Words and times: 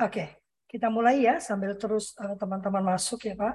Oke, 0.00 0.40
kita 0.64 0.88
mulai 0.88 1.20
ya 1.20 1.36
sambil 1.36 1.76
terus 1.76 2.16
eh, 2.16 2.32
teman-teman 2.40 2.80
masuk 2.80 3.28
ya 3.28 3.36
Pak. 3.36 3.54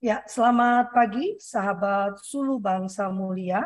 Ya, 0.00 0.24
selamat 0.24 0.92
pagi 0.92 1.36
sahabat 1.36 2.16
Sulu 2.24 2.56
Bangsa 2.56 3.12
Mulia. 3.12 3.64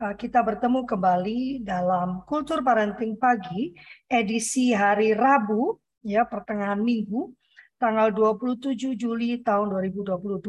Uh, 0.00 0.16
kita 0.16 0.40
bertemu 0.40 0.88
kembali 0.88 1.60
dalam 1.60 2.24
Kultur 2.24 2.64
Parenting 2.64 3.20
Pagi 3.20 3.76
edisi 4.08 4.72
hari 4.72 5.12
Rabu 5.12 5.76
ya 6.00 6.24
pertengahan 6.24 6.80
minggu 6.80 7.36
tanggal 7.76 8.08
27 8.08 8.96
Juli 8.96 9.44
tahun 9.44 9.68
2022. 9.68 10.40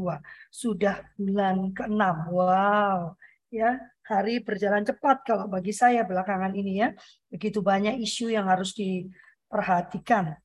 Sudah 0.47 1.03
bulan 1.19 1.75
ke-6. 1.75 2.03
Wow. 2.31 3.19
Ya, 3.51 3.83
hari 4.07 4.39
berjalan 4.39 4.87
cepat 4.87 5.27
kalau 5.27 5.51
bagi 5.51 5.75
saya 5.75 6.07
belakangan 6.07 6.55
ini 6.55 6.87
ya. 6.87 6.95
Begitu 7.27 7.59
banyak 7.59 7.99
isu 7.99 8.31
yang 8.31 8.47
harus 8.47 8.71
diperhatikan 8.71 10.39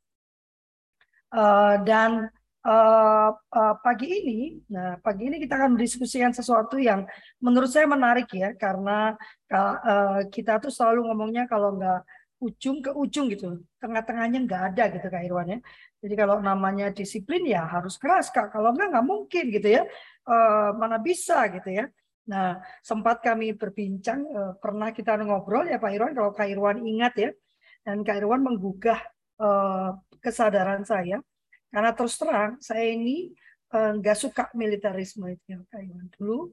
Uh, 1.26 1.82
dan 1.82 2.30
uh, 2.62 3.30
uh, 3.34 3.74
pagi 3.82 4.06
ini, 4.06 4.62
nah 4.70 4.94
pagi 5.02 5.26
ini 5.26 5.42
kita 5.42 5.58
akan 5.58 5.74
mendiskusikan 5.74 6.30
sesuatu 6.30 6.78
yang 6.78 7.02
menurut 7.42 7.66
saya 7.66 7.90
menarik 7.90 8.30
ya, 8.30 8.54
karena 8.54 9.18
uh, 9.50 10.22
kita 10.30 10.62
tuh 10.62 10.70
selalu 10.70 11.10
ngomongnya 11.10 11.50
kalau 11.50 11.74
nggak 11.74 12.06
ujung 12.38 12.78
ke 12.78 12.94
ujung 12.94 13.26
gitu, 13.32 13.58
tengah-tengahnya 13.82 14.38
nggak 14.46 14.62
ada 14.70 14.84
gitu 14.94 15.06
Kak 15.10 15.24
Irwan 15.26 15.56
ya. 15.56 15.58
Jadi 15.98 16.14
kalau 16.14 16.36
namanya 16.38 16.94
disiplin 16.94 17.42
ya 17.42 17.66
harus 17.66 17.98
keras 17.98 18.30
Kak, 18.30 18.54
kalau 18.54 18.70
nggak 18.70 18.94
nggak 18.94 19.06
mungkin 19.06 19.44
gitu 19.50 19.68
ya, 19.82 19.82
uh, 20.30 20.70
mana 20.78 21.02
bisa 21.02 21.48
gitu 21.50 21.74
ya. 21.74 21.90
Nah 22.30 22.62
sempat 22.86 23.18
kami 23.18 23.50
berbincang, 23.58 24.22
uh, 24.30 24.52
pernah 24.62 24.94
kita 24.94 25.18
ngobrol 25.18 25.66
ya 25.66 25.82
Pak 25.82 25.90
Irwan, 25.90 26.14
kalau 26.14 26.30
Kak 26.30 26.46
Irwan 26.46 26.86
ingat 26.86 27.14
ya, 27.18 27.30
dan 27.82 28.06
Kak 28.06 28.22
Irwan 28.22 28.46
menggugah 28.46 29.02
uh, 29.40 29.96
kesadaran 30.20 30.84
saya 30.84 31.20
karena 31.70 31.92
terus 31.92 32.16
terang 32.16 32.56
saya 32.62 32.88
ini 32.88 33.34
eh, 33.74 33.90
nggak 34.00 34.16
uh, 34.16 34.20
suka 34.22 34.48
militerisme 34.56 35.28
itu 35.28 35.44
ya 35.44 35.60
Iwan. 35.76 36.08
Dulu 36.14 36.48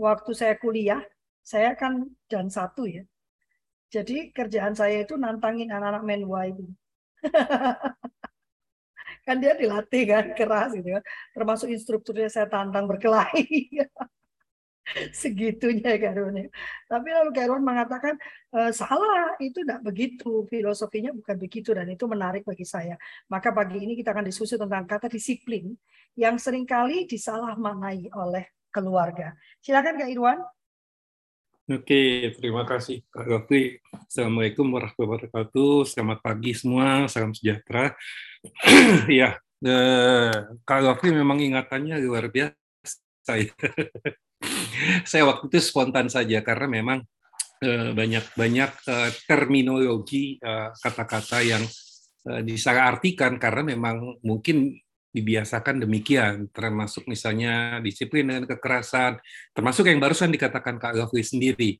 waktu 0.00 0.30
saya 0.32 0.54
kuliah 0.56 1.02
saya 1.42 1.76
kan 1.76 2.08
dan 2.30 2.48
satu 2.48 2.88
ya. 2.88 3.04
Jadi 3.92 4.32
kerjaan 4.32 4.72
saya 4.72 5.04
itu 5.04 5.20
nantangin 5.20 5.68
anak-anak 5.68 6.02
menwa 6.08 6.48
itu. 6.48 6.64
kan 9.26 9.36
dia 9.38 9.52
dilatih 9.52 10.02
kan 10.08 10.24
keras 10.32 10.72
gitu 10.72 10.96
kan. 10.96 11.04
Termasuk 11.36 11.68
instrukturnya 11.68 12.32
saya 12.32 12.48
tantang 12.48 12.88
berkelahi. 12.88 13.68
segitunya 15.22 15.96
Karun. 15.98 16.48
Tapi 16.88 17.08
lalu 17.08 17.30
Karun 17.32 17.62
mengatakan 17.64 18.14
e, 18.52 18.70
salah, 18.70 19.36
itu 19.40 19.64
tidak 19.64 19.80
begitu. 19.84 20.44
Filosofinya 20.48 21.10
bukan 21.12 21.36
begitu 21.40 21.72
dan 21.72 21.88
itu 21.88 22.04
menarik 22.04 22.44
bagi 22.44 22.66
saya. 22.68 22.96
Maka 23.28 23.50
pagi 23.52 23.80
ini 23.80 23.96
kita 23.98 24.12
akan 24.12 24.26
diskusi 24.28 24.54
tentang 24.60 24.84
kata 24.84 25.08
disiplin 25.08 25.72
yang 26.18 26.36
sering 26.36 26.68
kali 26.68 27.08
disalah 27.08 27.56
maknai 27.56 28.08
oleh 28.12 28.44
keluarga. 28.72 29.36
Silakan 29.60 30.00
Kak 30.00 30.10
Irwan. 30.10 30.40
Oke, 31.70 32.34
terima 32.36 32.66
kasih 32.66 33.06
Kak 33.06 33.22
Gafri. 33.22 33.78
Assalamualaikum 33.94 34.66
warahmatullahi 34.66 35.30
wabarakatuh. 35.30 35.86
Selamat 35.86 36.18
pagi 36.18 36.52
semua, 36.58 37.06
salam 37.06 37.30
sejahtera. 37.32 37.94
ya, 39.06 39.38
eh, 39.62 40.34
Kak 40.66 40.80
Gafri 40.82 41.14
memang 41.14 41.38
ingatannya 41.38 42.02
luar 42.02 42.28
biasa. 42.34 43.32
waktu 45.30 45.44
itu 45.48 45.58
spontan 45.60 46.08
saja 46.12 46.40
karena 46.40 46.66
memang 46.68 46.98
uh, 47.64 47.90
banyak 47.94 48.24
banyak 48.34 48.70
uh, 48.88 49.10
terminologi 49.26 50.38
eh, 50.38 50.68
kata-kata 50.72 51.40
yang 51.44 51.64
disalah 52.22 52.94
artikan 52.94 53.34
karena 53.34 53.74
memang 53.74 54.22
mungkin 54.22 54.78
dibiasakan 55.12 55.84
demikian, 55.84 56.48
termasuk 56.54 57.04
misalnya 57.04 57.82
disiplin 57.84 58.24
dengan 58.24 58.48
kekerasan, 58.48 59.20
termasuk 59.52 59.90
yang 59.90 60.00
barusan 60.00 60.32
dikatakan 60.32 60.80
Kak 60.80 60.96
Gafri 60.96 61.20
sendiri, 61.20 61.76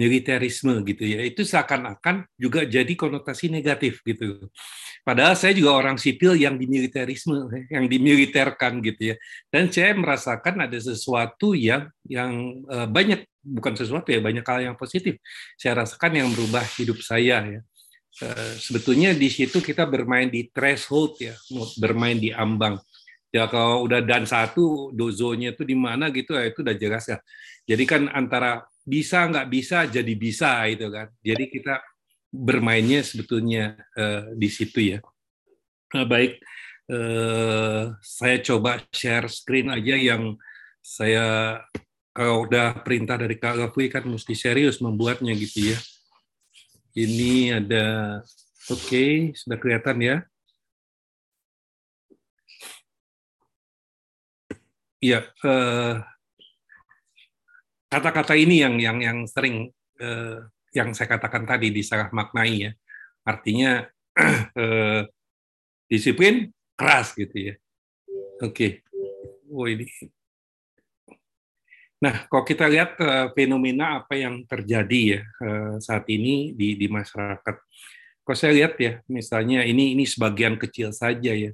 militerisme 0.00 0.80
gitu 0.88 1.04
ya, 1.04 1.20
itu 1.20 1.44
seakan-akan 1.44 2.24
juga 2.40 2.64
jadi 2.64 2.88
konotasi 2.96 3.52
negatif 3.52 4.00
gitu. 4.00 4.48
Padahal 5.04 5.36
saya 5.36 5.52
juga 5.52 5.76
orang 5.76 6.00
sipil 6.00 6.40
yang 6.40 6.56
dimiliterisme, 6.56 7.68
yang 7.68 7.84
dimiliterkan 7.84 8.80
gitu 8.80 9.12
ya. 9.12 9.16
Dan 9.52 9.68
saya 9.68 9.92
merasakan 9.92 10.64
ada 10.64 10.78
sesuatu 10.80 11.52
yang 11.52 11.92
yang 12.08 12.64
uh, 12.64 12.88
banyak 12.88 13.28
bukan 13.44 13.76
sesuatu 13.76 14.08
ya 14.08 14.24
banyak 14.24 14.44
hal 14.44 14.72
yang 14.72 14.76
positif. 14.80 15.20
Saya 15.60 15.84
rasakan 15.84 16.16
yang 16.24 16.28
merubah 16.32 16.64
hidup 16.80 16.96
saya 17.04 17.44
ya. 17.44 17.60
Uh, 18.24 18.52
sebetulnya 18.56 19.12
di 19.12 19.28
situ 19.28 19.60
kita 19.60 19.84
bermain 19.84 20.32
di 20.32 20.48
threshold 20.48 21.20
ya, 21.20 21.36
bermain 21.76 22.16
di 22.16 22.32
ambang. 22.32 22.80
Ya 23.30 23.46
kalau 23.46 23.86
udah 23.86 24.02
dan 24.02 24.26
satu 24.26 24.90
dozonya 24.90 25.54
itu 25.54 25.62
di 25.62 25.78
mana 25.78 26.10
gitu 26.10 26.34
ya 26.34 26.50
itu 26.50 26.64
udah 26.66 26.76
jelas 26.76 27.04
ya. 27.06 27.18
Jadi 27.68 27.84
kan 27.86 28.02
antara 28.10 28.66
bisa 28.90 29.30
nggak 29.30 29.46
bisa 29.46 29.86
jadi 29.86 30.14
bisa 30.18 30.66
itu 30.66 30.90
kan. 30.90 31.06
Jadi 31.22 31.44
kita 31.46 31.78
bermainnya 32.30 33.06
sebetulnya 33.06 33.78
uh, 33.94 34.34
di 34.34 34.48
situ 34.50 34.96
ya. 34.96 34.98
Nah, 35.94 36.06
baik, 36.06 36.42
uh, 36.90 37.94
saya 38.02 38.36
coba 38.42 38.82
share 38.90 39.30
screen 39.30 39.70
aja 39.70 39.94
yang 39.94 40.34
saya 40.82 41.58
kalau 42.10 42.46
udah 42.46 42.82
perintah 42.82 43.14
dari 43.14 43.38
Kak 43.38 43.54
Gafui 43.58 43.86
kan 43.86 44.02
mesti 44.06 44.34
serius 44.34 44.82
membuatnya 44.82 45.34
gitu 45.38 45.74
ya. 45.74 45.78
Ini 46.90 47.62
ada, 47.62 47.86
oke, 48.66 48.82
okay, 48.90 49.30
sudah 49.38 49.58
kelihatan 49.62 49.98
ya. 50.02 50.16
Iya, 55.00 55.32
kata-kata 57.90 58.38
ini 58.38 58.62
yang 58.62 58.78
yang 58.78 58.98
yang 59.02 59.18
sering 59.26 59.68
uh, 59.98 60.46
yang 60.70 60.94
saya 60.94 61.10
katakan 61.10 61.42
tadi 61.42 61.74
disalah 61.74 62.08
maknai 62.14 62.70
ya. 62.70 62.72
Artinya 63.26 63.84
eh, 64.62 65.02
disiplin 65.90 66.48
keras 66.78 67.12
gitu 67.18 67.52
ya. 67.52 67.54
Oke. 68.40 68.54
Okay. 68.54 68.70
Oh 69.50 69.66
ini. 69.66 69.84
Nah, 72.00 72.24
kalau 72.32 72.46
kita 72.48 72.64
lihat 72.64 72.96
uh, 72.96 73.28
fenomena 73.36 74.00
apa 74.00 74.16
yang 74.16 74.40
terjadi 74.48 75.00
ya 75.18 75.20
uh, 75.44 75.76
saat 75.76 76.08
ini 76.08 76.56
di 76.56 76.78
di 76.78 76.88
masyarakat. 76.88 77.56
Kalau 78.24 78.36
saya 78.38 78.56
lihat 78.56 78.80
ya, 78.80 79.04
misalnya 79.04 79.66
ini 79.68 79.92
ini 79.92 80.08
sebagian 80.08 80.56
kecil 80.56 80.96
saja 80.96 81.34
ya. 81.36 81.52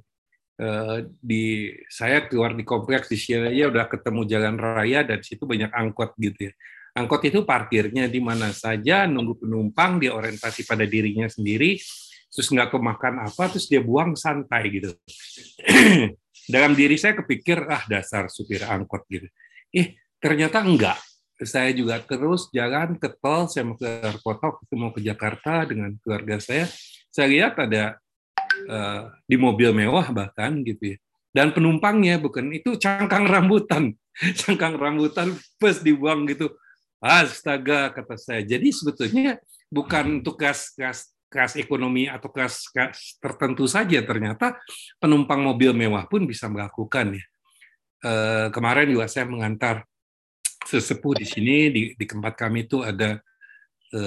Uh, 0.57 1.05
di 1.21 1.69
saya 1.85 2.25
keluar 2.25 2.57
di 2.57 2.65
kompleks 2.65 3.13
di 3.13 3.17
sini 3.21 3.53
aja 3.53 3.69
udah 3.69 3.85
ketemu 3.85 4.25
jalan 4.25 4.57
raya 4.57 5.05
dan 5.05 5.21
situ 5.21 5.45
banyak 5.45 5.69
angkot 5.69 6.17
gitu 6.17 6.49
ya 6.49 6.53
Angkot 6.97 7.21
itu 7.29 7.45
parkirnya 7.45 8.09
di 8.09 8.17
mana 8.17 8.49
saja, 8.49 9.05
nunggu 9.05 9.45
penumpang, 9.45 10.01
dia 10.01 10.17
orientasi 10.17 10.65
pada 10.65 10.81
dirinya 10.81 11.29
sendiri, 11.29 11.77
terus 12.33 12.49
nggak 12.49 12.73
kemakan 12.73 13.21
apa, 13.21 13.53
terus 13.53 13.69
dia 13.69 13.85
buang 13.85 14.17
santai 14.17 14.65
gitu. 14.73 14.97
Dalam 16.53 16.73
diri 16.73 16.97
saya 16.97 17.13
kepikir, 17.21 17.69
ah 17.69 17.85
dasar 17.85 18.33
supir 18.33 18.65
angkot 18.65 19.05
gitu. 19.13 19.29
Eh, 19.69 19.93
ternyata 20.17 20.65
enggak. 20.65 20.97
Saya 21.37 21.69
juga 21.69 22.01
terus 22.01 22.49
jalan 22.49 22.97
ke 22.97 23.13
tol, 23.21 23.45
saya 23.45 23.69
mau 23.69 23.77
ke 23.77 24.17
kota, 24.25 24.57
mau 24.73 24.89
ke 24.89 25.05
Jakarta 25.05 25.69
dengan 25.69 25.93
keluarga 26.01 26.41
saya. 26.41 26.65
Saya 27.13 27.29
lihat 27.29 27.61
ada 27.61 28.01
uh, 28.67 29.09
di 29.25 29.35
mobil 29.39 29.73
mewah 29.73 30.11
bahkan 30.13 30.61
gitu 30.61 30.95
ya. 30.95 30.97
Dan 31.31 31.53
penumpangnya 31.53 32.17
bukan 32.17 32.49
itu 32.53 32.75
cangkang 32.77 33.27
rambutan, 33.27 33.93
cangkang 34.43 34.75
rambutan 34.75 35.35
pas 35.59 35.79
dibuang 35.81 36.25
gitu 36.27 36.51
Astaga, 36.97 37.93
kata 37.93 38.17
saya. 38.17 38.41
Jadi 38.41 38.73
sebetulnya 38.73 39.37
bukan 39.69 40.21
untuk 40.21 40.41
gas 40.41 40.73
gas 40.73 41.13
gas 41.29 41.53
ekonomi 41.59 42.09
atau 42.09 42.33
gas 42.33 42.65
tertentu 43.21 43.69
saja. 43.69 44.01
Ternyata 44.01 44.57
penumpang 44.97 45.45
mobil 45.45 45.77
mewah 45.77 46.09
pun 46.09 46.25
bisa 46.25 46.49
melakukan 46.49 47.21
ya. 47.21 47.25
E, 48.01 48.11
kemarin 48.49 48.89
juga 48.89 49.05
saya 49.05 49.29
mengantar 49.29 49.85
sesepuh 50.65 51.21
di 51.21 51.25
sini 51.29 51.57
di, 51.69 51.81
di 51.93 52.05
tempat 52.09 52.33
kami 52.33 52.65
itu 52.65 52.81
ada 52.81 53.21
e, 53.91 54.01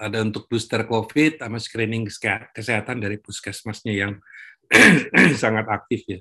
ada 0.00 0.18
untuk 0.22 0.46
booster 0.50 0.86
COVID 0.86 1.42
sama 1.42 1.58
screening 1.60 2.06
kesehatan 2.54 3.02
dari 3.02 3.18
puskesmasnya 3.22 3.94
yang 3.94 4.12
sangat 5.42 5.66
aktif 5.70 6.02
ya. 6.06 6.20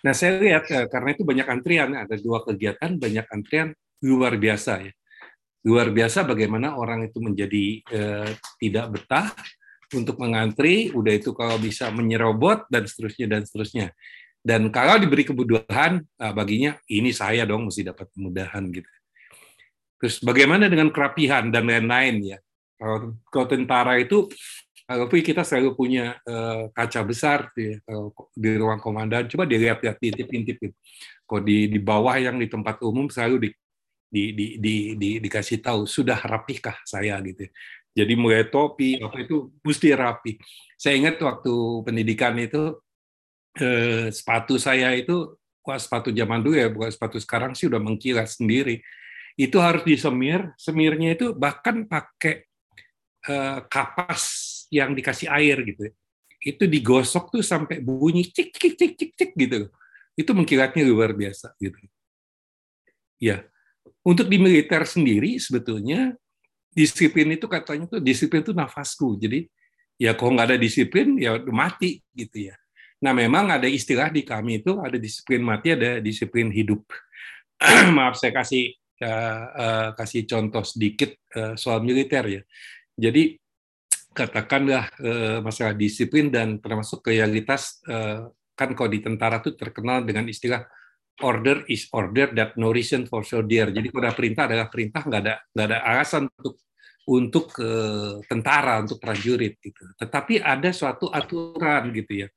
Nah 0.00 0.14
saya 0.16 0.40
lihat 0.40 0.64
eh, 0.72 0.86
karena 0.88 1.12
itu 1.12 1.22
banyak 1.26 1.46
antrian, 1.46 1.90
ada 1.92 2.16
dua 2.16 2.40
kegiatan 2.44 2.96
banyak 2.96 3.26
antrian 3.28 3.76
luar 4.00 4.40
biasa 4.40 4.80
ya. 4.80 4.92
Luar 5.60 5.92
biasa 5.92 6.24
bagaimana 6.24 6.80
orang 6.80 7.04
itu 7.04 7.20
menjadi 7.20 7.84
eh, 7.84 8.30
tidak 8.56 8.86
betah 8.96 9.28
untuk 9.90 10.16
mengantri, 10.22 10.88
udah 10.94 11.12
itu 11.12 11.34
kalau 11.34 11.58
bisa 11.58 11.90
menyerobot 11.90 12.70
dan 12.70 12.86
seterusnya 12.86 13.26
dan 13.26 13.42
seterusnya. 13.42 13.90
Dan 14.40 14.72
kalau 14.72 14.96
diberi 14.96 15.26
kemudahan, 15.26 16.00
ah, 16.16 16.32
baginya 16.32 16.78
ini 16.88 17.12
saya 17.12 17.44
dong 17.44 17.68
mesti 17.68 17.84
dapat 17.84 18.08
kemudahan 18.14 18.72
gitu. 18.72 18.88
Terus 20.00 20.16
bagaimana 20.24 20.66
dengan 20.66 20.88
kerapihan 20.88 21.52
dan 21.52 21.68
lain-lain 21.68 22.36
ya? 22.36 22.38
Kalau, 22.80 23.20
kalau 23.28 23.46
tentara 23.46 24.00
itu 24.00 24.26
tapi 24.90 25.22
kita 25.22 25.46
selalu 25.46 25.78
punya 25.78 26.18
uh, 26.26 26.66
kaca 26.74 27.06
besar 27.06 27.54
tuh 27.54 27.62
ya, 27.62 27.76
di 28.34 28.50
ruang 28.58 28.82
komandan. 28.82 29.30
Coba 29.30 29.46
dilihat-lihat 29.46 30.02
intip-intip. 30.02 30.74
Kok 31.30 31.46
di, 31.46 31.70
di 31.70 31.78
bawah 31.78 32.18
yang 32.18 32.42
di 32.42 32.50
tempat 32.50 32.82
umum 32.82 33.06
selalu 33.06 33.46
di, 33.46 33.50
di, 34.10 34.22
di, 34.34 34.46
di, 34.58 34.74
di, 34.98 35.10
dikasih 35.22 35.62
tahu 35.62 35.86
sudah 35.86 36.18
rapihkah 36.18 36.74
saya 36.82 37.22
gitu. 37.22 37.46
Jadi 37.94 38.12
mulai 38.18 38.50
topi 38.50 38.98
apa 38.98 39.22
itu 39.22 39.54
mesti 39.62 39.94
rapi. 39.94 40.42
Saya 40.74 40.98
ingat 40.98 41.22
waktu 41.22 41.54
pendidikan 41.86 42.34
itu 42.42 42.74
eh, 43.62 44.10
sepatu 44.10 44.58
saya 44.58 44.90
itu 44.98 45.38
wah 45.62 45.78
sepatu 45.78 46.10
zaman 46.10 46.42
dulu 46.42 46.56
ya 46.58 46.66
bukan 46.66 46.90
sepatu 46.90 47.22
sekarang 47.22 47.54
sih 47.54 47.70
udah 47.70 47.78
mengkilat 47.78 48.26
sendiri. 48.26 48.82
Itu 49.40 49.56
harus 49.64 49.80
disemir, 49.88 50.52
semirnya 50.60 51.16
itu 51.16 51.32
bahkan 51.32 51.88
pakai 51.88 52.44
eh, 53.24 53.58
kapas 53.72 54.22
yang 54.68 54.92
dikasih 54.92 55.32
air 55.32 55.64
gitu. 55.64 55.88
Itu 56.44 56.68
digosok 56.68 57.32
tuh 57.32 57.44
sampai 57.44 57.80
bunyi 57.80 58.28
cik 58.28 58.52
cik 58.52 58.74
cik 58.76 58.92
cik 59.00 59.10
cik 59.16 59.32
gitu 59.36 59.72
itu 60.20 60.30
mengkilatnya 60.36 60.84
luar 60.84 61.16
biasa 61.16 61.56
gitu. 61.56 61.80
Ya, 63.20 63.44
untuk 64.04 64.28
di 64.28 64.40
militer 64.40 64.84
sendiri 64.84 65.36
sebetulnya 65.36 66.16
disiplin 66.72 67.36
itu 67.36 67.48
katanya 67.48 67.88
tuh 67.88 68.00
disiplin 68.00 68.44
itu 68.44 68.52
nafasku. 68.56 69.16
Jadi 69.20 69.48
ya 70.00 70.16
kalau 70.16 70.36
nggak 70.36 70.54
ada 70.54 70.58
disiplin 70.60 71.16
ya 71.20 71.36
mati 71.48 72.00
gitu 72.16 72.52
ya. 72.52 72.56
Nah 73.00 73.16
memang 73.16 73.48
ada 73.48 73.68
istilah 73.68 74.12
di 74.12 74.24
kami 74.24 74.60
itu 74.64 74.76
ada 74.80 74.96
disiplin 74.96 75.40
mati, 75.44 75.72
ada 75.72 76.00
disiplin 76.00 76.48
hidup. 76.52 76.84
Maaf 77.96 78.16
saya 78.16 78.32
kasih 78.32 78.76
uh, 79.04 79.88
kasih 79.96 80.28
contoh 80.28 80.64
sedikit 80.64 81.16
uh, 81.36 81.56
soal 81.56 81.80
militer 81.80 82.24
ya. 82.28 82.42
Jadi 82.94 83.36
katakanlah 84.12 84.90
uh, 85.00 85.38
masalah 85.40 85.72
disiplin 85.72 86.28
dan 86.28 86.60
termasuk 86.60 87.00
loyalitas 87.06 87.80
uh, 87.88 88.28
kan 88.52 88.76
kalau 88.76 88.90
di 88.92 89.00
tentara 89.00 89.40
tuh 89.40 89.56
terkenal 89.56 90.04
dengan 90.04 90.28
istilah 90.28 90.60
order 91.24 91.64
is 91.68 91.88
order 91.96 92.32
that 92.36 92.56
no 92.60 92.72
reason 92.72 93.08
for 93.08 93.24
soldier. 93.24 93.72
Jadi 93.72 93.88
kalau 93.88 94.04
ada 94.08 94.16
perintah 94.16 94.44
adalah 94.48 94.68
perintah, 94.68 95.02
nggak 95.04 95.20
ada 95.24 95.34
nggak 95.52 95.66
ada 95.68 95.78
alasan 95.84 96.22
untuk 96.28 96.54
untuk 97.10 97.46
tentara, 98.28 98.86
untuk 98.86 99.02
prajurit 99.02 99.58
gitu. 99.58 99.82
Tetapi 99.98 100.38
ada 100.38 100.70
suatu 100.70 101.10
aturan 101.10 101.90
gitu 101.90 102.22
ya. 102.22 102.28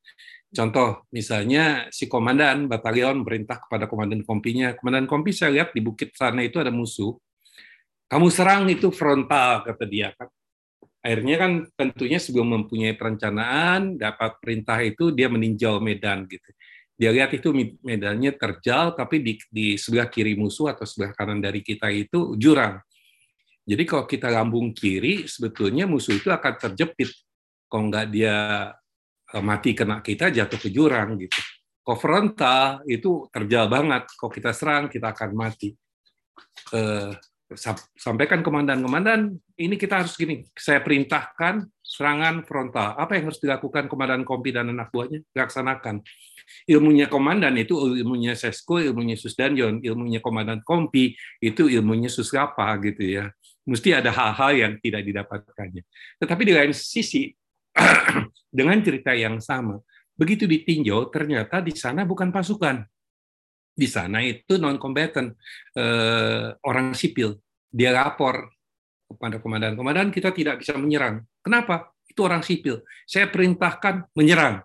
Contoh, 0.54 1.10
misalnya 1.10 1.90
si 1.90 2.06
komandan 2.06 2.70
batalion 2.70 3.26
perintah 3.26 3.58
kepada 3.58 3.90
komandan 3.90 4.22
kompinya, 4.22 4.78
komandan 4.78 5.10
kompi 5.10 5.34
saya 5.34 5.50
lihat 5.50 5.74
di 5.74 5.82
bukit 5.82 6.14
sana 6.14 6.46
itu 6.46 6.62
ada 6.62 6.70
musuh, 6.70 7.18
kamu 8.06 8.30
serang 8.30 8.70
itu 8.70 8.94
frontal 8.94 9.66
kata 9.66 9.90
dia 9.90 10.14
kan. 10.14 10.30
Akhirnya 11.02 11.36
kan 11.42 11.52
tentunya 11.74 12.22
sebelum 12.22 12.54
mempunyai 12.54 12.94
perencanaan 12.94 13.98
dapat 13.98 14.38
perintah 14.38 14.78
itu 14.86 15.10
dia 15.10 15.26
meninjau 15.26 15.82
medan 15.82 16.30
gitu. 16.30 16.46
Dia 16.94 17.10
lihat 17.10 17.34
itu 17.34 17.50
medannya 17.82 18.38
terjal 18.38 18.94
tapi 18.94 19.26
di, 19.26 19.34
di 19.50 19.76
sebelah 19.76 20.08
kiri 20.08 20.38
musuh 20.38 20.70
atau 20.70 20.86
sebelah 20.86 21.18
kanan 21.18 21.42
dari 21.42 21.66
kita 21.66 21.90
itu 21.90 22.38
jurang. 22.38 22.78
Jadi 23.66 23.84
kalau 23.90 24.06
kita 24.06 24.30
lambung 24.30 24.70
kiri 24.72 25.26
sebetulnya 25.26 25.90
musuh 25.90 26.14
itu 26.14 26.30
akan 26.30 26.54
terjepit. 26.62 27.10
Kalau 27.66 27.90
nggak 27.90 28.08
dia 28.14 28.70
mati 29.42 29.74
kena 29.74 30.04
kita 30.04 30.30
jatuh 30.30 30.60
ke 30.60 30.70
jurang 30.70 31.18
gitu 31.18 31.40
kalau 31.82 31.98
frontal 31.98 32.84
itu 32.86 33.26
terjal 33.34 33.66
banget 33.72 34.06
kalau 34.20 34.32
kita 34.32 34.52
serang 34.54 34.92
kita 34.92 35.16
akan 35.16 35.32
mati 35.34 35.74
eh, 36.76 37.16
sampaikan 37.98 38.42
komandan-komandan, 38.42 39.38
ini 39.58 39.76
kita 39.78 40.04
harus 40.04 40.18
gini, 40.18 40.46
saya 40.58 40.82
perintahkan 40.82 41.66
serangan 41.82 42.44
frontal. 42.46 42.98
Apa 42.98 43.18
yang 43.18 43.30
harus 43.30 43.40
dilakukan 43.42 43.86
komandan 43.86 44.26
kompi 44.26 44.50
dan 44.54 44.74
anak 44.74 44.90
buahnya? 44.90 45.22
Laksanakan. 45.34 46.02
Ilmunya 46.68 47.08
komandan 47.08 47.56
itu 47.56 47.78
ilmunya 47.96 48.36
Sesko, 48.36 48.82
ilmunya 48.82 49.16
Susdanjon, 49.16 49.80
ilmunya 49.80 50.20
komandan 50.20 50.60
kompi 50.66 51.16
itu 51.40 51.72
ilmunya 51.72 52.12
Suskapa 52.12 52.68
gitu 52.84 53.04
ya. 53.06 53.26
Mesti 53.64 53.96
ada 53.96 54.12
hal-hal 54.12 54.52
yang 54.60 54.74
tidak 54.84 55.08
didapatkannya. 55.08 55.84
Tetapi 56.20 56.42
di 56.44 56.54
lain 56.54 56.74
sisi, 56.76 57.32
dengan 58.54 58.78
cerita 58.86 59.18
yang 59.18 59.42
sama, 59.42 59.82
begitu 60.14 60.46
ditinjau 60.46 61.10
ternyata 61.10 61.58
di 61.58 61.74
sana 61.74 62.06
bukan 62.06 62.30
pasukan, 62.30 62.86
di 63.74 63.90
sana 63.90 64.22
itu 64.22 64.62
non 64.62 64.78
combatant 64.78 65.34
eh, 65.74 66.54
orang 66.70 66.94
sipil. 66.94 67.42
Dia 67.74 67.90
lapor 67.90 68.54
kepada 69.10 69.42
komandan-komandan 69.42 70.14
kita 70.14 70.30
tidak 70.30 70.62
bisa 70.62 70.78
menyerang. 70.78 71.26
Kenapa? 71.42 71.90
Itu 72.06 72.30
orang 72.30 72.46
sipil. 72.46 72.86
Saya 73.10 73.34
perintahkan 73.34 74.14
menyerang. 74.14 74.62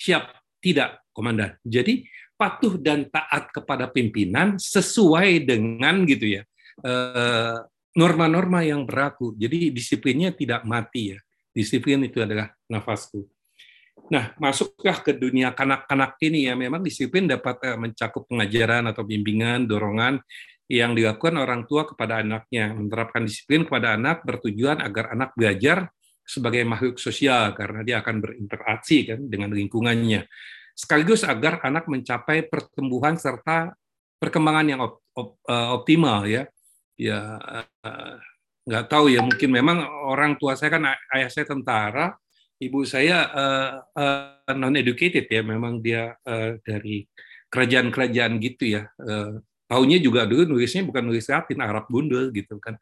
Siap? 0.00 0.56
Tidak 0.58 1.12
komandan. 1.12 1.60
Jadi 1.60 2.08
patuh 2.40 2.80
dan 2.80 3.12
taat 3.12 3.52
kepada 3.52 3.92
pimpinan 3.92 4.56
sesuai 4.56 5.44
dengan 5.44 6.08
gitu 6.08 6.40
ya 6.40 6.42
eh, 6.80 7.58
norma-norma 7.92 8.64
yang 8.64 8.88
berlaku. 8.88 9.36
Jadi 9.36 9.76
disiplinnya 9.76 10.32
tidak 10.32 10.64
mati 10.64 11.12
ya 11.12 11.20
disiplin 11.58 11.98
itu 12.06 12.22
adalah 12.22 12.54
nafasku 12.70 13.26
Nah, 14.08 14.32
masuklah 14.40 15.04
ke 15.04 15.12
dunia 15.12 15.52
kanak-kanak 15.52 16.16
ini 16.24 16.48
ya, 16.48 16.56
memang 16.56 16.80
disiplin 16.80 17.28
dapat 17.28 17.60
eh, 17.66 17.76
mencakup 17.76 18.24
pengajaran 18.24 18.88
atau 18.88 19.04
bimbingan, 19.04 19.68
dorongan 19.68 20.22
yang 20.68 20.96
dilakukan 20.96 21.36
orang 21.36 21.68
tua 21.68 21.84
kepada 21.84 22.24
anaknya. 22.24 22.72
Menerapkan 22.72 23.28
disiplin 23.28 23.68
kepada 23.68 24.00
anak 24.00 24.24
bertujuan 24.24 24.80
agar 24.80 25.12
anak 25.12 25.36
belajar 25.36 25.92
sebagai 26.24 26.64
makhluk 26.64 27.00
sosial 27.00 27.52
karena 27.56 27.80
dia 27.84 27.96
akan 28.00 28.16
berinteraksi 28.20 29.12
kan 29.12 29.20
dengan 29.28 29.52
lingkungannya. 29.52 30.24
Sekaligus 30.72 31.24
agar 31.24 31.60
anak 31.64 31.88
mencapai 31.88 32.48
pertumbuhan 32.48 33.16
serta 33.16 33.76
perkembangan 34.16 34.66
yang 34.68 34.80
op, 34.84 35.04
op, 35.12 35.36
uh, 35.48 35.76
optimal 35.76 36.24
ya. 36.24 36.48
Ya 36.98 37.36
uh, 37.84 38.16
nggak 38.68 38.84
tahu 38.92 39.08
ya 39.08 39.24
mungkin 39.24 39.48
memang 39.48 39.80
orang 40.04 40.36
tua 40.36 40.52
saya 40.52 40.76
kan 40.76 40.84
ayah 41.16 41.32
saya 41.32 41.48
tentara 41.48 42.12
ibu 42.58 42.82
saya 42.82 43.30
uh, 43.30 43.70
uh, 43.94 44.54
non 44.54 44.74
educated 44.74 45.30
ya, 45.30 45.42
memang 45.46 45.78
dia 45.78 46.18
uh, 46.26 46.58
dari 46.60 47.06
kerajaan-kerajaan 47.48 48.36
gitu 48.42 48.76
ya. 48.78 48.90
Uh, 48.98 49.40
tahunya 49.70 50.02
juga 50.02 50.26
dulu 50.26 50.58
nulisnya 50.58 50.84
bukan 50.84 51.06
nulis 51.06 51.30
Latin, 51.30 51.58
Arab 51.62 51.86
gundul 51.88 52.34
gitu 52.34 52.58
kan. 52.58 52.76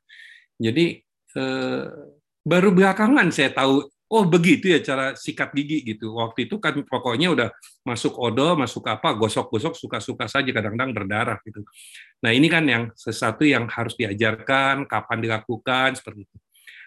Jadi 0.56 1.04
uh, 1.37 1.87
baru 2.42 2.72
belakangan 2.72 3.28
saya 3.30 3.52
tahu 3.52 3.84
oh 4.06 4.25
begitu 4.26 4.70
ya 4.70 4.78
cara 4.82 5.18
sikat 5.18 5.50
gigi 5.50 5.82
gitu. 5.94 6.14
Waktu 6.14 6.46
itu 6.46 6.62
kan 6.62 6.78
pokoknya 6.86 7.34
udah 7.34 7.48
masuk 7.82 8.14
odol, 8.18 8.54
masuk 8.54 8.86
apa, 8.86 9.14
gosok-gosok 9.18 9.75
suka-suka 9.75 10.30
saja 10.30 10.50
kadang-kadang 10.54 10.94
berdarah 10.94 11.38
gitu. 11.42 11.66
Nah, 12.22 12.30
ini 12.30 12.46
kan 12.46 12.64
yang 12.66 12.94
sesuatu 12.94 13.42
yang 13.42 13.66
harus 13.66 13.98
diajarkan, 13.98 14.86
kapan 14.86 15.18
dilakukan 15.22 15.98
seperti 15.98 16.26
itu. 16.26 16.36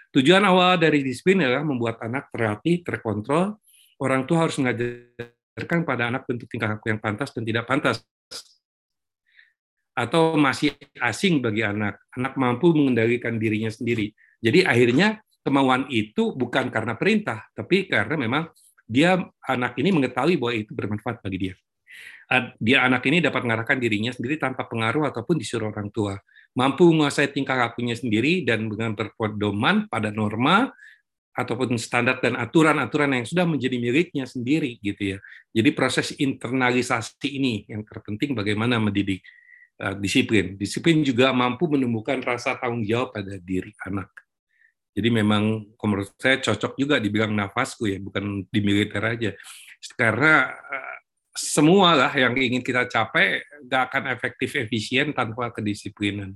Tujuan 0.10 0.42
awal 0.42 0.82
dari 0.82 1.06
disiplin 1.06 1.44
adalah 1.44 1.62
membuat 1.62 2.02
anak 2.02 2.34
terlatih, 2.34 2.82
terkontrol. 2.82 3.62
Orang 4.00 4.26
tua 4.26 4.48
harus 4.48 4.58
mengajarkan 4.58 5.86
pada 5.86 6.10
anak 6.10 6.26
bentuk 6.26 6.48
tingkah 6.50 6.72
laku 6.72 6.90
yang 6.90 7.04
pantas 7.04 7.30
dan 7.36 7.44
tidak 7.46 7.68
pantas. 7.70 8.02
Atau 9.94 10.40
masih 10.40 10.74
asing 11.04 11.44
bagi 11.44 11.62
anak. 11.62 12.00
Anak 12.16 12.34
mampu 12.40 12.72
mengendalikan 12.72 13.36
dirinya 13.36 13.70
sendiri. 13.70 14.16
Jadi 14.40 14.64
akhirnya 14.64 15.20
kemauan 15.42 15.88
itu 15.90 16.36
bukan 16.36 16.70
karena 16.70 16.96
perintah, 17.00 17.48
tapi 17.56 17.88
karena 17.88 18.16
memang 18.20 18.52
dia 18.90 19.20
anak 19.46 19.78
ini 19.78 19.90
mengetahui 19.94 20.36
bahwa 20.36 20.54
itu 20.56 20.72
bermanfaat 20.74 21.22
bagi 21.22 21.50
dia. 21.50 21.56
Dia 22.62 22.86
anak 22.86 23.02
ini 23.10 23.22
dapat 23.22 23.42
mengarahkan 23.42 23.82
dirinya 23.82 24.14
sendiri 24.14 24.38
tanpa 24.38 24.70
pengaruh 24.70 25.10
ataupun 25.10 25.42
disuruh 25.42 25.74
orang 25.74 25.90
tua 25.90 26.14
mampu 26.58 26.90
menguasai 26.90 27.30
tingkah 27.30 27.58
lakunya 27.58 27.94
sendiri 27.94 28.42
dan 28.46 28.66
dengan 28.70 28.98
berpedoman 28.98 29.86
pada 29.86 30.10
norma 30.10 30.72
ataupun 31.32 31.78
standar 31.80 32.20
dan 32.20 32.36
aturan-aturan 32.36 33.16
yang 33.16 33.24
sudah 33.24 33.46
menjadi 33.48 33.78
miliknya 33.80 34.26
sendiri 34.28 34.76
gitu 34.82 35.16
ya. 35.16 35.18
Jadi 35.56 35.70
proses 35.72 36.12
internalisasi 36.18 37.30
ini 37.32 37.64
yang 37.70 37.86
terpenting 37.88 38.36
bagaimana 38.36 38.76
mendidik 38.82 39.24
uh, 39.80 39.96
disiplin. 39.96 40.60
Disiplin 40.60 41.00
juga 41.06 41.32
mampu 41.32 41.70
menumbuhkan 41.72 42.20
rasa 42.20 42.60
tanggung 42.60 42.84
jawab 42.84 43.16
pada 43.16 43.40
diri 43.40 43.72
anak. 43.88 44.12
Jadi 44.94 45.10
memang 45.14 45.64
menurut 45.80 46.12
saya 46.18 46.42
cocok 46.42 46.74
juga 46.76 46.96
dibilang 46.98 47.32
nafasku 47.32 47.88
ya, 47.88 47.98
bukan 48.02 48.46
di 48.50 48.60
militer 48.60 49.04
aja. 49.06 49.32
Karena 49.96 50.50
uh, 50.50 50.96
semua 51.36 51.96
lah 51.96 52.12
yang 52.12 52.36
ingin 52.36 52.60
kita 52.60 52.90
capai 52.90 53.40
nggak 53.64 53.84
akan 53.92 54.04
efektif 54.12 54.60
efisien 54.60 55.16
tanpa 55.16 55.54
kedisiplinan. 55.56 56.36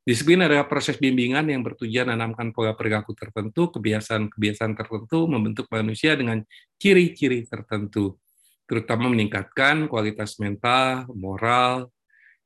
Disiplin 0.00 0.40
adalah 0.40 0.64
proses 0.64 0.96
bimbingan 0.96 1.44
yang 1.52 1.60
bertujuan 1.60 2.08
menanamkan 2.08 2.56
pola 2.56 2.72
perilaku 2.72 3.12
tertentu, 3.12 3.68
kebiasaan-kebiasaan 3.68 4.72
tertentu, 4.72 5.28
membentuk 5.28 5.68
manusia 5.68 6.16
dengan 6.16 6.40
ciri-ciri 6.80 7.44
tertentu, 7.44 8.16
terutama 8.64 9.12
meningkatkan 9.12 9.92
kualitas 9.92 10.40
mental, 10.40 11.04
moral. 11.12 11.92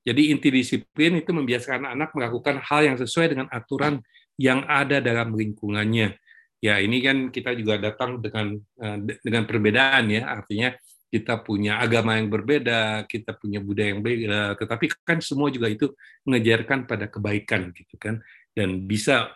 Jadi 0.05 0.35
inti 0.35 0.51
disiplin 0.51 1.23
itu 1.23 1.31
membiasakan 1.31 1.95
anak 1.95 2.13
melakukan 2.13 2.59
hal 2.61 2.85
yang 2.85 2.97
sesuai 2.99 3.33
dengan 3.33 3.47
aturan 3.49 4.03
yang 4.41 4.67
ada 4.67 4.99
dalam 4.99 5.35
lingkungannya. 5.35 6.19
ya 6.65 6.81
ini 6.81 7.05
kan 7.05 7.29
kita 7.29 7.53
juga 7.53 7.77
datang 7.77 8.25
dengan 8.25 8.57
uh, 8.57 8.97
dengan 9.21 9.45
perbedaan 9.45 10.09
ya 10.09 10.33
artinya 10.33 10.73
kita 11.13 11.45
punya 11.45 11.79
agama 11.79 12.19
yang 12.19 12.27
berbeda, 12.27 13.05
kita 13.07 13.37
punya 13.39 13.63
budaya 13.63 13.95
yang 13.95 14.03
berbeda, 14.03 14.59
tetapi 14.59 14.91
kan 15.07 15.21
semua 15.23 15.47
juga 15.53 15.71
itu 15.71 15.93
mengejarkan 16.27 16.91
pada 16.91 17.07
kebaikan 17.07 17.71
gitu 17.71 17.95
kan 18.01 18.19
dan 18.51 18.83
bisa 18.83 19.31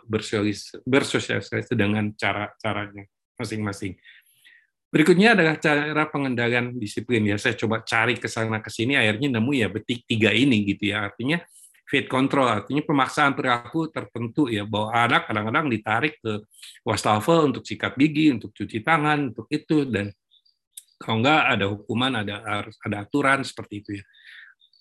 bersosialisasi 0.82 1.74
dengan 1.78 2.10
cara-caranya 2.18 3.06
masing-masing. 3.38 3.94
Berikutnya 4.88 5.36
adalah 5.36 5.60
cara 5.60 6.08
pengendalian 6.08 6.74
disiplin 6.80 7.20
ya. 7.28 7.36
Saya 7.36 7.54
coba 7.54 7.84
cari 7.84 8.16
ke 8.16 8.24
sana 8.24 8.58
ke 8.64 8.72
sini 8.72 8.96
akhirnya 8.96 9.36
nemu 9.36 9.52
ya 9.52 9.68
betik 9.68 10.08
tiga 10.08 10.32
ini 10.32 10.64
gitu 10.64 10.90
ya. 10.90 11.12
Artinya 11.12 11.38
fit 11.88 12.04
control 12.04 12.44
artinya 12.52 12.84
pemaksaan 12.84 13.32
perilaku 13.32 13.88
tertentu 13.88 14.52
ya 14.52 14.68
bahwa 14.68 14.92
anak 14.92 15.24
kadang-kadang 15.24 15.72
ditarik 15.72 16.20
ke 16.20 16.44
wastafel 16.84 17.48
untuk 17.48 17.64
sikat 17.64 17.96
gigi, 17.96 18.28
untuk 18.28 18.52
cuci 18.52 18.84
tangan, 18.84 19.32
untuk 19.32 19.48
itu 19.48 19.88
dan 19.88 20.12
kalau 21.00 21.24
enggak 21.24 21.42
ada 21.48 21.66
hukuman, 21.72 22.12
ada 22.20 22.34
ada 22.68 22.96
aturan 23.00 23.40
seperti 23.40 23.74
itu 23.80 23.90
ya. 24.02 24.04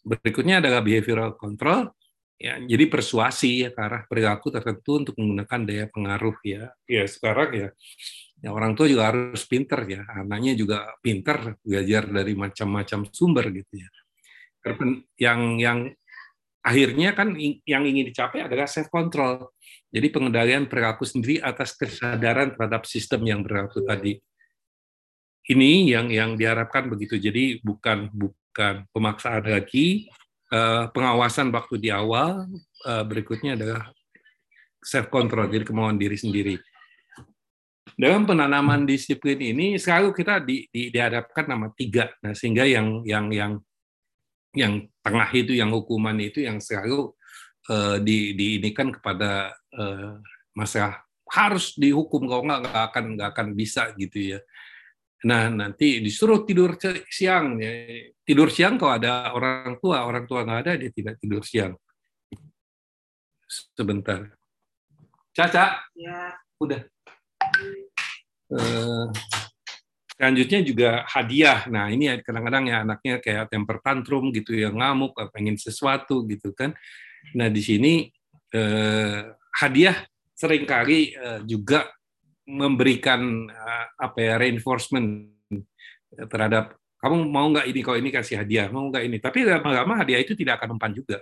Berikutnya 0.04 0.60
adalah 0.60 0.84
behavioral 0.84 1.38
control, 1.40 1.94
ya 2.36 2.60
jadi 2.60 2.90
persuasi 2.92 3.64
ya 3.64 3.70
ke 3.72 3.80
arah 3.80 4.04
perilaku 4.04 4.52
tertentu 4.52 5.08
untuk 5.08 5.16
menggunakan 5.16 5.60
daya 5.64 5.86
pengaruh 5.88 6.36
ya. 6.44 6.74
Ya 6.90 7.08
sekarang 7.08 7.50
ya, 7.56 7.70
ya 8.44 8.50
orang 8.52 8.76
tua 8.76 8.90
juga 8.92 9.14
harus 9.14 9.48
pinter 9.48 9.80
ya, 9.88 10.04
anaknya 10.12 10.60
juga 10.60 10.92
pinter 11.00 11.56
belajar 11.64 12.04
dari 12.10 12.34
macam-macam 12.36 13.00
sumber 13.14 13.46
gitu 13.54 13.74
ya. 13.80 13.90
Yang 15.16 15.40
yang 15.64 15.80
akhirnya 16.68 17.16
kan 17.16 17.32
yang 17.64 17.88
ingin 17.88 18.12
dicapai 18.12 18.44
adalah 18.44 18.68
self 18.68 18.92
control. 18.92 19.56
Jadi 19.88 20.12
pengendalian 20.12 20.68
perilaku 20.68 21.08
sendiri 21.08 21.40
atas 21.40 21.72
kesadaran 21.80 22.52
terhadap 22.52 22.84
sistem 22.84 23.24
yang 23.24 23.40
berlaku 23.40 23.88
tadi 23.88 24.20
ini 25.48 25.88
yang 25.92 26.12
yang 26.12 26.36
diharapkan 26.36 26.92
begitu. 26.92 27.16
Jadi 27.16 27.64
bukan 27.64 28.12
bukan 28.12 28.84
pemaksaan 28.92 29.48
lagi, 29.48 30.12
uh, 30.52 30.92
pengawasan 30.92 31.50
waktu 31.56 31.80
di 31.80 31.90
awal, 31.92 32.48
uh, 32.84 33.04
berikutnya 33.08 33.56
adalah 33.56 33.88
self 34.84 35.08
control, 35.08 35.48
jadi 35.48 35.64
kemauan 35.64 35.96
diri 35.96 36.20
sendiri. 36.20 36.56
Dalam 37.98 38.30
penanaman 38.30 38.86
disiplin 38.86 39.42
ini 39.42 39.80
selalu 39.82 40.14
kita 40.14 40.38
di, 40.44 40.70
di, 40.70 40.94
dihadapkan 40.94 41.50
nama 41.50 41.72
tiga, 41.74 42.14
nah 42.22 42.36
sehingga 42.36 42.68
yang 42.68 43.02
yang 43.08 43.32
yang 43.34 43.52
yang 44.56 44.88
tengah 45.04 45.30
itu, 45.36 45.56
yang 45.56 45.72
hukuman 45.74 46.16
itu, 46.20 46.44
yang 46.46 46.62
selalu 46.62 47.12
uh, 47.72 47.98
di, 48.00 48.38
diinikan 48.38 48.94
kepada 48.94 49.56
uh, 49.76 50.20
masalah 50.56 51.04
harus 51.28 51.76
dihukum 51.76 52.24
kalau 52.24 52.48
nggak 52.48 52.60
nggak 52.64 52.84
akan 52.88 53.06
nggak 53.20 53.30
akan 53.36 53.48
bisa 53.52 53.92
gitu 54.00 54.36
ya 54.36 54.40
Nah, 55.26 55.50
nanti 55.50 55.98
disuruh 55.98 56.46
tidur 56.46 56.78
siang. 57.10 57.58
Ya. 57.58 57.74
Tidur 58.22 58.54
siang 58.54 58.78
kalau 58.78 59.02
ada 59.02 59.34
orang 59.34 59.82
tua, 59.82 60.06
orang 60.06 60.30
tua 60.30 60.46
nggak 60.46 60.62
ada, 60.62 60.74
dia 60.78 60.92
tidak 60.94 61.18
tidur 61.18 61.42
siang. 61.42 61.74
Sebentar. 63.74 64.30
Caca? 65.34 65.82
Ya. 65.98 66.38
Udah. 66.62 66.82
Uh, 68.54 69.10
selanjutnya 70.18 70.60
juga 70.66 70.90
hadiah. 71.06 71.70
Nah, 71.70 71.94
ini 71.94 72.10
kadang-kadang 72.26 72.66
ya 72.68 72.82
anaknya 72.82 73.22
kayak 73.22 73.54
temper 73.54 73.78
tantrum 73.86 74.34
gitu, 74.34 74.58
ya 74.58 74.74
ngamuk, 74.74 75.14
pengen 75.30 75.56
sesuatu 75.56 76.26
gitu 76.26 76.52
kan. 76.58 76.74
Nah, 77.38 77.48
di 77.54 77.62
sini 77.62 78.10
eh, 78.52 79.22
hadiah 79.62 80.04
sering 80.34 80.66
kali 80.66 81.14
eh, 81.14 81.42
juga 81.46 81.86
memberikan 82.48 83.52
uh, 83.52 83.86
apa 84.00 84.18
ya 84.24 84.34
reinforcement 84.40 85.36
terhadap 86.32 86.80
kamu 87.04 87.28
mau 87.28 87.52
nggak 87.52 87.68
ini? 87.68 87.80
Kalau 87.84 87.98
ini 88.00 88.10
kasih 88.10 88.42
hadiah 88.42 88.72
mau 88.72 88.88
nggak 88.88 89.04
ini? 89.04 89.18
Tapi 89.20 89.44
lama-lama 89.44 90.00
hadiah 90.02 90.24
itu 90.24 90.34
tidak 90.34 90.64
akan 90.64 90.80
mempan 90.80 90.96
juga. 90.96 91.20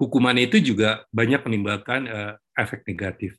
Hukuman 0.00 0.34
itu 0.40 0.58
juga 0.58 1.04
banyak 1.12 1.44
menimbulkan 1.44 2.00
uh, 2.08 2.34
efek 2.56 2.82
negatif. 2.88 3.36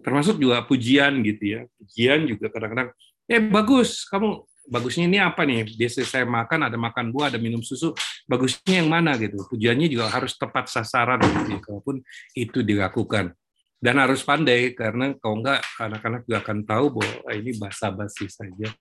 Termasuk 0.00 0.40
juga 0.40 0.64
pujian 0.64 1.20
gitu 1.20 1.44
ya. 1.44 1.60
Pujian 1.76 2.24
juga 2.24 2.48
kadang-kadang 2.48 2.96
eh 3.24 3.40
bagus 3.40 4.04
kamu 4.08 4.44
bagusnya 4.68 5.04
ini 5.04 5.18
apa 5.20 5.44
nih 5.44 5.76
biasa 5.76 6.04
saya 6.04 6.24
makan 6.24 6.72
ada 6.72 6.76
makan 6.80 7.12
buah 7.12 7.32
ada 7.32 7.40
minum 7.40 7.60
susu 7.60 7.92
bagusnya 8.24 8.80
yang 8.80 8.88
mana 8.88 9.16
gitu 9.20 9.44
pujiannya 9.48 9.88
juga 9.92 10.08
harus 10.08 10.36
tepat 10.36 10.72
sasaran 10.72 11.20
gitu 11.20 11.60
kalaupun 11.60 12.00
itu 12.32 12.64
dilakukan 12.64 13.36
dan 13.84 14.00
harus 14.00 14.24
pandai 14.24 14.72
karena 14.72 15.12
kalau 15.20 15.44
enggak 15.44 15.60
anak-anak 15.76 16.24
juga 16.24 16.40
akan 16.40 16.58
tahu 16.64 16.84
bahwa 16.96 17.14
ah, 17.28 17.36
ini 17.36 17.52
basa-basi 17.60 18.32
saja. 18.32 18.72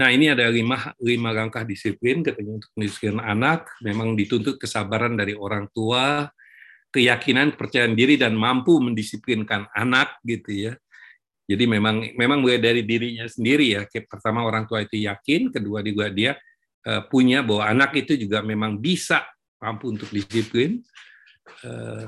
Nah 0.00 0.08
ini 0.08 0.32
ada 0.32 0.48
lima, 0.48 0.96
lima 1.04 1.36
langkah 1.36 1.68
disiplin 1.68 2.24
katanya 2.24 2.64
untuk 2.64 2.72
mendisiplin 2.80 3.20
anak. 3.20 3.68
Memang 3.84 4.16
dituntut 4.16 4.56
kesabaran 4.56 5.20
dari 5.20 5.36
orang 5.36 5.68
tua, 5.70 6.24
keyakinan, 6.88 7.60
percaya 7.60 7.92
diri 7.92 8.16
dan 8.16 8.32
mampu 8.32 8.80
mendisiplinkan 8.80 9.68
anak 9.76 10.16
gitu 10.24 10.72
ya. 10.72 10.72
Jadi 11.44 11.64
memang 11.68 12.16
memang 12.16 12.40
mulai 12.40 12.56
dari 12.56 12.80
dirinya 12.84 13.28
sendiri 13.28 13.76
ya. 13.76 13.82
Pertama 14.08 14.44
orang 14.44 14.64
tua 14.64 14.80
itu 14.80 14.96
yakin, 14.96 15.52
kedua 15.52 15.84
juga 15.84 16.08
dia 16.08 16.32
uh, 16.88 17.04
punya 17.08 17.44
bahwa 17.44 17.68
anak 17.68 17.92
itu 18.00 18.16
juga 18.16 18.40
memang 18.40 18.80
bisa 18.80 19.24
mampu 19.64 19.96
untuk 19.96 20.12
disiplin 20.12 20.84
eh, 21.64 22.04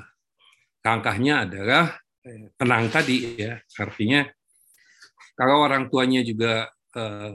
langkahnya 0.85 1.49
adalah 1.49 1.97
eh, 2.21 2.53
tenang 2.61 2.93
tadi 2.93 3.41
ya 3.41 3.57
artinya 3.81 4.29
kalau 5.33 5.65
orang 5.65 5.89
tuanya 5.89 6.21
juga 6.21 6.69
eh, 6.93 7.33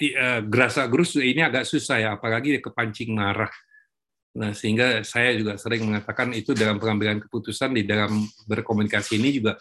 eh, 0.00 0.40
gerasa 0.48 0.88
gerus 0.88 1.20
ini 1.20 1.44
agak 1.44 1.68
susah 1.68 2.00
ya 2.00 2.08
apalagi 2.16 2.56
kepancing 2.64 3.12
marah 3.12 3.52
nah 4.38 4.54
sehingga 4.56 5.02
saya 5.02 5.34
juga 5.36 5.58
sering 5.60 5.84
mengatakan 5.88 6.30
itu 6.32 6.54
dalam 6.56 6.80
pengambilan 6.80 7.20
keputusan 7.26 7.74
di 7.74 7.82
dalam 7.84 8.22
berkomunikasi 8.48 9.18
ini 9.20 9.40
juga 9.40 9.58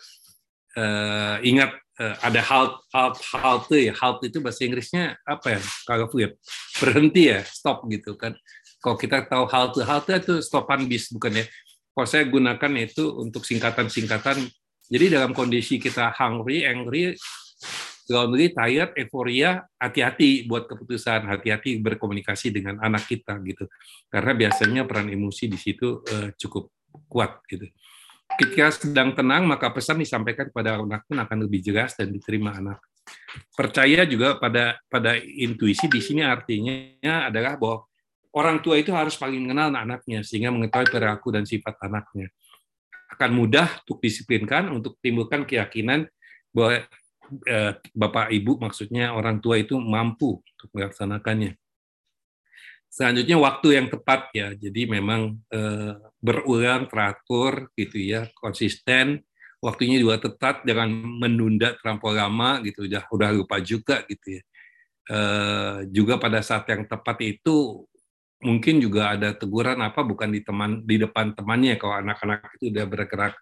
eh, 0.77 1.35
ingat 1.49 1.73
eh, 1.97 2.15
ada 2.21 2.41
halt 2.45 2.73
halt 2.93 3.17
halte 3.33 3.77
ya 3.89 3.93
halt 3.97 4.21
itu 4.21 4.37
bahasa 4.37 4.61
Inggrisnya 4.61 5.17
apa 5.25 5.57
ya 5.57 5.59
kalau 5.89 6.05
ya 6.13 6.29
berhenti 6.77 7.33
ya 7.33 7.41
stop 7.41 7.89
gitu 7.89 8.13
kan 8.13 8.37
kalau 8.77 8.93
kita 8.93 9.25
tahu 9.25 9.49
halte 9.49 9.81
halte 9.81 10.13
itu 10.21 10.37
stopan 10.45 10.85
bis 10.85 11.09
bukan 11.09 11.41
ya 11.41 11.45
kalau 11.97 12.05
saya 12.05 12.29
gunakan 12.29 12.73
itu 12.77 13.09
untuk 13.17 13.41
singkatan-singkatan. 13.41 14.45
Jadi 14.85 15.05
dalam 15.17 15.33
kondisi 15.33 15.81
kita 15.81 16.13
hungry, 16.13 16.61
angry, 16.61 17.17
lonely, 18.13 18.53
tired, 18.53 18.93
euforia, 18.93 19.65
hati-hati 19.81 20.45
buat 20.45 20.69
keputusan, 20.69 21.25
hati-hati 21.25 21.81
berkomunikasi 21.81 22.53
dengan 22.53 22.77
anak 22.85 23.09
kita 23.09 23.41
gitu. 23.41 23.65
Karena 24.13 24.37
biasanya 24.37 24.85
peran 24.85 25.09
emosi 25.09 25.49
di 25.49 25.57
situ 25.57 26.05
uh, 26.05 26.29
cukup 26.37 26.69
kuat 27.09 27.41
gitu. 27.49 27.65
Ketika 28.35 28.75
sedang 28.75 29.15
tenang, 29.15 29.47
maka 29.47 29.71
pesan 29.71 30.03
disampaikan 30.03 30.51
kepada 30.51 30.75
anak 30.75 31.07
pun 31.07 31.17
akan 31.17 31.37
lebih 31.47 31.63
jelas 31.63 31.95
dan 31.95 32.11
diterima 32.11 32.51
anak. 32.53 32.83
Percaya 33.55 34.03
juga 34.03 34.35
pada 34.35 34.75
pada 34.91 35.15
intuisi 35.15 35.87
di 35.87 36.03
sini 36.03 36.21
artinya 36.27 37.31
adalah 37.31 37.55
bahwa 37.55 37.87
orang 38.35 38.59
tua 38.59 38.75
itu 38.77 38.91
harus 38.91 39.15
paling 39.15 39.47
mengenal 39.47 39.71
anak-anaknya 39.71 40.21
sehingga 40.27 40.51
mengetahui 40.51 40.91
perilaku 40.91 41.31
dan 41.31 41.47
sifat 41.47 41.79
anaknya. 41.81 42.27
Akan 43.07 43.31
mudah 43.31 43.79
untuk 43.87 44.03
disiplinkan, 44.03 44.67
untuk 44.69 44.99
timbulkan 44.99 45.47
keyakinan 45.47 46.05
bahwa 46.51 46.83
eh, 47.47 47.71
bapak 47.95 48.27
ibu 48.35 48.59
maksudnya 48.59 49.15
orang 49.15 49.39
tua 49.39 49.57
itu 49.57 49.79
mampu 49.79 50.43
untuk 50.43 50.69
melaksanakannya. 50.75 51.55
Selanjutnya 52.87 53.37
waktu 53.37 53.67
yang 53.77 53.87
tepat 53.91 54.31
ya, 54.33 54.55
jadi 54.57 54.81
memang 54.89 55.37
eh, 55.53 55.93
berulang 56.17 56.89
teratur 56.89 57.69
gitu 57.77 57.97
ya, 57.99 58.25
konsisten, 58.33 59.21
waktunya 59.61 60.01
juga 60.01 60.17
tepat, 60.23 60.65
jangan 60.65 60.89
menunda 60.95 61.77
terlampau 61.77 62.15
lama 62.15 62.63
gitu, 62.65 62.89
udah 62.89 63.03
udah 63.11 63.29
lupa 63.35 63.61
juga 63.61 64.01
gitu 64.09 64.39
ya. 64.39 64.43
Eh, 65.07 65.77
juga 65.93 66.19
pada 66.19 66.43
saat 66.43 66.67
yang 66.67 66.83
tepat 66.89 67.21
itu 67.23 67.85
mungkin 68.43 68.77
juga 68.77 69.17
ada 69.17 69.33
teguran 69.33 69.81
apa 69.81 70.05
bukan 70.05 70.29
di 70.29 70.45
teman 70.45 70.85
di 70.85 71.01
depan 71.01 71.33
temannya 71.33 71.73
kalau 71.81 71.95
anak-anak 72.05 72.53
itu 72.59 72.69
udah 72.69 72.85
bergerak 72.85 73.33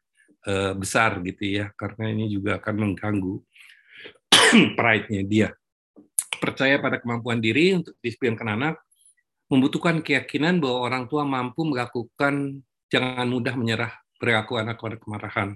uh, 0.48 0.74
besar 0.78 1.20
gitu 1.26 1.44
ya. 1.44 1.66
Karena 1.76 2.14
ini 2.14 2.32
juga 2.32 2.62
akan 2.62 2.76
mengganggu 2.80 3.36
pride-nya 4.78 5.22
dia. 5.26 5.50
Percaya 6.40 6.78
pada 6.80 7.02
kemampuan 7.02 7.42
diri 7.42 7.76
untuk 7.76 7.98
disiplinkan 8.00 8.56
anak 8.56 8.85
membutuhkan 9.46 10.02
keyakinan 10.02 10.58
bahwa 10.58 10.90
orang 10.90 11.04
tua 11.06 11.22
mampu 11.22 11.62
melakukan 11.66 12.64
jangan 12.90 13.28
mudah 13.30 13.54
menyerah 13.54 13.94
perilaku 14.18 14.58
anak 14.58 14.82
pada 14.82 14.98
kemarahan 14.98 15.50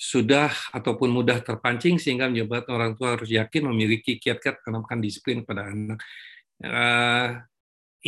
sudah 0.00 0.48
ataupun 0.72 1.12
mudah 1.12 1.44
terpancing 1.44 2.00
sehingga 2.00 2.24
menyebabkan 2.32 2.72
orang 2.72 2.92
tua 2.96 3.20
harus 3.20 3.28
yakin 3.28 3.68
memiliki 3.68 4.16
kiat-kiat 4.16 4.64
menanamkan 4.64 4.96
disiplin 4.96 5.44
pada 5.44 5.68
anak. 5.68 6.00
Uh, 6.56 7.36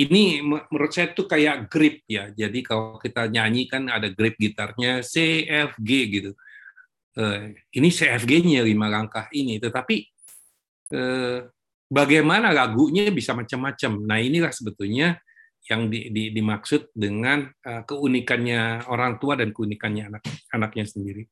ini 0.00 0.40
menurut 0.40 0.88
saya 0.88 1.12
tuh 1.12 1.28
kayak 1.28 1.69
grip 1.69 2.00
ya. 2.09 2.33
Jadi 2.33 2.64
kalau 2.64 2.97
kita 2.97 3.28
nyanyi 3.28 3.69
kan 3.69 3.92
ada 3.92 4.09
grip 4.09 4.40
gitarnya 4.40 5.04
C 5.04 5.45
F 5.45 5.76
G 5.76 5.90
gitu. 6.09 6.33
Uh, 7.12 7.52
ini 7.76 7.92
C 7.92 8.09
F 8.09 8.25
G-nya 8.25 8.64
lima 8.64 8.88
langkah 8.88 9.28
ini, 9.37 9.61
tetapi 9.61 10.09
uh, 10.97 11.45
bagaimana 11.92 12.49
lagunya 12.56 13.12
bisa 13.12 13.37
macam-macam. 13.37 14.00
Nah 14.08 14.16
inilah 14.16 14.49
sebetulnya 14.49 15.20
yang 15.68 15.92
di, 15.92 16.08
di, 16.08 16.32
dimaksud 16.32 16.90
dengan 16.96 17.44
uh, 17.46 17.84
keunikannya 17.84 18.88
orang 18.88 19.20
tua 19.20 19.37
dan 19.37 19.52
keunikannya 19.52 20.08
anak 20.11 20.22
anaknya 20.50 20.88
sendiri. 20.88 21.28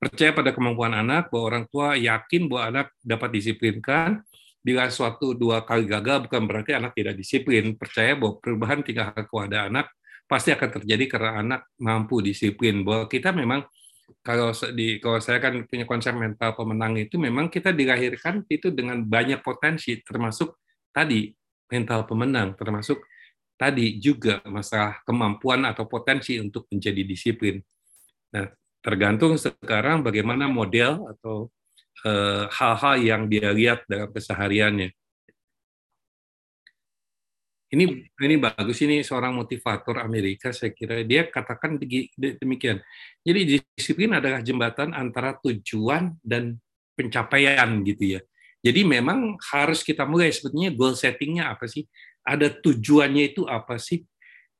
Percaya 0.00 0.32
pada 0.32 0.56
kemampuan 0.56 0.96
anak, 0.96 1.28
bahwa 1.28 1.44
orang 1.44 1.64
tua 1.68 1.92
yakin 1.92 2.48
bahwa 2.48 2.62
anak 2.72 2.86
dapat 3.04 3.30
disiplinkan, 3.36 4.24
bila 4.64 4.88
suatu 4.88 5.36
dua 5.36 5.60
kali 5.60 5.84
gagal 5.84 6.24
bukan 6.24 6.48
berarti 6.48 6.72
anak 6.72 6.96
tidak 6.96 7.20
disiplin. 7.20 7.76
Percaya 7.76 8.16
bahwa 8.16 8.40
perubahan 8.40 8.80
tingkah 8.80 9.12
laku 9.12 9.36
ada 9.44 9.68
anak 9.68 9.92
pasti 10.24 10.56
akan 10.56 10.68
terjadi 10.80 11.04
karena 11.04 11.30
anak 11.44 11.60
mampu 11.76 12.24
disiplin. 12.24 12.80
Bahwa 12.80 13.12
kita 13.12 13.36
memang 13.36 13.68
kalau 14.20 14.50
di 14.74 14.98
kalau 14.98 15.22
saya 15.22 15.38
kan 15.38 15.64
punya 15.64 15.86
konsep 15.86 16.12
mental 16.12 16.52
pemenang 16.58 16.98
itu 16.98 17.16
memang 17.16 17.48
kita 17.48 17.70
dilahirkan 17.70 18.44
itu 18.50 18.74
dengan 18.74 19.00
banyak 19.02 19.40
potensi 19.40 19.98
termasuk 20.02 20.58
tadi 20.90 21.30
mental 21.70 22.04
pemenang 22.04 22.58
termasuk 22.58 23.00
tadi 23.54 24.00
juga 24.02 24.40
masalah 24.48 24.98
kemampuan 25.04 25.68
atau 25.68 25.84
potensi 25.84 26.40
untuk 26.40 26.64
menjadi 26.72 27.04
disiplin. 27.04 27.60
Nah, 28.32 28.48
tergantung 28.80 29.36
sekarang 29.36 30.00
bagaimana 30.00 30.48
model 30.48 31.04
atau 31.12 31.52
Eh, 32.00 32.44
hal-hal 32.48 32.96
uh, 32.96 33.02
yang 33.04 33.22
dia 33.28 33.52
lihat 33.52 33.84
dalam 33.84 34.08
kesehariannya. 34.08 34.88
Ini 37.70 37.84
ini 38.02 38.34
bagus 38.34 38.82
ini 38.82 39.06
seorang 39.06 39.30
motivator 39.30 40.02
Amerika 40.02 40.50
saya 40.50 40.74
kira 40.74 41.06
dia 41.06 41.30
katakan 41.30 41.78
demikian. 42.18 42.82
Jadi 43.22 43.62
disiplin 43.62 44.10
adalah 44.10 44.42
jembatan 44.42 44.90
antara 44.90 45.38
tujuan 45.38 46.18
dan 46.18 46.58
pencapaian 46.98 47.70
gitu 47.86 48.18
ya. 48.18 48.20
Jadi 48.60 48.82
memang 48.82 49.38
harus 49.54 49.86
kita 49.86 50.02
mulai 50.02 50.34
sebetulnya 50.34 50.74
goal 50.74 50.98
settingnya 50.98 51.54
apa 51.54 51.70
sih? 51.70 51.86
Ada 52.26 52.50
tujuannya 52.58 53.32
itu 53.32 53.46
apa 53.46 53.78
sih? 53.78 54.02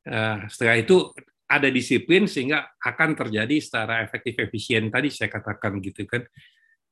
Uh, 0.07 0.49
setelah 0.49 0.81
itu 0.81 1.13
ada 1.51 1.67
disiplin 1.67 2.31
sehingga 2.31 2.71
akan 2.79 3.19
terjadi 3.19 3.59
secara 3.59 4.07
efektif 4.07 4.39
efisien 4.39 4.87
tadi 4.87 5.11
saya 5.11 5.27
katakan 5.35 5.83
gitu 5.83 6.07
kan 6.07 6.23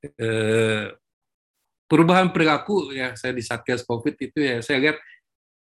eh, 0.03 0.91
perubahan 1.87 2.35
perilaku 2.35 2.91
ya 2.91 3.15
saya 3.15 3.39
di 3.39 3.43
satgas 3.47 3.87
covid 3.87 4.19
itu 4.19 4.43
ya 4.43 4.59
saya 4.59 4.83
lihat 4.83 4.99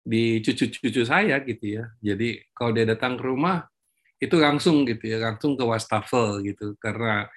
di 0.08 0.40
cucu-cucu 0.40 1.04
saya 1.04 1.44
gitu 1.44 1.80
ya 1.80 1.92
jadi 2.00 2.40
kalau 2.56 2.72
dia 2.72 2.88
datang 2.88 3.20
ke 3.20 3.24
rumah 3.28 3.68
itu 4.18 4.40
langsung 4.40 4.88
gitu 4.88 5.04
ya 5.04 5.20
langsung 5.20 5.60
ke 5.60 5.64
wastafel 5.68 6.40
gitu 6.48 6.80
karena 6.80 7.28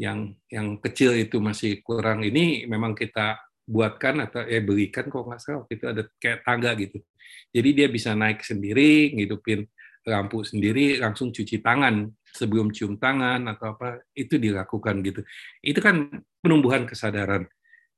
yang 0.00 0.32
yang 0.48 0.80
kecil 0.80 1.14
itu 1.14 1.38
masih 1.38 1.84
kurang 1.84 2.24
ini 2.24 2.64
memang 2.64 2.96
kita 2.96 3.38
buatkan 3.64 4.24
atau 4.24 4.42
ya 4.48 4.58
belikan 4.64 5.06
kok 5.06 5.24
nggak 5.24 5.40
salah 5.40 5.64
itu 5.70 5.84
ada 5.84 6.02
kayak 6.18 6.42
tangga 6.42 6.72
gitu 6.74 6.98
jadi 7.54 7.68
dia 7.70 7.88
bisa 7.92 8.16
naik 8.16 8.42
sendiri 8.42 9.14
ngidupin 9.14 9.68
lampu 10.04 10.44
sendiri 10.44 11.00
langsung 11.00 11.32
cuci 11.32 11.64
tangan 11.64 12.12
sebelum 12.34 12.74
cium 12.74 13.00
tangan 13.00 13.46
atau 13.48 13.78
apa 13.78 14.04
itu 14.12 14.36
dilakukan 14.36 15.00
gitu. 15.00 15.20
Itu 15.64 15.80
kan 15.80 16.10
penumbuhan 16.44 16.84
kesadaran. 16.84 17.48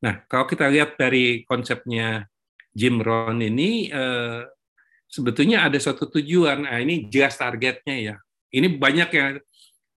Nah, 0.04 0.22
kalau 0.30 0.46
kita 0.46 0.70
lihat 0.70 0.94
dari 1.00 1.42
konsepnya 1.48 2.28
Jim 2.76 3.00
Rohn 3.00 3.40
ini 3.40 3.88
eh, 3.88 4.44
sebetulnya 5.08 5.64
ada 5.64 5.80
suatu 5.80 6.12
tujuan. 6.12 6.68
Nah, 6.68 6.76
ini 6.76 7.08
jelas 7.08 7.40
targetnya 7.40 7.96
ya. 7.96 8.14
Ini 8.52 8.76
banyak 8.76 9.10
yang 9.16 9.40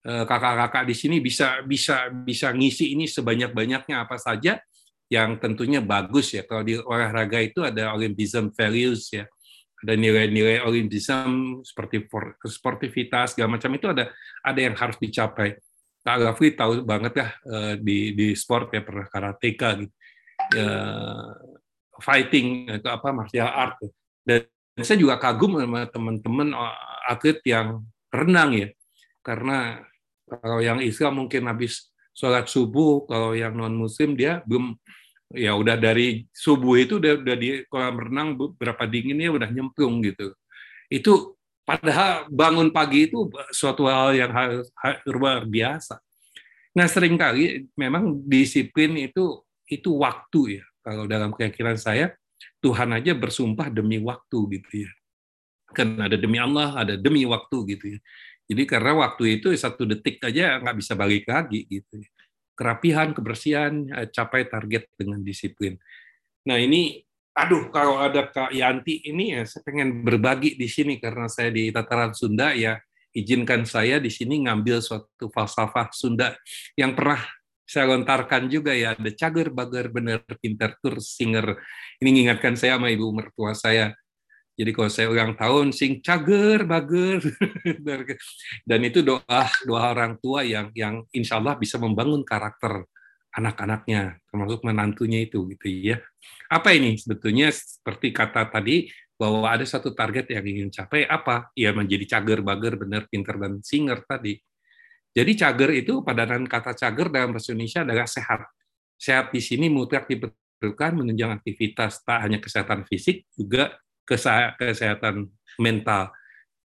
eh, 0.06 0.24
kakak-kakak 0.30 0.86
di 0.86 0.94
sini 0.94 1.18
bisa 1.18 1.66
bisa 1.66 2.14
bisa 2.14 2.54
ngisi 2.54 2.94
ini 2.94 3.10
sebanyak-banyaknya 3.10 4.06
apa 4.06 4.22
saja 4.22 4.62
yang 5.10 5.42
tentunya 5.42 5.82
bagus 5.82 6.38
ya. 6.38 6.46
Kalau 6.46 6.62
di 6.62 6.78
olahraga 6.78 7.42
itu 7.42 7.66
ada 7.66 7.98
Olympism 7.98 8.54
values 8.54 9.10
ya 9.10 9.26
ada 9.78 9.94
nilai-nilai 9.94 10.66
Olimpisme 10.66 11.62
seperti 11.62 12.10
sportivitas 12.50 13.38
segala 13.38 13.62
macam 13.62 13.70
itu 13.78 13.86
ada 13.86 14.10
ada 14.42 14.58
yang 14.58 14.74
harus 14.74 14.98
dicapai. 14.98 15.54
Kak 16.02 16.18
Gafri 16.24 16.58
tahu 16.58 16.82
banget 16.82 17.14
ya 17.20 17.28
di 17.78 18.16
di 18.16 18.28
sport 18.34 18.74
ya 18.74 18.82
pernah 18.82 19.06
karateka 19.12 19.76
gitu, 19.78 19.94
ya, 20.56 20.66
fighting 22.02 22.68
itu 22.70 22.88
apa 22.88 23.10
martial 23.12 23.50
art. 23.50 23.78
Dan 24.24 24.46
saya 24.82 24.98
juga 24.98 25.18
kagum 25.18 25.58
sama 25.58 25.90
teman-teman 25.90 26.54
eh, 26.54 26.78
atlet 27.10 27.40
yang 27.48 27.82
renang 28.14 28.52
ya, 28.56 28.70
karena 29.24 29.84
kalau 30.28 30.60
yang 30.60 30.80
Islam 30.84 31.24
mungkin 31.24 31.48
habis 31.48 31.92
sholat 32.12 32.52
subuh, 32.52 33.08
kalau 33.08 33.32
yang 33.32 33.56
non 33.56 33.76
Muslim 33.76 34.18
dia 34.18 34.44
belum 34.44 34.76
ya 35.36 35.56
udah 35.56 35.76
dari 35.76 36.24
subuh 36.32 36.80
itu 36.80 37.00
udah, 37.00 37.20
udah 37.20 37.36
di 37.36 37.64
kolam 37.68 37.96
renang 38.00 38.36
berapa 38.36 38.84
dinginnya 38.88 39.32
udah 39.32 39.50
nyemplung 39.52 40.04
gitu. 40.04 40.36
Itu 40.88 41.36
padahal 41.68 42.32
bangun 42.32 42.72
pagi 42.72 43.12
itu 43.12 43.28
suatu 43.52 43.88
hal 43.88 44.16
yang 44.16 44.32
harus 44.32 44.72
luar 45.08 45.44
biasa. 45.44 46.00
Nah 46.76 46.88
sering 46.88 47.16
kali 47.20 47.68
memang 47.76 48.20
disiplin 48.24 48.96
itu 49.00 49.44
itu 49.68 49.90
waktu 50.00 50.64
ya. 50.64 50.66
Kalau 50.88 51.04
dalam 51.04 51.36
keyakinan 51.36 51.76
saya 51.76 52.16
Tuhan 52.64 52.96
aja 52.96 53.12
bersumpah 53.12 53.68
demi 53.68 54.00
waktu 54.00 54.40
gitu 54.56 54.88
ya. 54.88 54.92
Kan 55.76 56.00
ada 56.00 56.16
demi 56.16 56.40
Allah, 56.40 56.80
ada 56.80 56.96
demi 56.96 57.28
waktu 57.28 57.76
gitu 57.76 57.86
ya. 57.98 58.00
Jadi 58.48 58.64
karena 58.64 58.96
waktu 58.96 59.44
itu 59.44 59.52
satu 59.52 59.84
detik 59.84 60.24
aja 60.24 60.64
nggak 60.64 60.78
bisa 60.80 60.96
balik 60.96 61.28
lagi 61.28 61.68
gitu. 61.68 62.00
Ya 62.00 62.08
kerapihan, 62.58 63.14
kebersihan, 63.14 63.86
eh, 63.94 64.10
capai 64.10 64.50
target 64.50 64.90
dengan 64.98 65.22
disiplin. 65.22 65.78
Nah 66.50 66.58
ini, 66.58 67.06
aduh 67.38 67.70
kalau 67.70 68.02
ada 68.02 68.26
Kak 68.26 68.50
Yanti 68.50 69.06
ini 69.06 69.38
ya 69.38 69.46
saya 69.46 69.62
pengen 69.62 70.02
berbagi 70.02 70.58
di 70.58 70.66
sini 70.66 70.98
karena 70.98 71.30
saya 71.30 71.54
di 71.54 71.70
tataran 71.70 72.18
Sunda 72.18 72.58
ya 72.58 72.82
izinkan 73.14 73.62
saya 73.62 74.02
di 74.02 74.10
sini 74.10 74.50
ngambil 74.50 74.82
suatu 74.82 75.30
falsafah 75.30 75.94
Sunda 75.94 76.34
yang 76.74 76.98
pernah 76.98 77.22
saya 77.68 77.92
lontarkan 77.92 78.48
juga 78.48 78.72
ya 78.72 78.96
ada 78.96 79.12
cager 79.12 79.52
bager 79.52 79.92
bener 79.92 80.24
pinter 80.40 80.80
tur 80.80 81.04
singer 81.04 81.60
ini 82.00 82.10
mengingatkan 82.16 82.56
saya 82.56 82.80
sama 82.80 82.88
ibu 82.88 83.12
mertua 83.12 83.52
saya 83.52 83.92
jadi 84.58 84.74
kalau 84.74 84.90
saya 84.90 85.14
ulang 85.14 85.38
tahun 85.38 85.70
sing 85.70 86.02
cager 86.02 86.66
bager 86.66 87.22
dan 88.70 88.80
itu 88.82 89.06
doa 89.06 89.46
doa 89.68 89.84
orang 89.94 90.18
tua 90.18 90.42
yang 90.42 90.74
yang 90.74 91.06
insya 91.14 91.38
Allah 91.38 91.54
bisa 91.60 91.78
membangun 91.78 92.26
karakter 92.26 92.88
anak-anaknya 93.38 94.18
termasuk 94.26 94.66
menantunya 94.66 95.30
itu 95.30 95.46
gitu 95.54 95.70
ya. 95.70 96.02
Apa 96.50 96.74
ini 96.74 96.98
sebetulnya 96.98 97.54
seperti 97.54 98.10
kata 98.10 98.50
tadi 98.50 98.90
bahwa 99.14 99.46
ada 99.46 99.62
satu 99.62 99.94
target 99.94 100.34
yang 100.34 100.46
ingin 100.46 100.70
capai 100.74 101.06
apa? 101.06 101.54
Ya 101.54 101.70
menjadi 101.70 102.18
cager 102.18 102.42
bager 102.42 102.82
benar 102.82 103.06
pinter 103.06 103.38
dan 103.38 103.62
singer 103.62 104.02
tadi. 104.10 104.42
Jadi 105.18 105.34
cager 105.34 105.72
itu 105.82 106.06
padanan 106.06 106.46
kata 106.46 106.78
cager 106.78 107.10
dalam 107.10 107.34
bahasa 107.34 107.50
Indonesia 107.50 107.82
adalah 107.82 108.06
sehat. 108.06 108.46
Sehat 108.94 109.34
di 109.34 109.42
sini 109.42 109.66
mutlak 109.66 110.06
diperlukan 110.06 110.94
menunjang 110.94 111.34
aktivitas 111.42 112.06
tak 112.06 112.22
hanya 112.22 112.38
kesehatan 112.38 112.86
fisik 112.86 113.26
juga 113.34 113.82
kesehatan 114.06 115.26
mental. 115.58 116.14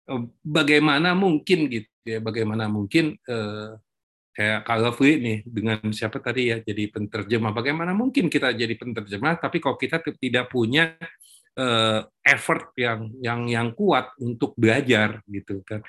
Eh, 0.07 0.23
bagaimana 0.39 1.11
mungkin 1.11 1.67
gitu 1.67 1.91
ya, 2.07 2.23
bagaimana 2.23 2.71
mungkin 2.71 3.19
eh, 3.19 3.71
kayak 4.31 4.63
kalau 4.63 4.95
Free 4.95 5.19
nih 5.19 5.37
dengan 5.43 5.83
siapa 5.91 6.23
tadi 6.23 6.47
ya 6.47 6.63
jadi 6.63 6.87
penterjemah. 6.87 7.51
Bagaimana 7.51 7.91
mungkin 7.91 8.31
kita 8.31 8.55
jadi 8.55 8.79
penterjemah 8.79 9.43
tapi 9.43 9.59
kalau 9.59 9.75
kita 9.75 9.99
tidak 9.99 10.47
punya 10.47 10.95
eh, 11.57 12.01
effort 12.21 12.71
yang 12.77 13.09
yang 13.17 13.41
yang 13.49 13.67
kuat 13.73 14.13
untuk 14.21 14.53
belajar 14.53 15.25
gitu 15.25 15.65
kan. 15.65 15.81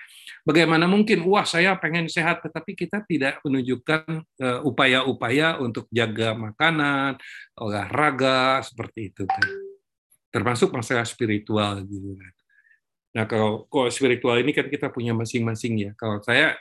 Bagaimana 0.42 0.88
mungkin 0.88 1.28
wah 1.28 1.44
saya 1.44 1.76
pengen 1.76 2.08
sehat 2.08 2.40
tetapi 2.40 2.72
kita 2.72 3.04
tidak 3.04 3.44
menunjukkan 3.44 4.24
eh, 4.40 4.60
upaya-upaya 4.64 5.60
untuk 5.60 5.84
jaga 5.92 6.32
makanan, 6.32 7.20
olahraga 7.60 8.64
seperti 8.64 9.12
itu 9.12 9.28
kan 9.28 9.48
termasuk 10.28 10.68
masalah 10.72 11.08
spiritual 11.08 11.80
gitu 11.88 12.16
kan. 12.16 12.32
Nah 13.16 13.24
kalau 13.24 13.64
kalau 13.72 13.88
spiritual 13.88 14.36
ini 14.36 14.52
kan 14.52 14.68
kita 14.68 14.92
punya 14.92 15.16
masing-masing 15.16 15.88
ya. 15.88 15.90
Kalau 15.96 16.20
saya 16.20 16.56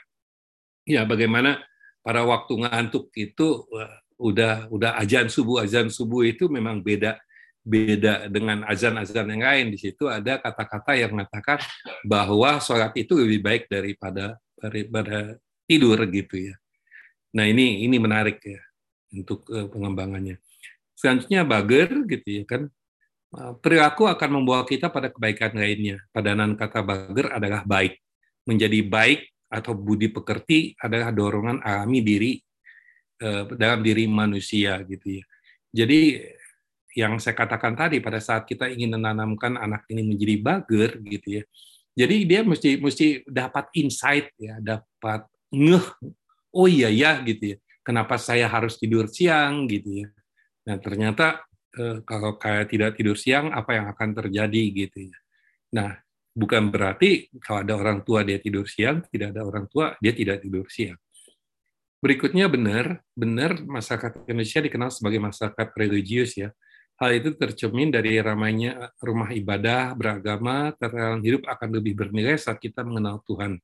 ya 0.88 1.04
bagaimana 1.04 1.60
pada 2.00 2.24
waktu 2.24 2.64
ngantuk 2.64 3.12
itu 3.12 3.68
udah 4.18 4.66
udah 4.72 4.98
azan 4.98 5.30
subuh 5.30 5.62
azan 5.62 5.92
subuh 5.92 6.26
itu 6.26 6.48
memang 6.50 6.82
beda 6.82 7.20
beda 7.68 8.32
dengan 8.32 8.64
azan-azan 8.64 9.28
yang 9.28 9.44
lain 9.44 9.66
di 9.68 9.78
situ 9.78 10.08
ada 10.08 10.40
kata-kata 10.40 10.96
yang 10.96 11.12
mengatakan 11.12 11.60
bahwa 12.00 12.56
sholat 12.64 12.96
itu 12.96 13.12
lebih 13.20 13.44
baik 13.44 13.62
daripada 13.68 14.40
daripada 14.56 15.36
tidur 15.68 16.00
gitu 16.08 16.48
ya. 16.48 16.56
Nah 17.36 17.44
ini 17.44 17.84
ini 17.84 18.00
menarik 18.00 18.40
ya 18.40 18.60
untuk 19.12 19.44
eh, 19.52 19.68
pengembangannya. 19.68 20.40
Selanjutnya 20.96 21.44
bager 21.44 22.08
gitu 22.08 22.42
ya 22.42 22.44
kan 22.48 22.72
Eh, 23.28 23.54
perilaku 23.60 24.08
akan 24.08 24.40
membawa 24.40 24.64
kita 24.64 24.88
pada 24.88 25.12
kebaikan 25.12 25.52
lainnya. 25.52 26.00
Padanan 26.08 26.56
kata 26.56 26.80
bager 26.80 27.28
adalah 27.36 27.60
baik. 27.60 28.00
Menjadi 28.48 28.80
baik 28.80 29.20
atau 29.52 29.76
budi 29.76 30.08
pekerti 30.08 30.72
adalah 30.80 31.12
dorongan 31.12 31.60
alami 31.60 32.00
diri 32.00 32.32
eh, 33.20 33.44
dalam 33.52 33.84
diri 33.84 34.08
manusia 34.08 34.80
gitu 34.88 35.20
ya. 35.20 35.24
Jadi 35.68 36.24
yang 36.96 37.20
saya 37.20 37.36
katakan 37.36 37.76
tadi 37.76 38.00
pada 38.00 38.20
saat 38.22 38.48
kita 38.48 38.68
ingin 38.70 38.96
menanamkan 38.96 39.56
anak 39.60 39.84
ini 39.92 40.04
menjadi 40.14 40.36
bager 40.40 40.90
gitu 41.04 41.28
ya. 41.40 41.44
Jadi 41.98 42.16
dia 42.24 42.40
mesti 42.46 42.78
mesti 42.78 43.26
dapat 43.26 43.74
insight 43.74 44.30
ya, 44.38 44.62
dapat 44.62 45.26
ngeh 45.50 45.86
oh 46.54 46.68
iya 46.70 46.88
ya 46.88 47.18
gitu 47.26 47.54
ya. 47.54 47.58
Kenapa 47.82 48.20
saya 48.20 48.46
harus 48.46 48.76
tidur 48.76 49.08
siang 49.08 49.66
gitu 49.66 50.04
ya. 50.04 50.08
Nah, 50.68 50.76
ternyata 50.76 51.48
Eh, 51.78 52.00
kalau 52.02 52.34
kayak 52.34 52.72
tidak 52.72 52.90
tidur 52.98 53.14
siang 53.14 53.54
apa 53.54 53.76
yang 53.78 53.86
akan 53.92 54.10
terjadi 54.10 54.62
gitu 54.72 55.12
ya. 55.12 55.16
Nah, 55.78 55.90
bukan 56.34 56.74
berarti 56.74 57.30
kalau 57.38 57.62
ada 57.62 57.74
orang 57.78 58.02
tua 58.02 58.26
dia 58.26 58.42
tidur 58.42 58.66
siang, 58.66 59.06
tidak 59.12 59.36
ada 59.36 59.46
orang 59.46 59.70
tua 59.70 59.94
dia 60.02 60.10
tidak 60.10 60.42
tidur 60.42 60.66
siang. 60.66 60.98
Berikutnya 62.02 62.50
benar, 62.50 63.04
benar 63.14 63.62
masyarakat 63.62 64.26
Indonesia 64.26 64.58
dikenal 64.64 64.90
sebagai 64.90 65.20
masyarakat 65.22 65.68
religius 65.78 66.34
ya. 66.34 66.50
Hal 66.98 67.10
itu 67.14 67.30
tercermin 67.38 67.94
dari 67.94 68.18
ramainya 68.18 68.90
rumah 68.98 69.30
ibadah 69.30 69.94
beragama, 69.94 70.74
terang 70.74 71.22
hidup 71.22 71.46
akan 71.46 71.78
lebih 71.78 71.94
bernilai 71.94 72.34
saat 72.34 72.58
kita 72.58 72.82
mengenal 72.82 73.22
Tuhan. 73.22 73.62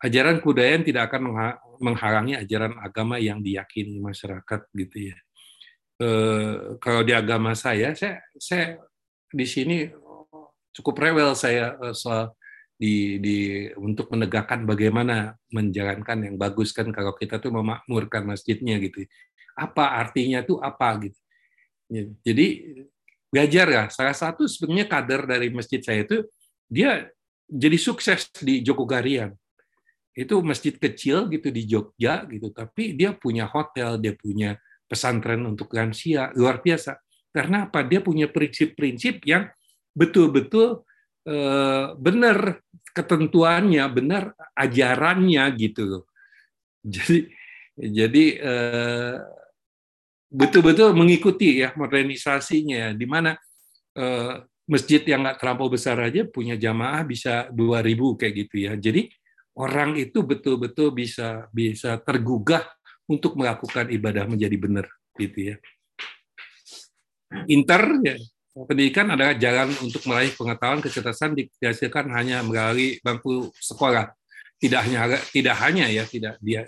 Ajaran 0.00 0.40
kebudayaan 0.40 0.84
tidak 0.84 1.12
akan 1.12 1.32
menghalangi 1.80 2.36
ajaran 2.40 2.76
agama 2.80 3.20
yang 3.20 3.40
diyakini 3.44 4.00
masyarakat 4.00 4.60
gitu 4.72 5.12
ya 5.12 5.16
eh, 6.00 6.52
kalau 6.82 7.02
di 7.06 7.12
agama 7.14 7.54
saya, 7.54 7.94
saya, 7.94 8.22
saya 8.38 8.78
di 9.30 9.46
sini 9.46 9.90
cukup 10.74 10.94
rewel 10.98 11.34
saya 11.38 11.78
eh, 11.78 11.94
soal 11.94 12.34
di, 12.74 13.22
di 13.22 13.36
untuk 13.78 14.10
menegakkan 14.10 14.66
bagaimana 14.66 15.38
menjalankan 15.54 16.26
yang 16.26 16.36
bagus 16.36 16.74
kan 16.74 16.90
kalau 16.90 17.14
kita 17.14 17.38
tuh 17.38 17.54
memakmurkan 17.54 18.26
masjidnya 18.26 18.82
gitu. 18.82 19.06
Apa 19.54 20.02
artinya 20.02 20.42
tuh 20.42 20.58
apa 20.58 20.98
gitu. 21.06 21.18
Ya, 21.90 22.02
jadi 22.24 22.46
belajar 23.28 23.66
ya. 23.66 23.84
Salah 23.90 24.16
satu 24.16 24.46
sebenarnya 24.46 24.86
kader 24.88 25.22
dari 25.26 25.48
masjid 25.50 25.82
saya 25.82 26.06
itu 26.06 26.24
dia 26.70 27.10
jadi 27.44 27.76
sukses 27.76 28.30
di 28.40 28.64
Jogogarian. 28.64 29.34
Itu 30.14 30.40
masjid 30.46 30.72
kecil 30.78 31.26
gitu 31.26 31.50
di 31.50 31.66
Jogja 31.66 32.22
gitu, 32.30 32.54
tapi 32.54 32.94
dia 32.94 33.12
punya 33.18 33.50
hotel, 33.50 33.98
dia 33.98 34.14
punya 34.14 34.54
pesantren 34.86 35.42
untuk 35.42 35.74
lansia 35.74 36.30
luar 36.38 36.62
biasa. 36.62 36.94
Karena 37.34 37.66
apa? 37.66 37.82
Dia 37.82 37.98
punya 37.98 38.30
prinsip-prinsip 38.30 39.26
yang 39.26 39.50
betul-betul 39.90 40.86
eh, 41.26 41.86
benar 41.98 42.62
ketentuannya, 42.94 43.84
benar 43.90 44.38
ajarannya 44.54 45.42
gitu 45.58 46.06
Jadi 46.86 47.26
jadi 47.74 48.24
eh, 48.38 49.16
betul-betul 50.34 50.90
mengikuti 50.98 51.62
ya 51.62 51.70
modernisasinya 51.78 52.90
di 52.98 53.06
mana 53.06 53.38
eh, 53.94 54.42
masjid 54.66 54.98
yang 55.06 55.22
nggak 55.22 55.38
terlampau 55.38 55.70
besar 55.70 55.94
aja 56.02 56.26
punya 56.26 56.58
jamaah 56.58 57.06
bisa 57.06 57.46
2000 57.54 58.18
kayak 58.18 58.34
gitu 58.34 58.56
ya. 58.66 58.72
Jadi 58.74 59.06
orang 59.54 59.94
itu 59.94 60.26
betul-betul 60.26 60.90
bisa 60.90 61.46
bisa 61.54 62.02
tergugah 62.02 62.66
untuk 63.06 63.38
melakukan 63.38 63.86
ibadah 63.92 64.26
menjadi 64.26 64.56
benar 64.58 64.86
gitu 65.14 65.54
ya. 65.54 65.56
Inter 67.50 67.82
ya, 68.02 68.14
pendidikan 68.54 69.10
adalah 69.10 69.34
jalan 69.38 69.70
untuk 69.82 70.02
meraih 70.06 70.34
pengetahuan 70.34 70.82
kecerdasan 70.82 71.34
dihasilkan 71.34 72.10
hanya 72.14 72.42
melalui 72.42 72.98
bangku 73.02 73.50
sekolah. 73.58 74.10
Tidak 74.58 74.80
hanya 74.80 75.18
tidak 75.30 75.56
hanya 75.60 75.90
ya 75.90 76.06
tidak 76.08 76.40
dia. 76.40 76.66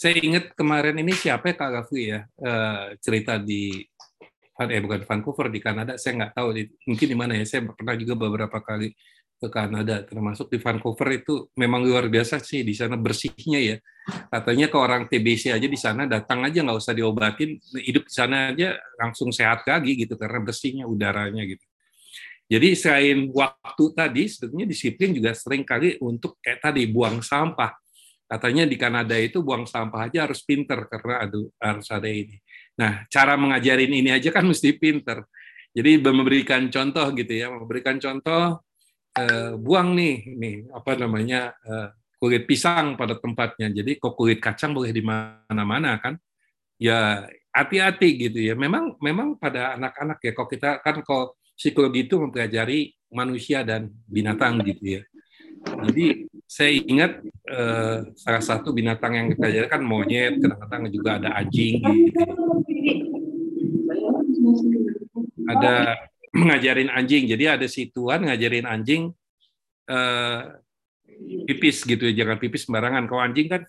Saya 0.00 0.16
ingat 0.16 0.56
kemarin 0.56 0.96
ini 0.96 1.12
siapa 1.12 1.52
ya 1.52 1.54
Kak 1.60 1.70
Raffi 1.76 2.08
ya 2.08 2.24
eh, 2.24 2.96
cerita 3.04 3.36
di 3.36 3.84
eh 4.60 4.80
bukan 4.80 5.04
Vancouver 5.04 5.52
di 5.52 5.60
Kanada. 5.60 6.00
Saya 6.00 6.24
nggak 6.24 6.32
tahu 6.40 6.56
mungkin 6.88 7.06
di 7.12 7.16
mana 7.16 7.36
ya. 7.36 7.44
Saya 7.44 7.68
pernah 7.68 7.92
juga 8.00 8.16
beberapa 8.16 8.64
kali 8.64 8.96
ke 9.36 9.48
Kanada. 9.52 10.00
Termasuk 10.00 10.48
di 10.48 10.56
Vancouver 10.56 11.20
itu 11.20 11.52
memang 11.52 11.84
luar 11.84 12.08
biasa 12.08 12.40
sih 12.40 12.64
di 12.64 12.72
sana 12.72 12.96
bersihnya 12.96 13.60
ya. 13.60 13.76
Katanya 14.32 14.72
ke 14.72 14.76
orang 14.80 15.04
TBC 15.04 15.52
aja 15.52 15.68
di 15.68 15.76
sana 15.76 16.08
datang 16.08 16.48
aja 16.48 16.64
nggak 16.64 16.80
usah 16.80 16.96
diobatin. 16.96 17.60
Hidup 17.60 18.08
di 18.08 18.12
sana 18.16 18.56
aja 18.56 18.80
langsung 18.96 19.28
sehat 19.36 19.68
lagi 19.68 20.00
gitu 20.00 20.16
karena 20.16 20.40
bersihnya 20.40 20.88
udaranya 20.88 21.44
gitu. 21.44 21.64
Jadi 22.48 22.72
selain 22.72 23.28
waktu 23.36 23.84
tadi 23.92 24.22
sebetulnya 24.32 24.64
disiplin 24.64 25.12
juga 25.12 25.36
sering 25.36 25.60
kali 25.60 26.00
untuk 26.00 26.40
kayak 26.40 26.72
tadi 26.72 26.88
buang 26.88 27.20
sampah 27.20 27.76
katanya 28.30 28.62
di 28.62 28.78
Kanada 28.78 29.18
itu 29.18 29.42
buang 29.42 29.66
sampah 29.66 30.06
aja 30.06 30.30
harus 30.30 30.46
pinter 30.46 30.86
karena 30.86 31.26
aduh, 31.26 31.50
harus 31.58 31.90
ada 31.90 32.06
ini 32.06 32.38
nah 32.78 33.02
cara 33.10 33.34
mengajarin 33.34 33.90
ini 33.90 34.14
aja 34.14 34.30
kan 34.30 34.46
mesti 34.50 34.70
pinter 34.78 35.26
jadi 35.74 35.98
memberikan 35.98 36.70
contoh 36.70 37.10
gitu 37.18 37.32
ya 37.34 37.50
memberikan 37.50 37.98
contoh 37.98 38.62
uh, 39.18 39.52
buang 39.58 39.98
nih 39.98 40.38
nih 40.38 40.54
apa 40.70 40.94
namanya 40.94 41.54
uh, 41.66 41.90
kulit 42.20 42.44
pisang 42.44 43.00
pada 43.00 43.16
tempatnya. 43.16 43.72
Jadi 43.72 43.96
kok 43.96 44.12
kulit 44.12 44.38
kacang 44.38 44.76
boleh 44.76 44.92
di 44.92 45.00
mana-mana 45.00 45.96
kan? 45.96 46.20
Ya 46.76 47.24
hati-hati 47.48 48.28
gitu 48.28 48.38
ya. 48.44 48.52
Memang 48.52 49.00
memang 49.00 49.40
pada 49.40 49.74
anak-anak 49.80 50.20
ya 50.20 50.32
kok 50.36 50.48
kita 50.52 50.84
kan 50.84 51.00
kok 51.00 51.40
psikologi 51.56 52.04
itu 52.04 52.20
mempelajari 52.20 52.92
manusia 53.16 53.64
dan 53.64 53.88
binatang 54.04 54.60
gitu 54.68 55.00
ya. 55.00 55.02
Jadi 55.88 56.29
saya 56.50 56.74
ingat 56.74 57.22
eh, 57.46 58.10
salah 58.18 58.42
satu 58.42 58.74
binatang 58.74 59.14
yang 59.14 59.26
kita 59.30 59.46
ajarkan 59.54 59.70
kan 59.70 59.82
monyet, 59.86 60.34
kadang-kadang 60.42 60.82
juga 60.90 61.10
ada 61.22 61.30
anjing 61.38 61.78
gitu. 61.78 62.22
Ada 65.46 65.74
ngajarin 66.50 66.90
anjing. 66.90 67.30
Jadi 67.30 67.44
ada 67.46 67.66
si 67.70 67.94
tuan 67.94 68.26
ngajarin 68.26 68.66
anjing 68.66 69.14
uh, 69.86 70.58
pipis 71.46 71.86
gitu 71.86 72.10
ya, 72.10 72.26
jangan 72.26 72.42
pipis 72.42 72.66
sembarangan. 72.66 73.06
Kalau 73.06 73.22
anjing 73.22 73.46
kan 73.46 73.62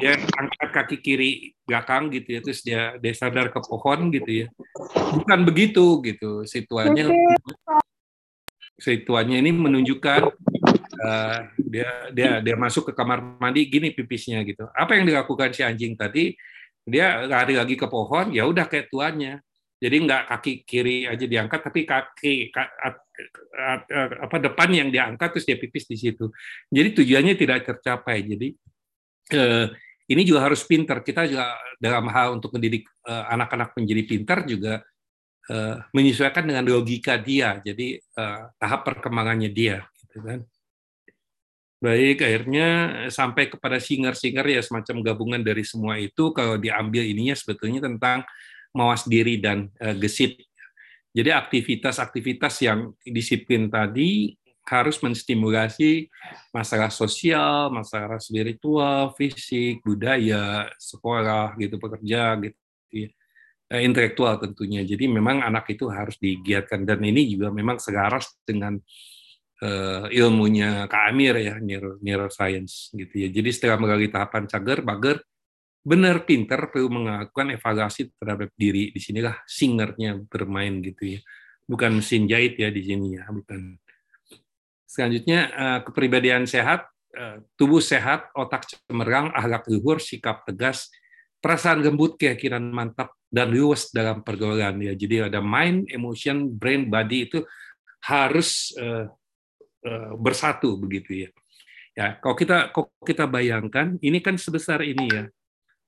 dia 0.00 0.16
angkat 0.16 0.68
kaki 0.72 0.96
kiri 1.04 1.30
belakang 1.68 2.08
gitu 2.08 2.40
ya, 2.40 2.40
terus 2.40 2.64
dia 2.64 2.96
dia 3.04 3.12
sadar 3.12 3.52
ke 3.52 3.60
pohon 3.60 4.08
gitu 4.08 4.48
ya. 4.48 4.48
Bukan 5.12 5.44
begitu 5.44 6.00
gitu. 6.00 6.48
Situannya 6.48 7.12
situannya 8.80 9.44
ini 9.44 9.52
menunjukkan 9.52 10.22
uh, 11.00 11.38
dia 11.58 11.90
dia 12.14 12.30
dia 12.38 12.56
masuk 12.58 12.90
ke 12.90 12.92
kamar 12.94 13.20
mandi 13.40 13.66
gini 13.66 13.90
pipisnya 13.90 14.42
gitu. 14.46 14.68
Apa 14.72 14.98
yang 14.98 15.08
dilakukan 15.08 15.50
si 15.50 15.66
anjing 15.66 15.98
tadi? 15.98 16.34
Dia 16.84 17.24
lari 17.24 17.56
lagi 17.56 17.80
ke 17.80 17.88
pohon, 17.88 18.30
ya 18.30 18.44
udah 18.44 18.68
kayak 18.68 18.92
tuannya 18.92 19.40
jadi 19.84 19.96
nggak 20.00 20.22
kaki 20.32 20.52
kiri 20.64 21.04
aja 21.04 21.28
diangkat, 21.28 21.60
tapi 21.60 21.84
kaki 21.84 22.48
apa 24.16 24.36
depan 24.40 24.68
yang 24.72 24.88
diangkat 24.88 25.28
terus 25.36 25.44
dia 25.44 25.60
pipis 25.60 25.84
di 25.84 26.00
situ. 26.00 26.32
Jadi 26.72 26.96
tujuannya 26.96 27.34
tidak 27.36 27.68
tercapai. 27.68 28.24
Jadi 28.24 28.48
eh, 29.36 29.66
ini 30.08 30.22
juga 30.24 30.48
harus 30.48 30.64
pintar. 30.64 31.04
Kita 31.04 31.28
juga 31.28 31.52
dalam 31.76 32.08
hal 32.08 32.40
untuk 32.40 32.56
mendidik 32.56 32.88
eh, 33.04 33.24
anak-anak 33.28 33.76
menjadi 33.76 34.02
pintar 34.08 34.38
juga 34.48 34.80
eh, 35.52 35.76
menyesuaikan 35.92 36.48
dengan 36.48 36.64
logika 36.64 37.20
dia. 37.20 37.60
Jadi 37.60 38.00
eh, 38.00 38.42
tahap 38.56 38.88
perkembangannya 38.88 39.52
dia, 39.52 39.84
gitu 40.00 40.24
kan. 40.24 40.40
Baik, 41.82 42.24
akhirnya 42.24 42.68
sampai 43.12 43.50
kepada 43.50 43.76
singer-singer 43.76 44.46
ya 44.46 44.60
semacam 44.64 45.04
gabungan 45.04 45.42
dari 45.44 45.66
semua 45.66 46.00
itu. 46.00 46.32
Kalau 46.32 46.56
diambil 46.56 47.04
ininya 47.04 47.36
sebetulnya 47.36 47.84
tentang 47.84 48.24
mawas 48.72 49.04
diri 49.04 49.38
dan 49.38 49.68
uh, 49.78 49.92
gesit. 49.94 50.40
Jadi 51.14 51.30
aktivitas-aktivitas 51.30 52.54
yang 52.66 52.90
disiplin 53.06 53.70
tadi 53.70 54.34
harus 54.64 54.96
menstimulasi 55.04 56.08
masalah 56.50 56.88
sosial, 56.88 57.68
masalah 57.68 58.16
spiritual, 58.16 59.12
fisik, 59.14 59.84
budaya, 59.84 60.66
sekolah, 60.80 61.52
gitu, 61.60 61.76
pekerja, 61.76 62.34
gitu, 62.40 62.58
ya. 62.90 63.08
Eh, 63.72 63.82
intelektual 63.84 64.36
tentunya. 64.36 64.84
Jadi 64.84 65.08
memang 65.08 65.40
anak 65.40 65.72
itu 65.72 65.88
harus 65.88 66.20
digiatkan 66.20 66.84
dan 66.84 67.00
ini 67.00 67.24
juga 67.32 67.48
memang 67.48 67.80
selaras 67.80 68.36
dengan 68.44 68.76
uh, 69.64 70.06
ilmunya 70.12 70.84
Kak 70.84 71.10
Amir 71.10 71.40
ya 71.40 71.56
neuro, 71.56 71.96
neuroscience 72.04 72.92
gitu 72.92 73.24
ya. 73.24 73.28
Jadi 73.32 73.48
setelah 73.50 73.80
melalui 73.80 74.12
tahapan 74.12 74.44
cager, 74.44 74.84
bager, 74.84 75.16
benar 75.84 76.24
pinter 76.28 76.68
perlu 76.68 77.00
melakukan 77.00 77.56
evaluasi 77.56 78.12
terhadap 78.20 78.52
diri. 78.54 78.92
Di 78.92 79.00
sinilah 79.00 79.40
singernya 79.48 80.20
bermain 80.28 80.84
gitu 80.84 81.16
ya. 81.16 81.20
Bukan 81.64 82.04
mesin 82.04 82.28
jahit 82.28 82.60
ya 82.60 82.68
di 82.68 82.84
sini 82.84 83.16
ya, 83.16 83.24
bukan. 83.32 83.80
Selanjutnya 84.84 85.40
eh, 85.50 85.80
kepribadian 85.82 86.44
sehat, 86.44 86.86
eh, 87.16 87.40
tubuh 87.56 87.80
sehat, 87.80 88.28
otak 88.36 88.68
cemerlang, 88.68 89.32
akhlak 89.32 89.64
luhur, 89.72 89.96
sikap 89.96 90.44
tegas, 90.44 90.92
perasaan 91.40 91.80
gembut, 91.80 92.20
keyakinan 92.20 92.68
mantap, 92.68 93.16
dan 93.34 93.50
luas 93.50 93.90
dalam 93.90 94.22
pergaulan 94.22 94.78
ya. 94.78 94.94
Jadi 94.94 95.26
ada 95.26 95.42
mind, 95.42 95.90
emotion, 95.90 96.46
brain, 96.52 96.86
body 96.86 97.18
itu 97.26 97.42
harus 98.04 98.70
uh, 98.78 99.08
uh, 99.10 99.23
bersatu 100.18 100.80
begitu 100.80 101.28
ya. 101.28 101.30
Ya, 101.94 102.18
kalau 102.18 102.34
kita 102.34 102.74
kalau 102.74 102.90
kita 103.06 103.24
bayangkan 103.30 103.94
ini 104.02 104.18
kan 104.18 104.34
sebesar 104.34 104.82
ini 104.82 105.06
ya. 105.06 105.24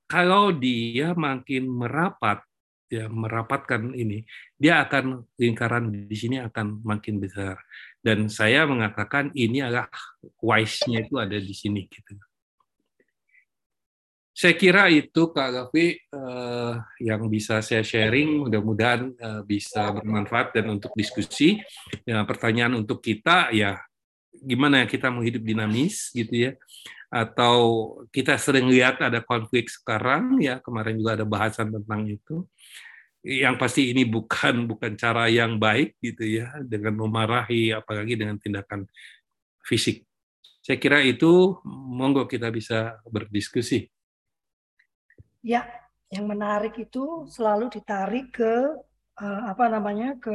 Kalau 0.07 0.55
dia 0.55 1.19
makin 1.19 1.67
merapat 1.67 2.47
ya 2.87 3.11
merapatkan 3.11 3.91
ini, 3.91 4.23
dia 4.55 4.87
akan 4.87 5.27
lingkaran 5.35 5.91
di 5.91 6.15
sini 6.15 6.39
akan 6.39 6.87
makin 6.87 7.19
besar. 7.19 7.59
Dan 7.99 8.31
saya 8.31 8.63
mengatakan 8.71 9.35
ini 9.35 9.67
adalah 9.67 9.91
wise-nya 10.39 11.03
itu 11.03 11.19
ada 11.19 11.35
di 11.35 11.51
sini 11.51 11.91
gitu. 11.91 12.15
Saya 14.37 14.53
kira 14.53 14.93
itu 14.93 15.33
Kak 15.33 15.49
Gavi 15.49 15.97
eh, 15.97 16.75
yang 17.01 17.25
bisa 17.33 17.65
saya 17.65 17.81
sharing, 17.81 18.45
mudah-mudahan 18.45 19.17
eh, 19.17 19.43
bisa 19.49 19.89
bermanfaat 19.97 20.61
dan 20.61 20.77
untuk 20.77 20.93
diskusi. 20.93 21.57
Ya, 22.05 22.21
pertanyaan 22.29 22.77
untuk 22.77 23.01
kita 23.01 23.49
ya 23.57 23.81
gimana 24.37 24.85
kita 24.85 25.09
mau 25.09 25.25
hidup 25.25 25.41
dinamis 25.41 26.13
gitu 26.13 26.53
ya 26.53 26.53
atau 27.09 27.57
kita 28.13 28.37
sering 28.37 28.69
lihat 28.69 29.01
ada 29.01 29.25
konflik 29.25 29.73
sekarang 29.73 30.37
ya 30.45 30.61
kemarin 30.61 31.01
juga 31.01 31.17
ada 31.17 31.25
bahasan 31.25 31.73
tentang 31.73 32.05
itu 32.05 32.45
yang 33.25 33.57
pasti 33.57 33.97
ini 33.97 34.05
bukan 34.05 34.69
bukan 34.69 34.95
cara 35.01 35.33
yang 35.33 35.57
baik 35.57 35.97
gitu 35.99 36.45
ya 36.45 36.53
dengan 36.63 37.09
memarahi 37.09 37.73
apalagi 37.73 38.15
dengan 38.15 38.39
tindakan 38.39 38.85
fisik. 39.65 40.07
Saya 40.63 40.79
kira 40.79 41.03
itu 41.03 41.59
monggo 41.67 42.29
kita 42.31 42.53
bisa 42.55 43.01
berdiskusi. 43.07 43.96
Ya, 45.47 45.63
yang 46.11 46.27
menarik 46.27 46.75
itu 46.75 47.23
selalu 47.31 47.71
ditarik 47.71 48.35
ke 48.35 48.55
uh, 49.23 49.43
apa 49.47 49.71
namanya 49.71 50.19
ke 50.19 50.35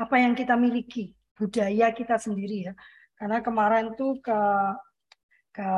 apa 0.00 0.16
yang 0.16 0.32
kita 0.32 0.56
miliki, 0.56 1.12
budaya 1.36 1.92
kita 1.92 2.16
sendiri 2.16 2.72
ya. 2.72 2.74
Karena 3.20 3.44
kemarin 3.44 3.92
tuh 3.92 4.16
ke 4.24 4.40
ke 5.52 5.70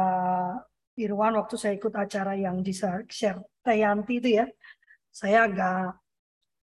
Irwan 0.99 1.39
waktu 1.43 1.55
saya 1.59 1.75
ikut 1.75 1.95
acara 1.95 2.39
yang 2.39 2.63
di 2.63 2.71
share 2.71 3.43
Tayanti 3.67 4.15
itu 4.23 4.31
ya, 4.43 4.47
saya 5.11 5.51
agak 5.51 5.99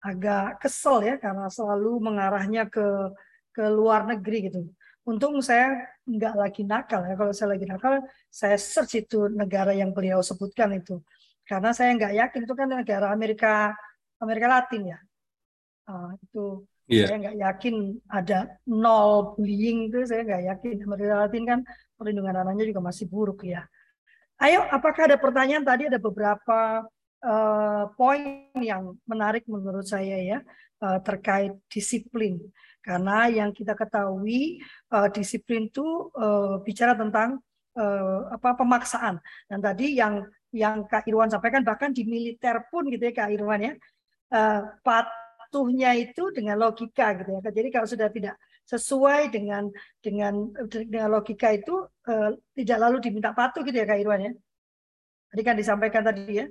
agak 0.06 0.46
kesel 0.62 1.02
ya 1.02 1.14
karena 1.18 1.50
selalu 1.50 1.98
mengarahnya 1.98 2.70
ke 2.70 2.86
ke 3.50 3.64
luar 3.74 4.06
negeri 4.06 4.38
gitu. 4.50 4.60
Untung 5.02 5.42
saya 5.42 5.82
nggak 6.06 6.34
lagi 6.38 6.62
nakal 6.62 7.02
ya. 7.10 7.14
Kalau 7.18 7.32
saya 7.34 7.48
lagi 7.58 7.66
nakal, 7.66 8.06
saya 8.30 8.56
search 8.56 9.02
itu 9.02 9.26
negara 9.30 9.74
yang 9.74 9.90
beliau 9.90 10.22
sebutkan 10.22 10.70
itu. 10.78 11.02
Karena 11.44 11.70
saya 11.76 11.92
nggak 11.92 12.14
yakin 12.16 12.40
itu 12.48 12.54
kan 12.56 12.68
negara 12.72 13.12
Amerika 13.12 13.76
Amerika 14.20 14.46
Latin 14.48 14.96
ya. 14.96 14.98
Uh, 15.84 16.16
itu 16.24 16.44
yeah. 16.88 17.06
saya 17.08 17.18
nggak 17.28 17.38
yakin 17.44 17.74
ada 18.08 18.38
nol 18.64 19.36
bullying 19.36 19.92
itu 19.92 20.08
saya 20.08 20.24
nggak 20.24 20.42
yakin 20.56 20.76
Amerika 20.88 21.14
Latin 21.20 21.44
kan 21.44 21.58
perlindungan 22.00 22.40
anaknya 22.40 22.64
juga 22.68 22.80
masih 22.80 23.06
buruk 23.08 23.44
ya. 23.44 23.68
Ayo, 24.42 24.66
apakah 24.66 25.06
ada 25.06 25.16
pertanyaan 25.20 25.62
tadi 25.62 25.86
ada 25.86 26.00
beberapa 26.00 26.82
uh, 27.24 27.84
poin 27.94 28.50
yang 28.58 28.98
menarik 29.08 29.46
menurut 29.46 29.86
saya 29.86 30.18
ya 30.20 30.38
uh, 30.84 30.98
terkait 31.00 31.54
disiplin 31.70 32.38
karena 32.84 33.32
yang 33.32 33.50
kita 33.56 33.72
ketahui 33.72 34.60
uh, 34.92 35.08
disiplin 35.08 35.72
itu 35.72 36.12
uh, 36.12 36.60
bicara 36.60 36.92
tentang 36.92 37.40
uh, 37.80 38.28
apa 38.28 38.60
pemaksaan 38.60 39.16
dan 39.48 39.58
tadi 39.64 39.96
yang 39.96 40.20
yang 40.54 40.86
Kak 40.86 41.10
Irwan 41.10 41.28
sampaikan 41.28 41.66
bahkan 41.66 41.90
di 41.90 42.06
militer 42.06 42.62
pun 42.70 42.86
gitu 42.86 43.10
ya 43.10 43.12
Kak 43.12 43.34
Irwan 43.34 43.60
ya 43.60 43.72
uh, 44.32 44.62
patuhnya 44.86 45.98
itu 45.98 46.30
dengan 46.30 46.62
logika 46.62 47.18
gitu 47.18 47.42
ya 47.42 47.50
jadi 47.50 47.68
kalau 47.74 47.90
sudah 47.90 48.08
tidak 48.14 48.38
sesuai 48.64 49.28
dengan 49.28 49.68
dengan 50.00 50.48
dengan 50.64 51.12
logika 51.12 51.52
itu 51.52 51.84
uh, 51.84 52.30
tidak 52.56 52.78
lalu 52.80 52.96
diminta 53.04 53.36
patuh 53.36 53.60
gitu 53.60 53.76
ya 53.76 53.84
Kak 53.84 54.00
Irwan 54.00 54.20
ya. 54.24 54.32
Tadi 55.28 55.42
kan 55.44 55.56
disampaikan 55.58 56.02
tadi 56.06 56.40
ya. 56.40 56.46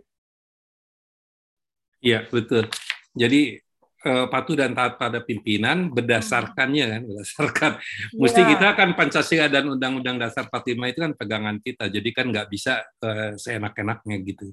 Iya, 2.03 2.19
betul. 2.27 2.67
Jadi 3.15 3.57
uh, 4.03 4.25
patuh 4.27 4.55
dan 4.59 4.75
taat 4.75 4.99
pada 4.99 5.23
pimpinan 5.23 5.89
berdasarkannya 5.91 6.85
kan, 6.85 7.01
berdasarkan. 7.07 7.71
Ya. 7.79 8.19
Mesti 8.19 8.41
kita 8.43 8.67
kan 8.75 8.89
Pancasila 8.93 9.47
dan 9.47 9.71
Undang-Undang 9.71 10.17
Dasar 10.19 10.47
45 10.51 10.91
itu 10.91 10.99
kan 10.99 11.13
pegangan 11.15 11.57
kita, 11.63 11.87
jadi 11.89 12.09
kan 12.11 12.25
nggak 12.29 12.47
bisa 12.51 12.83
uh, 13.03 13.33
seenak-enaknya 13.39 14.15
gitu. 14.23 14.51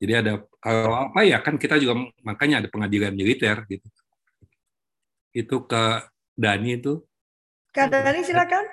Jadi 0.00 0.12
ada 0.16 0.32
kalau 0.64 0.96
apa 0.96 1.20
ya 1.28 1.44
kan 1.44 1.60
kita 1.60 1.76
juga 1.76 2.08
makanya 2.24 2.64
ada 2.64 2.68
pengadilan 2.72 3.12
militer 3.12 3.68
gitu. 3.68 3.84
Itu 5.36 5.68
ke 5.68 6.00
Dani 6.32 6.80
itu. 6.80 7.04
Kak 7.70 7.92
Dani 7.92 8.24
silakan. 8.24 8.64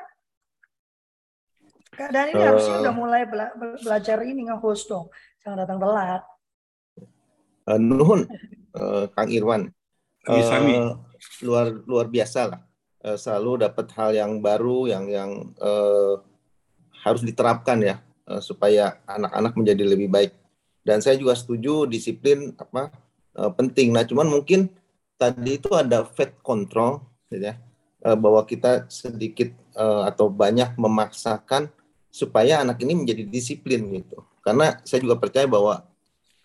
Kak 1.91 2.09
Dani 2.15 2.31
uh, 2.31 2.41
harusnya 2.47 2.75
udah 2.79 2.93
mulai 2.95 3.27
bela 3.27 3.51
belajar 3.59 4.23
ini 4.23 4.47
nge-host 4.47 4.87
dong. 4.87 5.11
Jangan 5.43 5.67
datang 5.67 5.77
telat. 5.83 6.23
Uh, 7.67 7.75
nuhun 7.75 8.23
uh, 8.79 9.11
Kang 9.11 9.27
Irwan. 9.27 9.67
Uh, 10.27 10.95
luar 11.47 11.65
luar 11.87 12.07
biasa 12.11 12.39
lah. 12.51 12.61
Uh, 12.99 13.15
selalu 13.15 13.63
dapat 13.63 13.87
hal 13.95 14.11
yang 14.11 14.43
baru 14.43 14.91
yang 14.91 15.05
yang 15.07 15.31
uh, 15.63 16.19
harus 17.07 17.23
diterapkan 17.23 17.79
ya 17.79 17.95
uh, 18.27 18.43
supaya 18.43 18.99
anak-anak 19.07 19.53
menjadi 19.55 19.83
lebih 19.87 20.11
baik. 20.11 20.31
Dan 20.83 20.99
saya 21.03 21.15
juga 21.19 21.35
setuju 21.35 21.87
disiplin 21.87 22.51
apa 22.59 22.91
uh, 23.39 23.51
penting. 23.55 23.95
Nah, 23.95 24.03
cuman 24.03 24.27
mungkin 24.27 24.71
tadi 25.15 25.59
itu 25.59 25.71
ada 25.75 26.03
fat 26.03 26.35
control 26.43 27.03
gitu 27.31 27.47
ya. 27.51 27.55
Uh, 28.03 28.15
bahwa 28.15 28.45
kita 28.45 28.85
sedikit 28.91 29.51
uh, 29.73 30.05
atau 30.05 30.29
banyak 30.29 30.77
memaksakan 30.77 31.71
supaya 32.13 32.61
anak 32.61 32.79
ini 32.83 32.93
menjadi 33.03 33.23
disiplin 33.25 33.83
gitu. 33.93 34.21
Karena 34.43 34.79
saya 34.87 35.03
juga 35.03 35.19
percaya 35.19 35.43
bahwa 35.49 35.83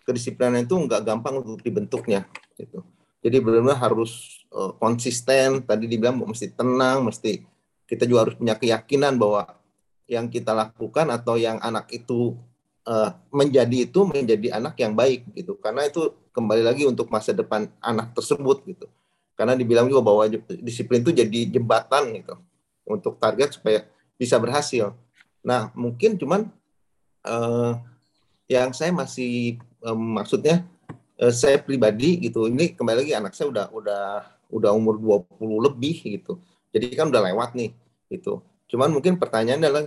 kedisiplinan 0.03 0.67
itu 0.67 0.75
nggak 0.75 1.01
gampang 1.07 1.39
untuk 1.39 1.63
dibentuknya 1.63 2.27
gitu. 2.59 2.83
Jadi 3.23 3.39
benar-benar 3.39 3.79
harus 3.79 4.43
uh, 4.51 4.75
konsisten. 4.75 5.63
Tadi 5.63 5.87
dibilang 5.87 6.19
mesti 6.19 6.51
tenang, 6.51 7.07
mesti 7.07 7.39
kita 7.87 8.03
juga 8.03 8.27
harus 8.27 8.35
punya 8.35 8.59
keyakinan 8.59 9.15
bahwa 9.15 9.47
yang 10.05 10.27
kita 10.27 10.51
lakukan 10.51 11.07
atau 11.07 11.39
yang 11.39 11.57
anak 11.63 11.87
itu 11.95 12.35
uh, 12.83 13.15
menjadi 13.31 13.87
itu 13.87 13.99
menjadi 14.03 14.59
anak 14.59 14.75
yang 14.77 14.93
baik 14.93 15.23
gitu. 15.33 15.55
Karena 15.57 15.87
itu 15.87 16.11
kembali 16.35 16.63
lagi 16.67 16.83
untuk 16.83 17.07
masa 17.07 17.31
depan 17.31 17.71
anak 17.79 18.11
tersebut 18.11 18.67
gitu. 18.67 18.91
Karena 19.33 19.57
dibilang 19.57 19.89
juga 19.89 20.03
bahwa 20.05 20.29
disiplin 20.61 21.01
itu 21.01 21.15
jadi 21.15 21.39
jembatan 21.49 22.13
gitu 22.13 22.35
untuk 22.85 23.17
target 23.17 23.57
supaya 23.57 23.87
bisa 24.19 24.37
berhasil. 24.37 24.93
Nah 25.41 25.71
mungkin 25.73 26.19
cuman 26.19 26.51
uh, 27.25 27.79
yang 28.51 28.75
saya 28.75 28.93
masih 28.93 29.57
um, 29.81 30.19
maksudnya 30.19 30.67
uh, 31.21 31.33
saya 31.33 31.59
pribadi 31.59 32.21
gitu 32.21 32.47
ini 32.47 32.73
kembali 32.73 33.05
lagi 33.05 33.13
anak 33.13 33.33
saya 33.37 33.51
udah 33.51 33.65
udah 33.73 34.03
udah 34.53 34.71
umur 34.73 34.97
20 35.01 35.67
lebih 35.69 35.95
gitu. 36.05 36.37
Jadi 36.73 36.93
kan 36.93 37.09
udah 37.09 37.21
lewat 37.33 37.57
nih 37.57 37.73
gitu. 38.09 38.41
Cuman 38.69 38.89
mungkin 38.93 39.17
pertanyaan 39.17 39.61
adalah 39.61 39.85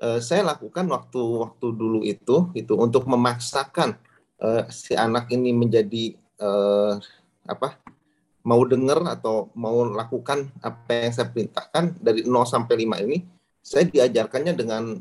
uh, 0.00 0.20
saya 0.20 0.44
lakukan 0.44 0.88
waktu 0.88 1.20
waktu 1.20 1.66
dulu 1.72 2.00
itu 2.04 2.52
itu 2.56 2.72
untuk 2.76 3.08
memaksakan 3.08 3.96
uh, 4.40 4.68
si 4.68 4.92
anak 4.96 5.28
ini 5.32 5.52
menjadi 5.52 6.16
uh, 6.40 7.00
apa 7.48 7.80
mau 8.42 8.62
dengar 8.66 8.98
atau 9.06 9.54
mau 9.54 9.86
lakukan 9.86 10.50
apa 10.60 11.08
yang 11.08 11.12
saya 11.14 11.30
perintahkan 11.30 11.94
dari 12.02 12.26
0 12.26 12.42
sampai 12.42 12.74
5 12.84 13.06
ini 13.06 13.18
saya 13.62 13.86
diajarkannya 13.86 14.52
dengan 14.58 14.98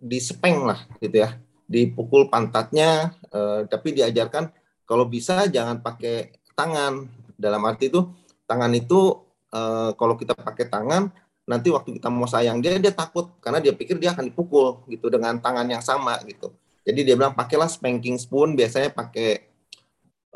disepeng 0.00 0.64
lah 0.64 0.80
gitu 0.98 1.22
ya. 1.22 1.36
Dipukul 1.64 2.28
pantatnya, 2.28 3.12
eh, 3.32 3.64
tapi 3.68 3.96
diajarkan 3.96 4.52
kalau 4.84 5.08
bisa 5.08 5.48
jangan 5.48 5.80
pakai 5.80 6.32
tangan. 6.56 7.08
Dalam 7.34 7.60
arti 7.66 7.90
itu 7.90 8.06
tangan 8.46 8.70
itu 8.72 9.26
eh, 9.50 9.90
kalau 9.98 10.14
kita 10.14 10.32
pakai 10.38 10.70
tangan 10.70 11.10
nanti 11.44 11.68
waktu 11.68 12.00
kita 12.00 12.08
mau 12.08 12.24
sayang 12.24 12.64
dia 12.64 12.80
dia 12.80 12.94
takut 12.94 13.28
karena 13.44 13.60
dia 13.60 13.76
pikir 13.76 14.00
dia 14.00 14.16
akan 14.16 14.32
dipukul 14.32 14.80
gitu 14.88 15.12
dengan 15.12 15.36
tangan 15.42 15.66
yang 15.68 15.82
sama 15.84 16.16
gitu. 16.24 16.54
Jadi 16.84 17.00
dia 17.04 17.14
bilang 17.16 17.32
pakailah 17.36 17.68
spanking 17.68 18.16
spoon 18.20 18.54
biasanya 18.56 18.92
pakai 18.92 19.50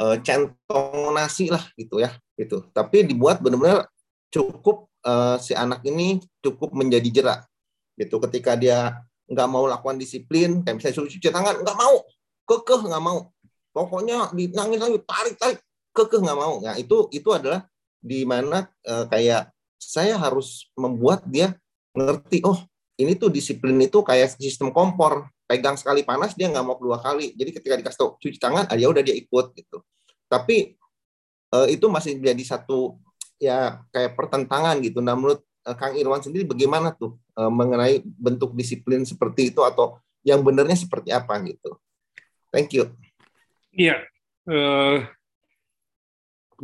eh, 0.00 0.16
centong 0.24 1.14
nasi 1.14 1.48
lah 1.48 1.64
gitu 1.78 2.00
ya 2.02 2.12
gitu. 2.36 2.66
Tapi 2.74 3.06
dibuat 3.08 3.40
benar-benar 3.40 3.88
cukup 4.28 4.90
eh, 5.06 5.36
si 5.40 5.52
anak 5.56 5.84
ini 5.86 6.20
cukup 6.42 6.74
menjadi 6.74 7.08
jerak 7.08 7.40
gitu 7.98 8.22
ketika 8.28 8.54
dia 8.54 9.02
nggak 9.28 9.48
mau 9.50 9.68
lakukan 9.68 10.00
disiplin 10.00 10.64
kayak 10.64 10.80
misalnya 10.80 10.96
suruh 10.96 11.10
cuci 11.10 11.28
tangan 11.28 11.60
nggak 11.60 11.76
mau 11.76 12.00
kekeh 12.48 12.80
nggak 12.88 13.04
mau 13.04 13.28
pokoknya 13.70 14.32
nangis 14.32 14.80
lagi 14.80 14.98
tarik 15.04 15.36
tarik 15.36 15.58
kekeh 15.92 16.20
nggak 16.22 16.38
mau 16.38 16.60
nah 16.62 16.74
itu 16.78 17.10
itu 17.14 17.28
adalah 17.32 17.66
di 17.98 18.22
mana 18.22 18.70
e, 18.86 18.94
kayak 19.10 19.50
saya 19.78 20.14
harus 20.18 20.70
membuat 20.78 21.26
dia 21.26 21.54
ngerti 21.94 22.42
oh 22.46 22.62
ini 22.98 23.14
tuh 23.14 23.30
disiplin 23.30 23.78
itu 23.78 24.02
kayak 24.02 24.34
sistem 24.38 24.74
kompor 24.74 25.30
pegang 25.48 25.80
sekali 25.80 26.04
panas 26.04 26.36
dia 26.36 26.52
nggak 26.52 26.66
mau 26.66 26.76
dua 26.76 27.00
kali. 27.00 27.32
Jadi 27.32 27.50
ketika 27.56 27.74
dikasih 27.80 27.98
tahu 27.98 28.10
cuci 28.20 28.36
tangan, 28.36 28.68
ah, 28.68 28.76
ya 28.76 28.92
udah 28.92 29.00
dia 29.00 29.16
ikut 29.16 29.56
gitu. 29.56 29.80
Tapi 30.28 30.76
uh, 31.56 31.64
itu 31.72 31.88
masih 31.88 32.20
menjadi 32.20 32.58
satu 32.58 33.00
ya 33.40 33.80
kayak 33.94 34.12
pertentangan 34.12 34.76
gitu. 34.84 35.00
Nah 35.00 35.16
menurut 35.16 35.40
uh, 35.64 35.72
Kang 35.72 35.96
Irwan 35.96 36.20
sendiri 36.20 36.44
bagaimana 36.44 36.92
tuh 36.92 37.16
uh, 37.40 37.48
mengenai 37.48 38.04
bentuk 38.04 38.52
disiplin 38.52 39.08
seperti 39.08 39.54
itu 39.54 39.64
atau 39.64 39.96
yang 40.20 40.44
benarnya 40.44 40.76
seperti 40.76 41.08
apa 41.16 41.40
gitu? 41.48 41.80
Thank 42.52 42.76
you. 42.76 42.92
Iya, 43.78 44.02
uh, 44.50 45.06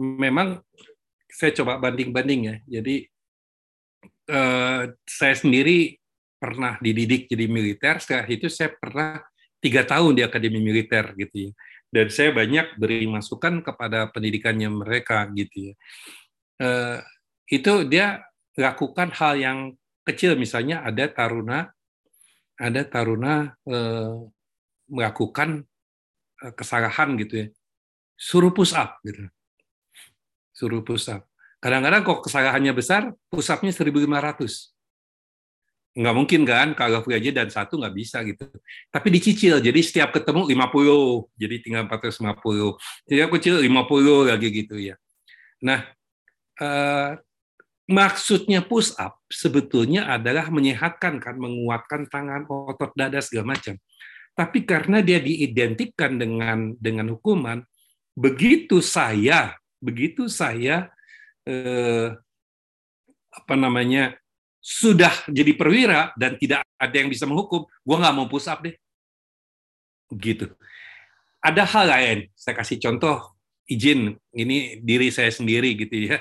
memang 0.03 0.59
saya 1.31 1.55
coba 1.63 1.79
banding-banding 1.79 2.41
ya. 2.43 2.57
Jadi 2.67 3.07
uh, 4.35 4.91
saya 5.07 5.35
sendiri 5.39 5.95
pernah 6.43 6.75
dididik 6.83 7.31
jadi 7.31 7.47
militer, 7.47 8.03
setelah 8.03 8.27
itu 8.27 8.51
saya 8.51 8.75
pernah 8.75 9.23
tiga 9.63 9.87
tahun 9.87 10.19
di 10.19 10.23
akademi 10.27 10.59
militer 10.59 11.15
gitu 11.15 11.49
ya. 11.49 11.53
Dan 11.87 12.11
saya 12.11 12.35
banyak 12.35 12.83
beri 12.83 13.07
masukan 13.07 13.63
kepada 13.63 14.11
pendidikannya 14.11 14.67
mereka 14.75 15.31
gitu 15.39 15.71
ya. 15.71 15.75
Uh, 16.59 16.99
itu 17.47 17.87
dia 17.87 18.27
lakukan 18.59 19.15
hal 19.15 19.39
yang 19.39 19.59
kecil 20.03 20.35
misalnya 20.35 20.83
ada 20.83 21.07
taruna 21.07 21.71
ada 22.59 22.83
taruna 22.87 23.55
uh, 23.67 24.27
melakukan 24.91 25.67
kesalahan 26.53 27.17
gitu 27.17 27.35
ya. 27.41 27.47
Suruh 28.19 28.53
push 28.53 28.77
up 28.77 29.01
gitu. 29.07 29.31
Suruh 30.53 30.85
push 30.85 31.09
up. 31.09 31.25
Kadang-kadang 31.65 32.05
kok 32.05 32.21
kesalahannya 32.29 32.77
besar 32.77 33.17
push 33.33 33.49
upnya 33.49 33.73
1500 33.73 34.75
nggak 35.95 36.11
mungkin 36.11 36.43
kan 36.43 36.75
kalau 36.75 37.07
aja 37.07 37.31
dan 37.31 37.47
satu 37.55 37.79
nggak 37.79 37.95
bisa 37.95 38.27
gitu. 38.27 38.51
Tapi 38.91 39.09
dicicil 39.15 39.63
jadi 39.63 39.79
setiap 39.79 40.11
ketemu 40.11 40.51
50 40.51 41.39
jadi 41.39 41.57
tinggal 41.63 41.87
450 41.87 42.75
jadi 43.07 43.21
aku 43.31 43.39
kecil 43.39 43.63
50 43.63 44.27
lagi 44.35 44.49
gitu 44.51 44.75
ya. 44.75 44.99
Nah 45.63 45.87
eh, 46.59 47.11
maksudnya 47.87 48.67
push 48.67 48.99
up 48.99 49.23
sebetulnya 49.31 50.11
adalah 50.11 50.51
menyehatkan 50.51 51.23
kan 51.23 51.39
menguatkan 51.39 52.11
tangan 52.11 52.43
otot 52.51 52.91
dada 52.99 53.23
segala 53.23 53.55
macam 53.55 53.79
tapi 54.35 54.67
karena 54.67 54.99
dia 55.01 55.23
diidentikan 55.23 56.19
dengan 56.19 56.75
dengan 56.79 57.15
hukuman 57.15 57.63
begitu 58.15 58.83
saya 58.83 59.55
begitu 59.79 60.27
saya 60.27 60.91
eh, 61.47 62.15
apa 63.35 63.55
namanya 63.59 64.15
sudah 64.65 65.13
jadi 65.29 65.53
perwira 65.53 66.17
dan 66.17 66.41
tidak 66.41 66.65
ada 66.81 66.97
yang 66.97 67.13
bisa 67.13 67.29
menghukum, 67.29 67.69
gue 67.69 67.97
nggak 68.01 68.15
mau 68.17 68.25
push 68.25 68.49
up 68.49 68.65
deh. 68.65 68.73
Gitu. 70.09 70.49
Ada 71.45 71.69
hal 71.69 71.87
lain, 71.93 72.19
saya 72.33 72.57
kasih 72.57 72.81
contoh, 72.81 73.37
izin, 73.69 74.17
ini 74.33 74.81
diri 74.81 75.13
saya 75.13 75.29
sendiri 75.29 75.77
gitu 75.77 76.09
ya. 76.09 76.17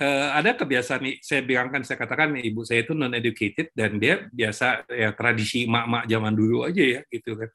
Uh, 0.00 0.32
ada 0.32 0.56
kebiasaan 0.56 1.04
nih, 1.04 1.16
saya 1.20 1.44
bilangkan, 1.44 1.84
saya 1.84 2.00
katakan 2.00 2.32
ibu 2.40 2.64
saya 2.64 2.88
itu 2.88 2.96
non 2.96 3.12
educated 3.12 3.68
dan 3.76 4.00
dia 4.00 4.24
biasa 4.32 4.88
ya 4.88 5.12
tradisi 5.12 5.68
mak-mak 5.68 6.08
zaman 6.08 6.32
dulu 6.32 6.64
aja 6.64 6.80
ya 6.80 7.00
gitu 7.12 7.36
kan. 7.36 7.52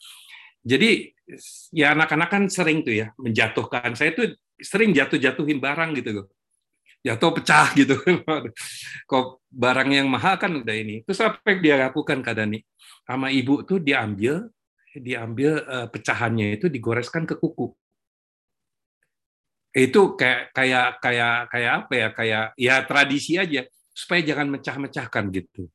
Jadi 0.62 1.10
ya 1.74 1.98
anak-anak 1.98 2.30
kan 2.30 2.44
sering 2.46 2.86
tuh 2.86 2.94
ya 2.94 3.08
menjatuhkan. 3.18 3.98
Saya 3.98 4.14
tuh 4.14 4.38
sering 4.62 4.94
jatuh-jatuhin 4.94 5.58
barang 5.58 5.98
gitu 5.98 6.22
loh 6.22 6.28
jatuh 7.06 7.32
pecah 7.38 7.70
gitu. 7.78 7.96
Kok 9.10 9.46
barang 9.54 9.90
yang 9.94 10.10
mahal 10.10 10.42
kan 10.42 10.50
udah 10.58 10.74
ini. 10.74 11.06
Terus 11.06 11.22
apa 11.22 11.38
yang 11.54 11.62
dia 11.62 11.76
lakukan 11.86 12.26
Kak 12.26 12.34
Dani? 12.34 12.58
Sama 13.06 13.30
ibu 13.30 13.62
tuh 13.62 13.78
diambil, 13.78 14.50
diambil 14.98 15.62
uh, 15.70 15.88
pecahannya 15.94 16.58
itu 16.58 16.66
digoreskan 16.66 17.30
ke 17.30 17.38
kuku. 17.38 17.70
Itu 19.76 20.16
kayak 20.16 20.56
kayak 20.56 21.04
kayak 21.04 21.36
kayak 21.52 21.72
apa 21.84 21.94
ya? 21.94 22.08
Kayak 22.16 22.46
ya 22.56 22.76
tradisi 22.88 23.36
aja 23.36 23.68
supaya 23.92 24.24
jangan 24.24 24.56
mecah-mecahkan 24.56 25.24
gitu. 25.36 25.68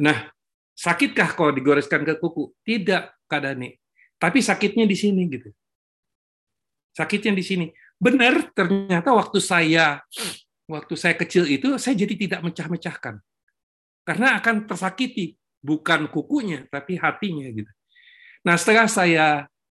Nah, 0.00 0.32
sakitkah 0.72 1.36
kalau 1.36 1.52
digoreskan 1.52 2.08
ke 2.08 2.16
kuku? 2.16 2.56
Tidak, 2.64 3.28
Kak 3.28 3.40
Dani. 3.44 3.76
Tapi 4.16 4.40
sakitnya 4.40 4.88
di 4.88 4.96
sini 4.96 5.28
gitu. 5.28 5.52
Sakitnya 6.96 7.36
di 7.36 7.44
sini 7.44 7.66
benar 8.00 8.48
ternyata 8.56 9.12
waktu 9.12 9.38
saya 9.44 10.00
waktu 10.64 10.94
saya 10.96 11.14
kecil 11.20 11.44
itu 11.44 11.76
saya 11.76 11.92
jadi 11.92 12.14
tidak 12.16 12.40
mecah-mecahkan 12.48 13.20
karena 14.08 14.40
akan 14.40 14.64
tersakiti 14.64 15.36
bukan 15.60 16.08
kukunya 16.08 16.64
tapi 16.72 16.96
hatinya 16.96 17.44
gitu. 17.52 17.68
Nah 18.48 18.56
setelah 18.56 18.88
saya 18.88 19.26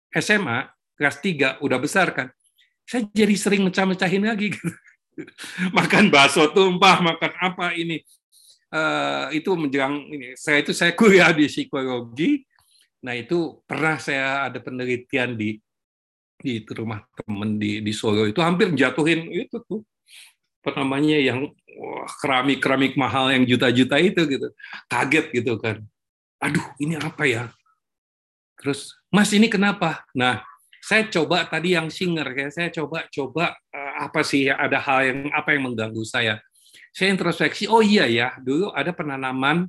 SMA 0.09 0.65
kelas 0.97 1.21
3 1.21 1.61
udah 1.61 1.77
besar 1.77 2.09
kan, 2.17 2.33
saya 2.85 3.09
jadi 3.11 3.35
sering 3.35 3.65
mecah-mecahin 3.65 4.23
lagi 4.25 4.53
gitu. 4.53 4.69
makan 5.77 6.13
bakso 6.13 6.45
tumpah, 6.53 7.01
makan 7.01 7.31
apa 7.41 7.73
ini. 7.73 8.05
Uh, 8.69 9.31
itu 9.31 9.49
menjelang 9.55 10.05
ini. 10.11 10.35
Saya 10.35 10.61
itu 10.61 10.75
saya 10.75 10.91
kuliah 10.93 11.31
di 11.31 11.47
psikologi. 11.47 12.43
Nah 13.05 13.13
itu 13.15 13.61
pernah 13.63 13.97
saya 14.01 14.49
ada 14.49 14.59
penelitian 14.59 15.37
di 15.37 15.57
di 16.35 16.61
rumah 16.75 16.99
temen 17.15 17.55
di 17.55 17.79
di 17.79 17.93
Solo 17.95 18.27
itu 18.27 18.43
hampir 18.43 18.75
jatuhin 18.75 19.31
itu 19.31 19.55
tuh 19.63 19.81
apa 20.61 20.81
namanya 20.83 21.15
yang 21.15 21.47
keramik 22.19 22.59
keramik 22.59 22.93
mahal 22.99 23.31
yang 23.31 23.47
juta-juta 23.47 23.95
itu 24.01 24.21
gitu 24.27 24.47
kaget 24.91 25.25
gitu 25.31 25.53
kan 25.61 25.79
aduh 26.43 26.65
ini 26.81 26.99
apa 26.99 27.23
ya 27.23 27.43
terus 28.59 28.97
mas 29.07 29.31
ini 29.31 29.47
kenapa 29.47 30.03
nah 30.11 30.43
saya 30.85 31.09
coba 31.09 31.49
tadi 31.49 31.73
yang 31.73 31.89
singer 31.89 32.29
kayak 32.37 32.53
saya 32.53 32.69
coba 32.69 33.09
coba 33.09 33.57
uh, 33.73 34.05
apa 34.05 34.21
sih 34.21 34.45
ada 34.45 34.77
hal 34.77 34.99
yang 35.01 35.19
apa 35.33 35.57
yang 35.57 35.73
mengganggu 35.73 36.05
saya 36.05 36.37
saya 36.93 37.09
introspeksi 37.09 37.65
oh 37.65 37.81
iya 37.81 38.05
ya 38.05 38.37
dulu 38.37 38.69
ada 38.69 38.93
penanaman 38.93 39.65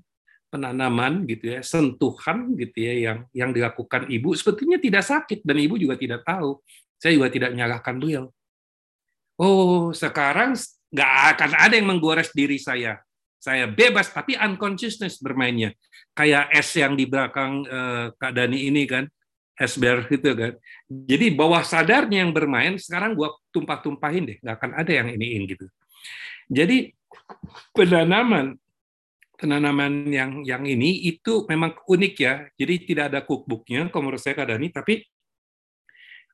penanaman 0.57 1.26
gitu 1.26 1.59
ya, 1.59 1.61
sentuhan 1.61 2.55
gitu 2.57 2.79
ya 2.79 2.94
yang 2.94 3.18
yang 3.35 3.50
dilakukan 3.50 4.07
ibu 4.09 4.33
sebetulnya 4.33 4.79
tidak 4.79 5.05
sakit 5.05 5.42
dan 5.42 5.57
ibu 5.59 5.76
juga 5.76 5.98
tidak 5.98 6.22
tahu. 6.24 6.62
Saya 6.96 7.12
juga 7.12 7.29
tidak 7.29 7.52
menyalahkan 7.52 7.94
beliau. 8.00 8.24
Oh, 9.37 9.92
sekarang 9.92 10.57
nggak 10.88 11.12
akan 11.37 11.50
ada 11.61 11.74
yang 11.76 11.88
menggores 11.92 12.33
diri 12.33 12.57
saya. 12.57 12.96
Saya 13.37 13.68
bebas 13.68 14.09
tapi 14.09 14.33
unconsciousness 14.33 15.20
bermainnya. 15.20 15.76
Kayak 16.16 16.48
es 16.57 16.72
yang 16.72 16.96
di 16.96 17.05
belakang 17.05 17.68
eh, 17.68 18.05
Kak 18.16 18.33
Dani 18.33 18.64
ini 18.64 18.88
kan, 18.88 19.05
es 19.57 19.75
ber 19.81 20.05
gitu 20.12 20.37
kan. 20.37 20.53
Jadi 20.88 21.27
bawah 21.33 21.64
sadarnya 21.64 22.25
yang 22.25 22.33
bermain, 22.33 22.77
sekarang 22.77 23.16
gua 23.16 23.33
tumpah-tumpahin 23.51 24.25
deh, 24.29 24.38
nggak 24.45 24.57
akan 24.61 24.73
ada 24.77 24.92
yang 24.92 25.09
iniin 25.11 25.42
gitu. 25.49 25.66
Jadi 26.47 26.92
penanaman 27.73 28.55
penanaman 29.37 30.09
yang 30.09 30.40
yang 30.42 30.64
ini 30.64 31.05
itu 31.12 31.45
memang 31.47 31.77
unik 31.85 32.14
ya. 32.16 32.35
Jadi 32.57 32.75
tidak 32.88 33.05
ada 33.12 33.21
cookbooknya, 33.23 33.92
kalau 33.92 34.09
menurut 34.09 34.21
saya 34.21 34.35
Kadani, 34.35 34.73
tapi 34.73 35.05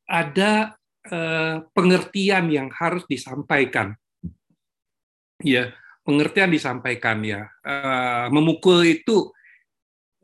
ada 0.06 0.78
eh, 1.06 1.56
pengertian 1.74 2.46
yang 2.50 2.68
harus 2.70 3.02
disampaikan. 3.10 3.94
Ya, 5.42 5.74
pengertian 6.06 6.54
disampaikan 6.54 7.22
ya. 7.26 7.50
Eh, 7.66 8.26
memukul 8.30 8.86
itu 8.86 9.34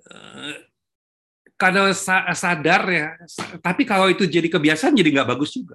eh, 0.07 0.68
kalau 1.59 1.91
sadar 1.91 2.83
ya, 2.87 3.09
tapi 3.59 3.83
kalau 3.83 4.07
itu 4.07 4.25
jadi 4.31 4.47
kebiasaan 4.47 4.95
jadi 4.95 5.11
nggak 5.11 5.29
bagus 5.35 5.51
juga 5.59 5.75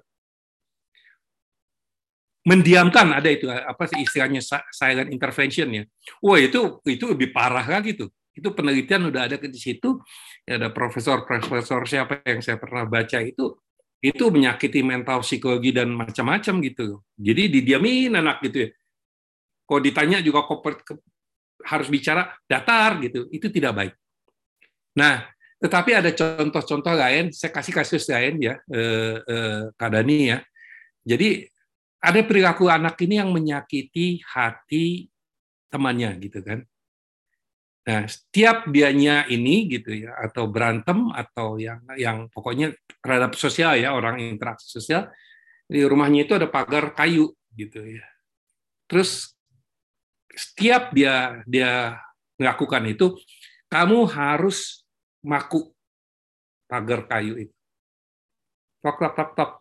mendiamkan 2.43 3.15
ada 3.15 3.30
itu 3.32 3.48
apa 3.48 3.88
sih 3.88 4.04
istilahnya 4.04 4.43
silent 4.72 5.10
intervention 5.15 5.67
ya. 5.72 5.84
Wah 6.19 6.39
itu 6.39 6.84
itu 6.88 7.06
lebih 7.08 7.32
parah 7.32 7.63
lagi 7.63 7.96
tuh. 7.96 8.12
Itu 8.36 8.52
penelitian 8.52 9.08
udah 9.08 9.32
ada 9.32 9.39
di 9.39 9.60
situ. 9.60 10.04
Ya, 10.43 10.60
ada 10.60 10.67
profesor-profesor 10.76 11.88
siapa 11.88 12.19
yang 12.28 12.43
saya 12.43 12.60
pernah 12.60 12.84
baca 12.84 13.24
itu 13.24 13.56
itu 14.04 14.28
menyakiti 14.28 14.84
mental 14.84 15.23
psikologi 15.23 15.71
dan 15.71 15.96
macam-macam 15.96 16.60
gitu. 16.67 17.00
Jadi 17.15 17.48
didiamin 17.48 18.19
anak 18.19 18.44
gitu 18.44 18.67
ya. 18.67 18.69
Kok 19.63 19.79
ditanya 19.79 20.19
juga 20.19 20.44
kok 20.44 20.60
harus 21.63 21.88
bicara 21.88 22.27
datar 22.44 23.00
gitu, 23.00 23.31
itu 23.31 23.48
tidak 23.48 23.71
baik. 23.71 23.94
Nah, 25.00 25.23
tetapi 25.64 25.96
ada 25.96 26.12
contoh-contoh 26.12 26.92
lain, 26.92 27.32
saya 27.32 27.56
kasih 27.56 27.72
kasus 27.72 28.04
lain 28.12 28.36
ya, 28.44 28.60
eh, 28.68 29.16
eh, 29.24 29.64
Kadani 29.80 30.36
ya. 30.36 30.44
Jadi 31.08 31.48
ada 32.04 32.20
perilaku 32.20 32.68
anak 32.68 33.00
ini 33.00 33.16
yang 33.16 33.32
menyakiti 33.32 34.20
hati 34.28 35.08
temannya 35.72 36.20
gitu 36.20 36.44
kan. 36.44 36.68
Nah, 37.88 38.04
setiap 38.12 38.68
dianya 38.68 39.24
ini 39.32 39.72
gitu 39.72 40.04
ya 40.04 40.12
atau 40.20 40.52
berantem 40.52 41.08
atau 41.16 41.56
yang 41.56 41.80
yang 41.96 42.28
pokoknya 42.28 42.76
terhadap 43.00 43.32
sosial 43.40 43.80
ya, 43.80 43.96
orang 43.96 44.20
interaksi 44.20 44.68
sosial 44.68 45.08
di 45.64 45.80
rumahnya 45.88 46.28
itu 46.28 46.36
ada 46.36 46.52
pagar 46.52 46.92
kayu 46.92 47.32
gitu 47.56 47.88
ya. 47.88 48.04
Terus 48.92 49.32
setiap 50.28 50.92
dia 50.92 51.40
dia 51.48 52.04
melakukan 52.36 52.84
itu 52.84 53.16
kamu 53.72 54.12
harus 54.12 54.83
maku 55.24 55.71
pagar 56.67 57.08
kayu 57.08 57.48
itu. 57.48 57.56
Tok 58.84 59.00
tok 59.00 59.13
tok 59.15 59.32
tok. 59.34 59.52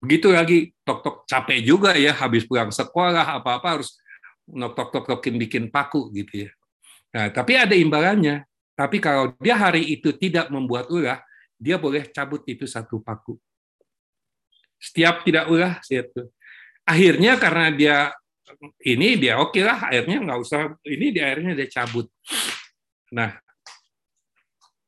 Begitu 0.00 0.28
lagi 0.32 0.58
tok 0.80 1.04
tok 1.04 1.16
capek 1.28 1.60
juga 1.60 1.92
ya 1.92 2.16
habis 2.16 2.48
pulang 2.48 2.72
sekolah 2.72 3.38
apa-apa 3.40 3.68
harus 3.78 4.00
nok 4.48 4.72
tok 4.72 4.88
tok 4.90 5.04
tokin 5.06 5.36
bikin 5.36 5.68
paku 5.68 6.08
gitu 6.16 6.48
ya. 6.48 6.50
Nah, 7.12 7.28
tapi 7.30 7.58
ada 7.58 7.76
imbalannya. 7.76 8.46
Tapi 8.74 8.96
kalau 8.96 9.36
dia 9.36 9.60
hari 9.60 9.92
itu 9.92 10.08
tidak 10.16 10.48
membuat 10.48 10.88
ulah, 10.88 11.20
dia 11.60 11.76
boleh 11.76 12.08
cabut 12.08 12.40
itu 12.48 12.64
satu 12.64 12.96
paku. 13.04 13.36
Setiap 14.80 15.20
tidak 15.28 15.52
ulah, 15.52 15.76
itu. 15.84 16.24
Akhirnya 16.88 17.36
karena 17.36 17.68
dia 17.68 17.96
ini 18.80 19.20
dia 19.20 19.36
oke 19.36 19.52
okay 19.52 19.62
lah, 19.68 19.92
akhirnya 19.92 20.24
nggak 20.24 20.38
usah 20.40 20.72
ini 20.88 21.12
di 21.12 21.20
akhirnya 21.20 21.52
dia 21.52 21.68
cabut. 21.68 22.08
Nah, 23.12 23.36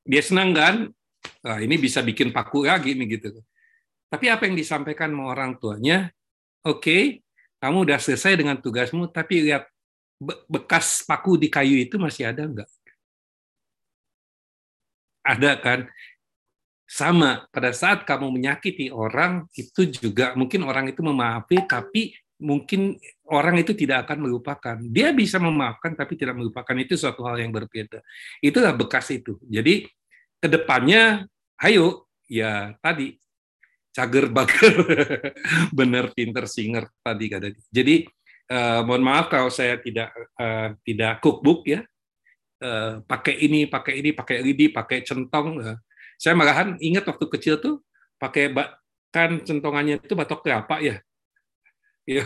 dia 0.02 0.22
senang 0.22 0.50
kan? 0.54 0.74
Nah, 1.42 1.58
ini 1.62 1.78
bisa 1.78 2.02
bikin 2.02 2.34
paku 2.34 2.66
lagi 2.66 2.94
nih 2.94 3.18
gitu. 3.18 3.38
Tapi 4.10 4.28
apa 4.28 4.44
yang 4.44 4.58
disampaikan 4.58 5.10
sama 5.14 5.32
orang 5.32 5.56
tuanya? 5.56 6.10
Oke, 6.62 6.78
okay, 6.78 7.02
kamu 7.62 7.88
udah 7.88 7.98
selesai 7.98 8.38
dengan 8.38 8.58
tugasmu, 8.58 9.10
tapi 9.10 9.46
lihat 9.46 9.66
bekas 10.46 11.02
paku 11.02 11.34
di 11.34 11.50
kayu 11.50 11.78
itu 11.82 11.98
masih 11.98 12.30
ada 12.30 12.46
nggak? 12.46 12.70
Ada 15.22 15.50
kan? 15.58 15.80
Sama, 16.86 17.48
pada 17.48 17.72
saat 17.72 18.04
kamu 18.04 18.28
menyakiti 18.36 18.92
orang, 18.92 19.48
itu 19.56 19.88
juga 19.88 20.36
mungkin 20.36 20.60
orang 20.68 20.92
itu 20.92 21.00
memaafkan 21.00 21.64
tapi 21.64 22.12
mungkin 22.42 22.98
orang 23.30 23.62
itu 23.62 23.72
tidak 23.72 24.04
akan 24.04 24.28
melupakan. 24.28 24.76
Dia 24.90 25.14
bisa 25.14 25.38
memaafkan, 25.38 25.94
tapi 25.94 26.18
tidak 26.18 26.36
melupakan. 26.36 26.74
Itu 26.76 26.98
suatu 26.98 27.22
hal 27.24 27.40
yang 27.40 27.54
berbeda. 27.54 28.02
Itulah 28.42 28.74
bekas 28.74 29.08
itu. 29.14 29.38
Jadi, 29.46 29.86
ke 30.42 30.48
depannya, 30.50 31.24
ayo, 31.62 32.10
ya 32.26 32.74
tadi, 32.82 33.16
cager 33.94 34.26
bager, 34.28 34.74
bener 35.78 36.10
pinter 36.12 36.50
singer 36.50 36.90
tadi 37.00 37.30
kata. 37.30 37.54
Jadi, 37.70 38.04
uh, 38.50 38.82
mohon 38.82 39.06
maaf 39.06 39.30
kalau 39.30 39.48
saya 39.48 39.78
tidak 39.78 40.10
uh, 40.36 40.74
tidak 40.82 41.22
cookbook 41.22 41.64
ya, 41.70 41.80
uh, 42.60 43.00
pakai 43.06 43.38
ini, 43.40 43.70
pakai 43.70 44.02
ini, 44.02 44.10
pakai 44.12 44.42
lidi, 44.42 44.66
pakai 44.68 45.06
centong. 45.06 45.48
Uh, 45.62 45.78
saya 46.18 46.34
malahan 46.34 46.76
ingat 46.82 47.06
waktu 47.06 47.26
kecil 47.38 47.62
tuh 47.62 47.82
pakai 48.20 48.54
kan 49.12 49.44
centongannya 49.44 50.00
itu 50.00 50.14
batok 50.16 50.42
kelapa 50.42 50.80
ya. 50.80 50.98
Ya. 52.06 52.24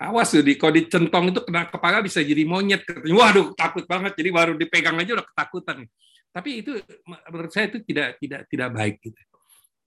Awas 0.00 0.32
tuh, 0.32 0.40
kalau 0.56 0.72
dicentong 0.72 1.28
itu 1.28 1.40
kena 1.44 1.68
kepala 1.68 2.00
bisa 2.00 2.24
jadi 2.24 2.48
monyet. 2.48 2.88
Waduh, 3.04 3.52
takut 3.52 3.84
banget. 3.84 4.16
Jadi 4.16 4.30
baru 4.32 4.56
dipegang 4.56 4.96
aja 4.96 5.20
udah 5.20 5.26
ketakutan. 5.28 5.84
Tapi 6.32 6.64
itu 6.64 6.72
menurut 7.04 7.52
saya 7.52 7.68
itu 7.68 7.84
tidak 7.84 8.16
tidak 8.16 8.48
tidak 8.48 8.68
baik 8.72 8.96
gitu. 9.04 9.20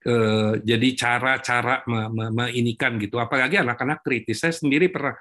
E, 0.05 0.14
jadi 0.68 0.88
cara-cara 1.01 1.80
meinikan 2.28 3.01
gitu. 3.01 3.16
Apalagi 3.16 3.57
anak-anak 3.64 4.05
kritis. 4.05 4.45
Saya 4.45 4.53
sendiri 4.53 4.93
pernah 4.93 5.16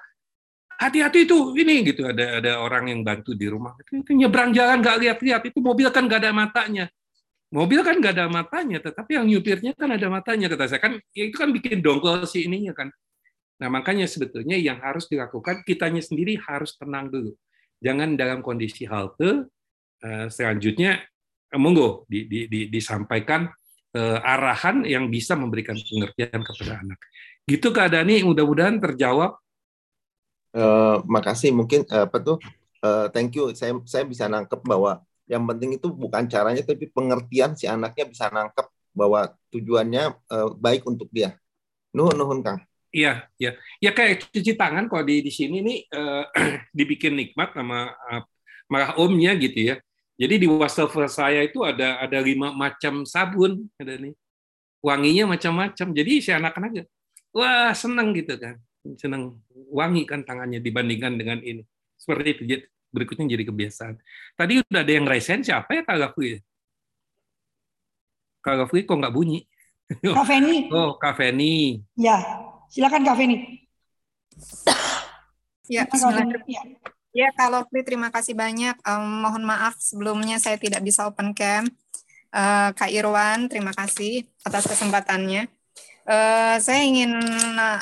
hati-hati 0.76 1.24
itu 1.24 1.56
ini 1.56 1.88
gitu 1.88 2.04
ada 2.04 2.42
ada 2.42 2.52
orang 2.60 2.90
yang 2.90 3.00
bantu 3.06 3.38
di 3.38 3.46
rumah 3.46 3.78
itu, 3.78 4.02
itu 4.02 4.18
nyebrang 4.18 4.50
jalan 4.50 4.82
nggak 4.82 4.98
lihat-lihat 4.98 5.42
itu 5.46 5.62
mobil 5.62 5.86
kan 5.94 6.10
nggak 6.10 6.26
ada 6.26 6.34
matanya 6.34 6.90
mobil 7.52 7.84
kan 7.84 8.00
nggak 8.00 8.16
ada 8.16 8.26
matanya, 8.32 8.80
tetapi 8.80 9.20
yang 9.20 9.28
nyupirnya 9.28 9.76
kan 9.76 9.92
ada 9.92 10.08
matanya 10.08 10.48
kata 10.48 10.64
saya 10.72 10.80
kan 10.80 10.96
ya 11.12 11.28
itu 11.28 11.36
kan 11.36 11.52
bikin 11.52 11.84
dongkol 11.84 12.24
si 12.24 12.48
ininya 12.48 12.72
kan. 12.72 12.88
Nah 13.62 13.70
makanya 13.70 14.10
sebetulnya 14.10 14.58
yang 14.58 14.82
harus 14.82 15.06
dilakukan 15.06 15.62
kitanya 15.62 16.02
sendiri 16.02 16.34
harus 16.42 16.74
tenang 16.74 17.06
dulu, 17.14 17.30
jangan 17.78 18.18
dalam 18.18 18.42
kondisi 18.42 18.90
halte 18.90 19.46
eh, 20.02 20.26
selanjutnya 20.26 20.98
eh, 21.46 21.60
monggo 21.62 22.02
di, 22.10 22.26
di, 22.26 22.50
di, 22.50 22.66
disampaikan 22.66 23.46
eh, 23.94 24.18
arahan 24.18 24.82
yang 24.82 25.06
bisa 25.06 25.38
memberikan 25.38 25.78
pengertian 25.78 26.42
kepada 26.42 26.82
anak. 26.82 26.98
Gitu 27.46 27.70
keadaan 27.70 28.10
ini 28.10 28.26
mudah-mudahan 28.26 28.82
terjawab. 28.82 29.38
Uh, 30.52 31.00
makasih 31.08 31.48
mungkin 31.48 31.80
apa 31.88 32.20
tuh 32.20 32.36
uh, 32.84 33.08
thank 33.08 33.32
you 33.32 33.56
saya 33.56 33.72
saya 33.88 34.04
bisa 34.04 34.28
nangkep 34.28 34.60
bahwa 34.68 35.00
yang 35.24 35.48
penting 35.48 35.80
itu 35.80 35.88
bukan 35.88 36.28
caranya 36.28 36.60
tapi 36.60 36.92
pengertian 36.92 37.56
si 37.56 37.64
anaknya 37.64 38.04
bisa 38.04 38.28
nangkep 38.28 38.68
bahwa 38.92 39.32
tujuannya 39.48 40.12
uh, 40.28 40.52
baik 40.52 40.84
untuk 40.84 41.08
dia. 41.08 41.40
Nuhun 41.96 42.20
nuhun 42.20 42.44
Kang. 42.44 42.60
Iya, 42.92 43.24
iya. 43.40 43.56
Ya 43.80 43.90
kayak 43.96 44.28
cuci 44.28 44.52
tangan 44.52 44.84
kalau 44.92 45.00
di 45.08 45.24
di 45.24 45.32
sini 45.32 45.64
nih 45.64 45.78
uh, 45.96 46.28
dibikin 46.76 47.16
nikmat 47.16 47.56
sama 47.56 47.88
uh, 47.88 48.22
malah 48.68 49.00
omnya 49.00 49.32
gitu 49.40 49.72
ya. 49.72 49.76
Jadi 50.20 50.44
di 50.44 50.46
wastafel 50.46 51.08
saya 51.08 51.40
itu 51.40 51.64
ada 51.64 52.04
ada 52.04 52.20
lima 52.20 52.52
macam 52.52 53.08
sabun 53.08 53.64
ada 53.80 53.96
nih. 53.96 54.12
Wanginya 54.84 55.24
macam-macam. 55.32 55.88
Jadi 55.96 56.12
si 56.20 56.30
anak-anak 56.36 56.84
wah 57.32 57.72
senang 57.72 58.12
gitu 58.12 58.36
kan. 58.36 58.60
Senang 59.00 59.40
wangi 59.72 60.04
kan 60.04 60.20
tangannya 60.28 60.60
dibandingkan 60.60 61.16
dengan 61.16 61.40
ini. 61.40 61.64
Seperti 61.96 62.28
itu 62.36 62.42
berikutnya 62.92 63.24
jadi 63.24 63.44
kebiasaan. 63.48 63.94
Tadi 64.36 64.60
udah 64.60 64.80
ada 64.84 64.92
yang 64.92 65.08
resen 65.08 65.40
siapa 65.40 65.80
ya 65.80 65.82
Kak 65.88 65.96
Gafri? 65.96 66.44
Kak 68.44 68.54
Gafri 68.60 68.84
kok 68.84 69.00
nggak 69.00 69.14
bunyi? 69.16 69.48
Kak 70.00 70.26
Feni. 70.28 70.68
Oh, 70.72 70.96
Kak 70.96 71.20
Feni. 71.20 71.80
Ya, 71.96 72.16
silakan 72.72 73.04
Kak 73.04 73.16
Feni. 73.20 73.36
Ya, 75.68 75.84
ya. 76.48 76.62
Ya, 77.12 77.28
kalau 77.36 77.68
Fri 77.68 77.84
terima 77.84 78.08
kasih 78.08 78.32
banyak. 78.32 78.80
Um, 78.88 79.28
mohon 79.28 79.44
maaf 79.44 79.76
sebelumnya 79.76 80.40
saya 80.40 80.56
tidak 80.56 80.80
bisa 80.80 81.04
open 81.04 81.36
cam. 81.36 81.68
Uh, 82.32 82.72
Kak 82.72 82.88
Irwan, 82.88 83.52
terima 83.52 83.76
kasih 83.76 84.24
atas 84.48 84.64
kesempatannya. 84.64 85.52
Uh, 86.08 86.56
saya 86.58 86.82
ingin 86.82 87.12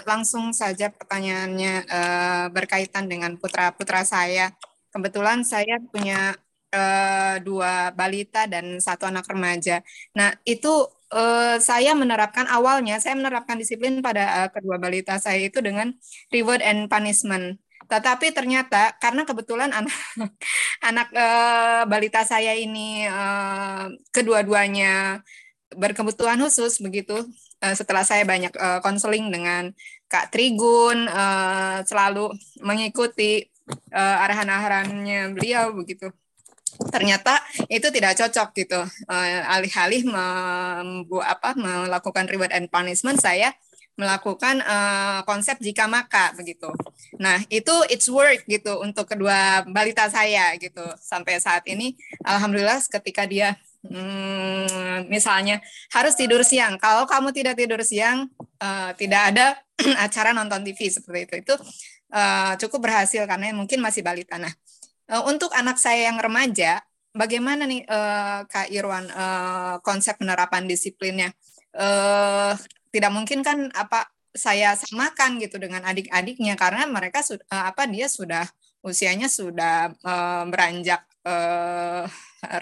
langsung 0.04 0.50
saja 0.50 0.90
pertanyaannya 0.90 1.74
uh, 1.88 2.46
berkaitan 2.52 3.08
dengan 3.08 3.32
putra-putra 3.40 4.04
saya 4.04 4.52
kebetulan 4.92 5.40
saya 5.40 5.80
punya 5.88 6.36
uh, 6.74 7.40
dua 7.40 7.94
balita 7.94 8.44
dan 8.50 8.82
satu 8.82 9.06
anak 9.06 9.24
remaja. 9.30 9.80
Nah, 10.18 10.34
itu 10.42 10.84
uh, 11.12 11.56
saya 11.58 11.92
menerapkan 11.92 12.46
awalnya 12.48 12.98
saya 13.02 13.18
menerapkan 13.18 13.58
disiplin 13.58 14.00
pada 14.00 14.46
uh, 14.46 14.48
kedua 14.50 14.78
balita 14.78 15.18
saya 15.18 15.42
itu 15.42 15.58
dengan 15.60 15.92
reward 16.30 16.62
and 16.62 16.86
punishment. 16.86 17.58
Tetapi 17.90 18.30
ternyata 18.30 18.94
karena 19.02 19.26
kebetulan 19.26 19.74
anak 19.74 19.96
anak 20.88 21.08
uh, 21.12 21.82
balita 21.90 22.22
saya 22.22 22.54
ini 22.54 23.04
uh, 23.10 23.90
kedua-duanya 24.14 25.22
berkebutuhan 25.74 26.38
khusus 26.42 26.78
begitu. 26.78 27.26
Uh, 27.60 27.76
setelah 27.76 28.06
saya 28.06 28.24
banyak 28.24 28.56
konseling 28.80 29.28
uh, 29.28 29.32
dengan 29.36 29.62
Kak 30.08 30.32
Trigun 30.32 31.06
uh, 31.06 31.84
selalu 31.84 32.32
mengikuti 32.64 33.44
uh, 33.92 34.16
arahan-arahannya 34.24 35.36
beliau 35.36 35.76
begitu 35.76 36.10
ternyata 36.88 37.36
itu 37.68 37.92
tidak 37.92 38.16
cocok 38.16 38.48
gitu 38.56 38.80
uh, 38.80 39.52
alih-alih 39.52 40.08
membuat 40.08 41.36
apa 41.36 41.52
melakukan 41.52 42.24
reward 42.24 42.52
and 42.56 42.72
punishment 42.72 43.20
saya 43.20 43.52
melakukan 44.00 44.64
uh, 44.64 45.20
konsep 45.28 45.60
jika 45.60 45.84
maka 45.84 46.32
begitu. 46.32 46.72
Nah 47.20 47.44
itu 47.52 47.72
it's 47.92 48.08
work 48.08 48.48
gitu 48.48 48.80
untuk 48.80 49.04
kedua 49.04 49.68
balita 49.68 50.08
saya 50.08 50.56
gitu 50.56 50.80
sampai 50.96 51.36
saat 51.36 51.68
ini 51.68 52.00
alhamdulillah 52.24 52.80
ketika 52.88 53.28
dia 53.28 53.60
hmm, 53.84 55.04
misalnya 55.12 55.60
harus 55.92 56.16
tidur 56.16 56.40
siang 56.40 56.80
kalau 56.80 57.04
kamu 57.04 57.28
tidak 57.36 57.60
tidur 57.60 57.84
siang 57.84 58.32
uh, 58.56 58.96
tidak 58.96 59.36
ada 59.36 59.46
acara 60.08 60.32
nonton 60.32 60.64
TV 60.64 60.88
seperti 60.88 61.20
itu 61.28 61.34
itu 61.44 61.54
uh, 62.14 62.56
cukup 62.56 62.88
berhasil 62.88 63.28
karena 63.28 63.52
mungkin 63.52 63.84
masih 63.84 64.00
balita. 64.00 64.40
Nah, 64.40 64.52
uh, 65.10 65.24
untuk 65.26 65.50
anak 65.52 65.76
saya 65.76 66.08
yang 66.08 66.22
remaja, 66.22 66.80
bagaimana 67.12 67.66
nih 67.66 67.82
uh, 67.84 68.46
Kak 68.46 68.70
Irwan 68.70 69.10
uh, 69.10 69.76
konsep 69.82 70.16
penerapan 70.16 70.70
disiplinnya? 70.70 71.34
Uh, 71.74 72.54
tidak 72.90 73.10
mungkin 73.14 73.42
kan 73.46 73.70
apa 73.74 74.10
saya 74.30 74.78
samakan 74.78 75.42
gitu 75.42 75.58
dengan 75.58 75.82
adik-adiknya 75.82 76.54
karena 76.54 76.86
mereka 76.86 77.22
uh, 77.26 77.70
apa 77.70 77.86
dia 77.90 78.06
sudah 78.06 78.46
usianya 78.82 79.26
sudah 79.26 79.90
uh, 80.06 80.44
beranjak 80.46 81.02
uh, 81.26 82.06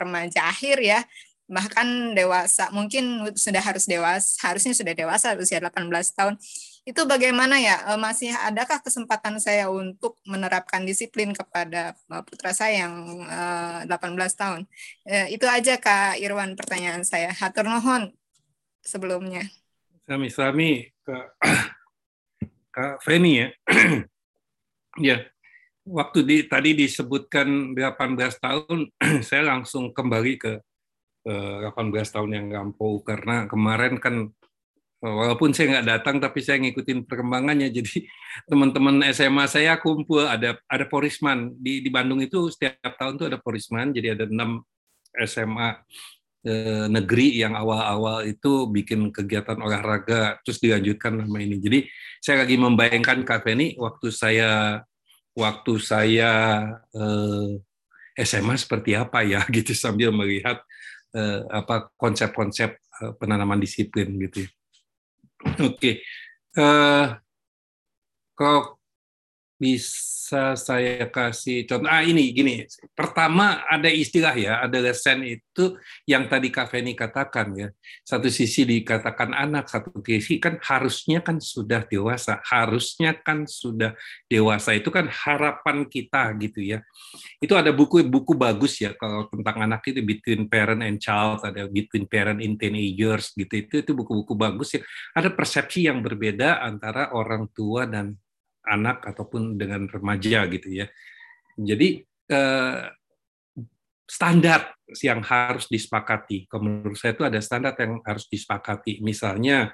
remaja 0.00 0.48
akhir 0.48 0.80
ya 0.80 1.00
bahkan 1.48 2.12
dewasa 2.12 2.68
mungkin 2.76 3.24
sudah 3.32 3.64
harus 3.64 3.88
dewasa 3.88 4.36
harusnya 4.44 4.76
sudah 4.76 4.92
dewasa 4.92 5.32
usia 5.40 5.64
18 5.64 5.88
tahun 6.12 6.36
itu 6.88 7.04
bagaimana 7.04 7.60
ya? 7.60 7.84
Eh, 7.92 8.00
masih 8.00 8.32
adakah 8.32 8.80
kesempatan 8.80 9.36
saya 9.36 9.68
untuk 9.68 10.16
menerapkan 10.24 10.88
disiplin 10.88 11.36
kepada 11.36 11.92
eh, 11.92 12.22
putra 12.24 12.56
saya 12.56 12.88
yang 12.88 13.28
18 13.84 13.92
eh, 13.92 14.28
tahun? 14.32 14.60
Itu 15.28 15.44
aja 15.44 15.76
Kak 15.76 16.16
Irwan 16.16 16.56
pertanyaan 16.56 17.04
saya. 17.04 17.36
Hatur 17.36 17.68
nuhun 17.68 18.16
sebelumnya. 18.80 19.44
Sami 20.08 20.32
Sami 20.32 20.88
Kak 21.04 21.36
Kak 22.76 23.04
Feni 23.04 23.44
ya. 23.44 23.48
Ya 24.98 25.22
waktu 25.86 26.26
di 26.26 26.36
tadi 26.50 26.74
disebutkan 26.74 27.70
18 27.70 28.18
tahun 28.42 28.90
saya 29.28 29.46
langsung 29.46 29.94
kembali 29.94 30.34
ke 30.34 30.58
18 31.22 31.70
tahun 31.94 32.30
yang 32.34 32.46
lampau. 32.50 32.98
Karena 33.06 33.46
kemarin 33.46 34.02
kan 34.02 34.34
walaupun 34.98 35.54
saya 35.54 35.78
nggak 35.78 35.86
datang 35.86 36.16
tapi 36.18 36.42
saya 36.42 36.58
ngikutin 36.62 37.06
perkembangannya. 37.06 37.70
Jadi 37.76 38.06
teman-teman 38.50 39.02
SMA 39.14 39.44
saya 39.46 39.78
kumpul 39.78 40.26
ada 40.26 40.58
ada 40.66 40.84
porisman. 40.86 41.54
Di 41.58 41.80
di 41.82 41.90
Bandung 41.90 42.18
itu 42.22 42.50
setiap 42.50 42.94
tahun 42.98 43.18
tuh 43.18 43.26
ada 43.30 43.38
porisman. 43.38 43.94
Jadi 43.94 44.08
ada 44.18 44.24
enam 44.26 44.62
SMA 45.26 45.68
eh, 46.46 46.86
negeri 46.90 47.38
yang 47.42 47.54
awal-awal 47.54 48.26
itu 48.26 48.66
bikin 48.70 49.10
kegiatan 49.14 49.58
olahraga 49.58 50.38
terus 50.42 50.58
dilanjutkan 50.58 51.22
sama 51.22 51.38
ini. 51.42 51.56
Jadi 51.62 51.78
saya 52.18 52.44
lagi 52.46 52.56
membayangkan 52.58 53.22
Kak 53.22 53.46
Feni 53.46 53.78
waktu 53.78 54.08
saya 54.10 54.82
waktu 55.38 55.72
saya 55.78 56.30
eh, 56.90 57.50
SMA 58.18 58.58
seperti 58.58 58.98
apa 58.98 59.22
ya? 59.22 59.46
Gitu 59.54 59.72
sambil 59.78 60.10
melihat 60.10 60.58
eh, 61.14 61.40
apa 61.50 61.90
konsep-konsep 61.94 62.70
eh, 62.78 63.12
penanaman 63.18 63.62
disiplin 63.62 64.10
gitu 64.18 64.46
ya. 64.46 64.50
Oke, 65.46 65.62
okay. 65.62 65.94
uh, 66.58 67.14
kok 68.34 68.77
bisa 69.58 70.54
saya 70.54 71.10
kasih 71.10 71.66
contoh. 71.66 71.90
Ah 71.90 72.06
ini 72.06 72.30
gini, 72.30 72.62
pertama 72.94 73.66
ada 73.66 73.90
istilah 73.90 74.30
ya, 74.38 74.62
ada 74.62 74.78
lesen 74.78 75.26
itu 75.26 75.74
yang 76.06 76.30
tadi 76.30 76.54
Kak 76.54 76.70
Feni 76.70 76.94
katakan 76.94 77.50
ya. 77.58 77.68
Satu 78.06 78.30
sisi 78.30 78.62
dikatakan 78.62 79.34
anak, 79.34 79.66
satu 79.66 79.98
sisi 79.98 80.38
kan 80.38 80.62
harusnya 80.62 81.26
kan 81.26 81.42
sudah 81.42 81.82
dewasa, 81.90 82.38
harusnya 82.46 83.18
kan 83.18 83.50
sudah 83.50 83.98
dewasa 84.30 84.78
itu 84.78 84.94
kan 84.94 85.10
harapan 85.10 85.90
kita 85.90 86.38
gitu 86.38 86.62
ya. 86.62 86.78
Itu 87.42 87.58
ada 87.58 87.74
buku-buku 87.74 88.38
bagus 88.38 88.78
ya 88.78 88.94
kalau 88.94 89.26
tentang 89.26 89.66
anak 89.66 89.82
itu 89.90 90.00
Between 90.06 90.46
Parent 90.46 90.86
and 90.86 91.02
Child, 91.02 91.42
ada 91.42 91.66
Between 91.66 92.06
Parent 92.06 92.38
in 92.38 92.54
Teenagers 92.54 93.34
gitu. 93.34 93.58
Itu 93.58 93.74
itu 93.82 93.90
buku-buku 93.90 94.38
bagus 94.38 94.78
ya. 94.78 94.86
Ada 95.18 95.34
persepsi 95.34 95.90
yang 95.90 95.98
berbeda 95.98 96.62
antara 96.62 97.10
orang 97.10 97.50
tua 97.50 97.82
dan 97.90 98.14
anak 98.68 99.02
ataupun 99.08 99.56
dengan 99.56 99.88
remaja 99.88 100.44
gitu 100.52 100.68
ya. 100.68 100.86
Jadi 101.58 102.04
eh, 102.28 102.80
standar 104.08 104.76
yang 105.04 105.20
harus 105.20 105.68
disepakati. 105.68 106.48
Menurut 106.60 106.96
saya 106.96 107.12
itu 107.12 107.24
ada 107.24 107.40
standar 107.40 107.76
yang 107.76 108.00
harus 108.04 108.28
disepakati. 108.28 109.00
Misalnya 109.00 109.72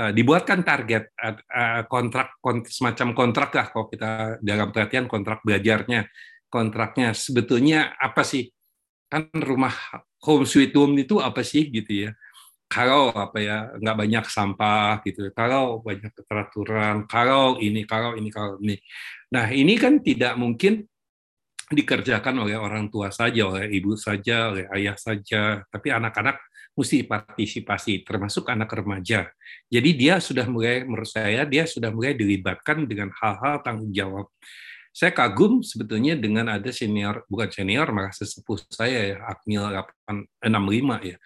eh, 0.00 0.12
dibuatkan 0.16 0.64
target 0.64 1.12
eh, 1.14 1.82
kontrak, 1.86 2.40
kontrak 2.40 2.72
semacam 2.72 3.08
kontrak 3.14 3.50
lah 3.54 3.66
kalau 3.70 3.86
kita 3.92 4.10
dalam 4.40 4.72
perhatian 4.72 5.06
kontrak 5.06 5.44
belajarnya 5.44 6.08
kontraknya 6.50 7.14
sebetulnya 7.14 7.94
apa 7.94 8.26
sih 8.26 8.50
kan 9.06 9.30
rumah 9.32 9.72
home 10.22 10.44
sweet 10.44 10.74
home 10.74 10.98
itu 10.98 11.22
apa 11.22 11.46
sih 11.46 11.70
gitu 11.70 12.06
ya 12.06 12.10
kalau 12.70 13.10
apa 13.10 13.38
ya 13.42 13.56
nggak 13.74 13.96
banyak 13.98 14.24
sampah 14.30 15.02
gitu 15.02 15.26
kalau 15.34 15.82
banyak 15.82 16.14
keteraturan 16.14 17.02
kalau 17.10 17.58
ini 17.58 17.82
kalau 17.82 18.14
ini 18.14 18.30
kalau 18.30 18.62
ini. 18.62 18.78
Nah 19.34 19.50
ini 19.50 19.74
kan 19.74 19.98
tidak 19.98 20.38
mungkin 20.38 20.86
dikerjakan 21.70 22.46
oleh 22.46 22.54
orang 22.54 22.86
tua 22.86 23.10
saja 23.10 23.46
oleh 23.50 23.66
ibu 23.74 23.98
saja 23.98 24.54
oleh 24.54 24.70
ayah 24.70 24.94
saja. 24.94 25.66
Tapi 25.66 25.88
anak-anak 25.90 26.38
mesti 26.78 27.02
partisipasi 27.02 28.06
termasuk 28.06 28.46
anak 28.46 28.70
remaja. 28.70 29.26
Jadi 29.66 29.90
dia 29.98 30.22
sudah 30.22 30.46
mulai 30.46 30.86
menurut 30.86 31.10
saya 31.10 31.42
dia 31.42 31.66
sudah 31.66 31.90
mulai 31.90 32.14
dilibatkan 32.14 32.86
dengan 32.86 33.10
hal-hal 33.18 33.66
tanggung 33.66 33.90
jawab. 33.90 34.30
Saya 34.90 35.10
kagum 35.14 35.62
sebetulnya 35.62 36.18
dengan 36.18 36.50
ada 36.50 36.70
senior 36.70 37.26
bukan 37.26 37.50
senior 37.50 37.90
malah 37.94 38.14
sesepuh 38.14 38.58
saya 38.70 39.14
ya 39.14 39.16
Akmil 39.26 39.62
865 40.38 41.10
ya. 41.10 41.16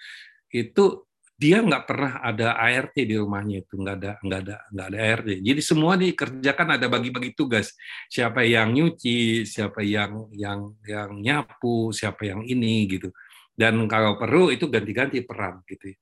Itu 0.48 1.08
dia 1.44 1.60
nggak 1.60 1.84
pernah 1.84 2.24
ada 2.24 2.56
ART 2.56 2.96
di 2.96 3.12
rumahnya 3.20 3.68
itu 3.68 3.76
nggak 3.76 3.96
ada 4.00 4.12
nggak 4.24 4.40
ada 4.48 4.56
nggak 4.72 4.86
ada 4.88 4.98
ART 5.12 5.28
jadi 5.44 5.60
semua 5.60 5.92
dikerjakan 6.00 6.68
ada 6.80 6.86
bagi-bagi 6.88 7.36
tugas. 7.36 7.76
Siapa 8.08 8.40
yang 8.48 8.72
nyuci 8.72 9.44
siapa 9.44 9.84
yang 9.84 10.32
yang 10.32 10.72
yang 10.88 11.20
nyapu 11.20 11.92
siapa 11.92 12.32
yang 12.32 12.40
ini 12.48 12.88
gitu. 12.88 13.12
Dan 13.52 13.84
kalau 13.84 14.16
perlu 14.16 14.48
itu 14.48 14.72
ganti-ganti 14.72 15.20
peran 15.20 15.60
gitu 15.68 15.92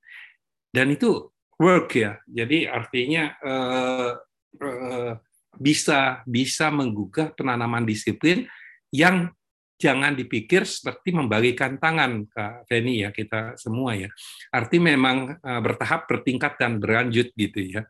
dan 0.73 0.89
itu 0.89 1.29
work 1.61 1.93
ya. 1.93 2.17
Jadi 2.25 2.65
artinya 2.65 3.29
uh, 3.45 4.11
uh, 4.57 5.13
bisa 5.53 6.25
bisa 6.25 6.73
menggugah 6.73 7.37
penanaman 7.37 7.85
disiplin 7.85 8.49
yang 8.89 9.29
jangan 9.77 10.15
dipikir 10.15 10.63
seperti 10.63 11.11
membagikan 11.11 11.75
tangan 11.81 12.29
Kak 12.29 12.69
Feni 12.69 13.03
ya 13.03 13.09
kita 13.11 13.59
semua 13.59 13.97
ya. 13.97 14.09
Arti 14.53 14.77
memang 14.79 15.37
uh, 15.37 15.61
bertahap, 15.61 16.07
bertingkat 16.07 16.55
dan 16.55 16.79
berlanjut 16.79 17.33
gitu 17.35 17.59
ya. 17.59 17.83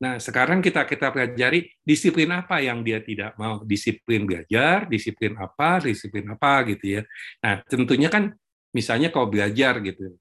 Nah, 0.00 0.16
sekarang 0.16 0.64
kita 0.64 0.88
kita 0.88 1.12
pelajari 1.12 1.68
disiplin 1.84 2.32
apa 2.32 2.64
yang 2.64 2.80
dia 2.80 3.04
tidak 3.04 3.36
mau. 3.36 3.60
Disiplin 3.60 4.24
belajar, 4.24 4.88
disiplin 4.88 5.36
apa, 5.36 5.76
disiplin 5.84 6.24
apa 6.32 6.64
gitu 6.72 7.00
ya. 7.00 7.02
Nah, 7.44 7.60
tentunya 7.68 8.08
kan 8.08 8.32
misalnya 8.72 9.12
kalau 9.12 9.28
belajar 9.28 9.76
gitu. 9.84 10.16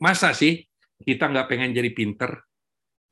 Masa 0.00 0.32
sih 0.32 0.64
kita 1.04 1.28
nggak 1.28 1.46
pengen 1.48 1.76
jadi 1.76 1.92
pinter? 1.92 2.40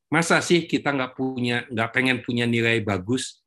Masa 0.08 0.40
sih 0.40 0.64
kita 0.64 0.88
nggak 0.88 1.12
punya 1.20 1.68
nggak 1.68 1.90
pengen 1.92 2.24
punya 2.24 2.48
nilai 2.48 2.80
bagus? 2.80 3.44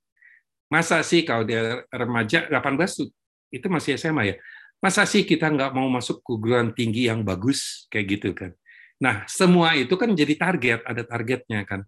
Masa 0.70 1.02
sih 1.02 1.26
kalau 1.26 1.42
dia 1.42 1.90
remaja 1.90 2.46
18 2.54 3.17
itu 3.54 3.68
masih 3.68 3.96
SMA 4.00 4.24
ya. 4.34 4.36
Masa 4.78 5.10
sih 5.10 5.26
kita 5.26 5.50
nggak 5.50 5.74
mau 5.74 5.90
masuk 5.90 6.22
perguruan 6.22 6.70
tinggi 6.72 7.10
yang 7.10 7.26
bagus 7.26 7.90
kayak 7.90 8.06
gitu 8.18 8.30
kan? 8.38 8.54
Nah, 8.98 9.26
semua 9.30 9.78
itu 9.78 9.94
kan 9.94 10.14
jadi 10.14 10.34
target, 10.38 10.82
ada 10.86 11.02
targetnya 11.06 11.66
kan. 11.66 11.86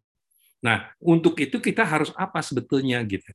Nah, 0.62 0.92
untuk 1.02 1.38
itu 1.40 1.58
kita 1.58 1.86
harus 1.86 2.14
apa 2.18 2.42
sebetulnya 2.42 3.02
gitu. 3.06 3.30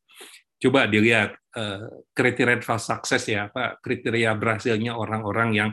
Coba 0.58 0.86
dilihat 0.86 1.34
uh, 1.56 2.02
kriteria 2.14 2.62
fast 2.62 2.90
success 2.90 3.30
ya, 3.30 3.50
apa 3.50 3.78
kriteria 3.82 4.34
berhasilnya 4.38 4.94
orang-orang 4.94 5.50
yang 5.54 5.70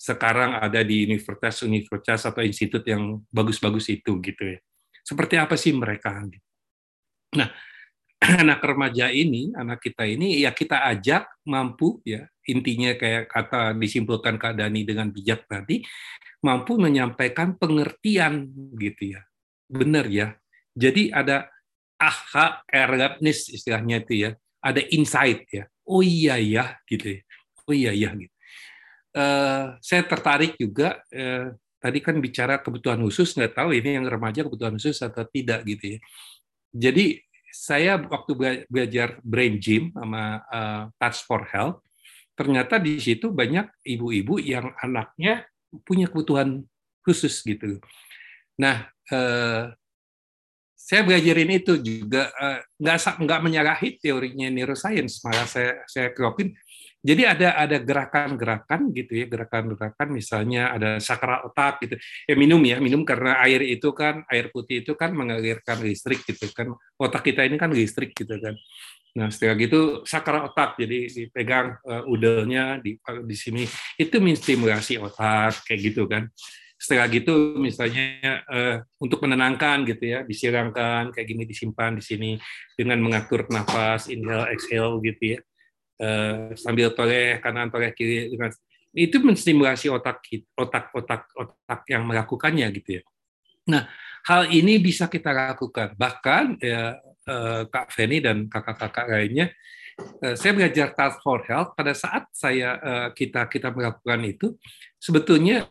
sekarang 0.00 0.56
ada 0.56 0.80
di 0.80 1.04
universitas-universitas 1.04 2.24
atau 2.24 2.40
institut 2.40 2.80
yang 2.88 3.20
bagus-bagus 3.28 3.92
itu 3.92 4.16
gitu 4.24 4.56
ya. 4.56 4.58
Seperti 5.04 5.34
apa 5.36 5.60
sih 5.60 5.76
mereka? 5.76 6.24
Nah, 7.36 7.48
anak 8.44 8.60
remaja 8.60 9.08
ini, 9.08 9.48
anak 9.56 9.80
kita 9.80 10.04
ini 10.04 10.44
ya 10.44 10.52
kita 10.52 10.84
ajak 10.92 11.40
mampu 11.48 12.04
ya 12.04 12.28
intinya 12.44 12.92
kayak 12.98 13.32
kata 13.32 13.72
disimpulkan 13.78 14.36
Kak 14.36 14.60
Dani 14.60 14.84
dengan 14.84 15.08
bijak 15.08 15.46
tadi 15.48 15.80
mampu 16.44 16.76
menyampaikan 16.76 17.56
pengertian 17.56 18.48
gitu 18.76 19.16
ya. 19.16 19.20
Benar 19.70 20.08
ya. 20.10 20.36
Jadi 20.76 21.08
ada 21.12 21.48
aha 22.00 22.64
ergapnis 22.68 23.48
istilahnya 23.48 24.04
itu 24.04 24.28
ya. 24.28 24.30
Ada 24.60 24.84
insight 24.92 25.48
ya. 25.48 25.64
Oh 25.88 26.04
iya 26.04 26.36
ya 26.36 26.76
gitu 26.84 27.16
ya. 27.16 27.20
Oh 27.64 27.72
iya 27.72 27.92
ya 27.96 28.10
gitu. 28.12 28.34
Uh, 29.10 29.74
saya 29.82 30.06
tertarik 30.06 30.54
juga 30.54 31.02
uh, 31.10 31.50
tadi 31.82 31.98
kan 31.98 32.14
bicara 32.22 32.62
kebutuhan 32.62 33.02
khusus 33.02 33.34
nggak 33.34 33.58
tahu 33.58 33.74
ini 33.74 33.98
yang 33.98 34.06
remaja 34.06 34.46
kebutuhan 34.46 34.78
khusus 34.78 35.00
atau 35.00 35.24
tidak 35.26 35.64
gitu 35.66 35.96
ya. 35.96 36.00
Jadi 36.70 37.18
saya 37.50 37.98
waktu 37.98 38.64
belajar 38.70 39.18
brain 39.22 39.58
gym 39.58 39.90
sama 39.92 40.42
uh, 40.50 40.82
touch 40.96 41.26
for 41.26 41.44
health 41.50 41.82
ternyata 42.38 42.80
di 42.80 42.96
situ 42.96 43.28
banyak 43.28 43.68
ibu-ibu 43.84 44.40
yang 44.40 44.72
anaknya 44.80 45.44
punya 45.84 46.08
kebutuhan 46.08 46.64
khusus 47.04 47.44
gitu. 47.44 47.76
Nah 48.56 48.88
uh, 49.12 49.74
saya 50.80 51.04
belajarin 51.04 51.52
itu 51.60 51.76
juga 51.78 52.32
uh, 52.34 52.58
nggak 52.80 53.20
nggak 53.22 53.40
menyalahi 53.44 53.88
teorinya 54.00 54.48
neuroscience 54.48 55.20
malah 55.20 55.44
saya 55.44 55.84
saya 55.84 56.10
keropin 56.16 56.56
jadi 57.00 57.32
ada 57.32 57.48
ada 57.56 57.76
gerakan-gerakan 57.80 58.92
gitu 58.92 59.24
ya, 59.24 59.24
gerakan-gerakan 59.24 60.08
misalnya 60.12 60.68
ada 60.76 61.00
sakral 61.00 61.48
otak 61.48 61.80
gitu. 61.88 61.96
Ya 62.28 62.36
minum 62.36 62.60
ya, 62.60 62.76
minum 62.76 63.08
karena 63.08 63.40
air 63.40 63.64
itu 63.64 63.88
kan 63.96 64.20
air 64.28 64.52
putih 64.52 64.84
itu 64.84 64.92
kan 64.92 65.16
mengalirkan 65.16 65.80
listrik 65.80 66.20
gitu 66.28 66.52
kan. 66.52 66.76
Otak 67.00 67.24
kita 67.24 67.48
ini 67.48 67.56
kan 67.56 67.72
listrik 67.72 68.12
gitu 68.12 68.36
kan. 68.36 68.52
Nah, 69.16 69.32
setelah 69.32 69.56
gitu 69.56 70.04
sakral 70.04 70.52
otak 70.52 70.76
jadi 70.76 71.08
dipegang 71.08 71.80
uh, 71.88 72.04
udelnya 72.04 72.78
di 72.84 73.00
di 73.24 73.36
sini 73.36 73.64
itu 73.96 74.20
menstimulasi 74.20 75.00
otak 75.00 75.64
kayak 75.64 75.80
gitu 75.80 76.04
kan. 76.04 76.28
Setelah 76.76 77.08
gitu 77.08 77.56
misalnya 77.56 78.44
uh, 78.44 78.76
untuk 79.00 79.24
menenangkan 79.24 79.88
gitu 79.88 80.04
ya, 80.04 80.20
disiramkan 80.20 81.16
kayak 81.16 81.28
gini 81.32 81.48
disimpan 81.48 81.96
di 81.96 82.04
sini 82.04 82.30
dengan 82.76 83.00
mengatur 83.00 83.48
nafas 83.48 84.12
inhale 84.12 84.52
exhale 84.52 85.00
gitu 85.00 85.36
ya 85.36 85.40
Eh, 86.00 86.56
sambil 86.56 86.96
toleh 86.96 87.44
kanan 87.44 87.68
toleh 87.68 87.92
kiri 87.92 88.32
dengan 88.32 88.48
itu 88.96 89.20
menstimulasi 89.20 89.92
otak 89.92 90.24
otak 90.56 90.88
otak 90.96 91.28
otak 91.36 91.84
yang 91.92 92.08
melakukannya 92.08 92.72
gitu 92.80 92.96
ya. 92.96 93.02
Nah 93.68 93.84
hal 94.24 94.48
ini 94.48 94.80
bisa 94.80 95.12
kita 95.12 95.28
lakukan 95.28 95.92
bahkan 96.00 96.56
ya 96.56 96.96
eh, 97.04 97.62
Kak 97.68 97.92
Feni 97.92 98.24
dan 98.24 98.48
kakak-kakak 98.48 99.12
lainnya 99.12 99.52
eh, 100.24 100.32
saya 100.40 100.56
belajar 100.56 100.96
Task 100.96 101.20
for 101.20 101.44
Health 101.44 101.76
pada 101.76 101.92
saat 101.92 102.32
saya 102.32 102.80
kita 103.12 103.44
kita 103.52 103.68
melakukan 103.68 104.24
itu 104.24 104.56
sebetulnya 104.96 105.68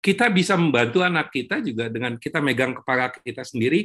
kita 0.00 0.32
bisa 0.32 0.56
membantu 0.56 1.04
anak 1.04 1.28
kita 1.28 1.60
juga 1.60 1.92
dengan 1.92 2.16
kita 2.16 2.40
megang 2.40 2.72
kepala 2.72 3.12
kita 3.12 3.44
sendiri. 3.44 3.84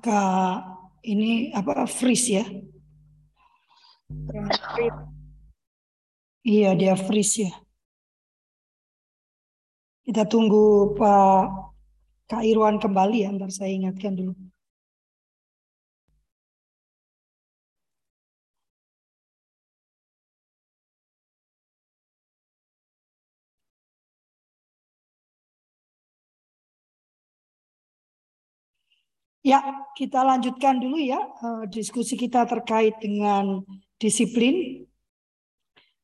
Kak, 0.00 0.56
ini 1.04 1.52
apa 1.52 1.84
freeze 1.84 2.40
ya? 2.40 2.44
Iya, 6.40 6.72
dia 6.72 6.94
freeze 6.96 7.44
ya. 7.44 7.52
Kita 10.08 10.24
tunggu 10.24 10.96
Pak 10.96 11.68
Kak 12.28 12.42
Irwan 12.44 12.80
kembali 12.80 13.24
ya, 13.24 13.32
ntar 13.36 13.52
saya 13.52 13.72
ingatkan 13.76 14.16
dulu. 14.16 14.32
Ya, 29.48 29.58
kita 29.96 30.20
lanjutkan 30.28 30.76
dulu 30.76 31.00
ya 31.00 31.20
uh, 31.46 31.64
diskusi 31.72 32.14
kita 32.20 32.44
terkait 32.52 32.94
dengan 33.00 33.64
disiplin. 33.96 34.84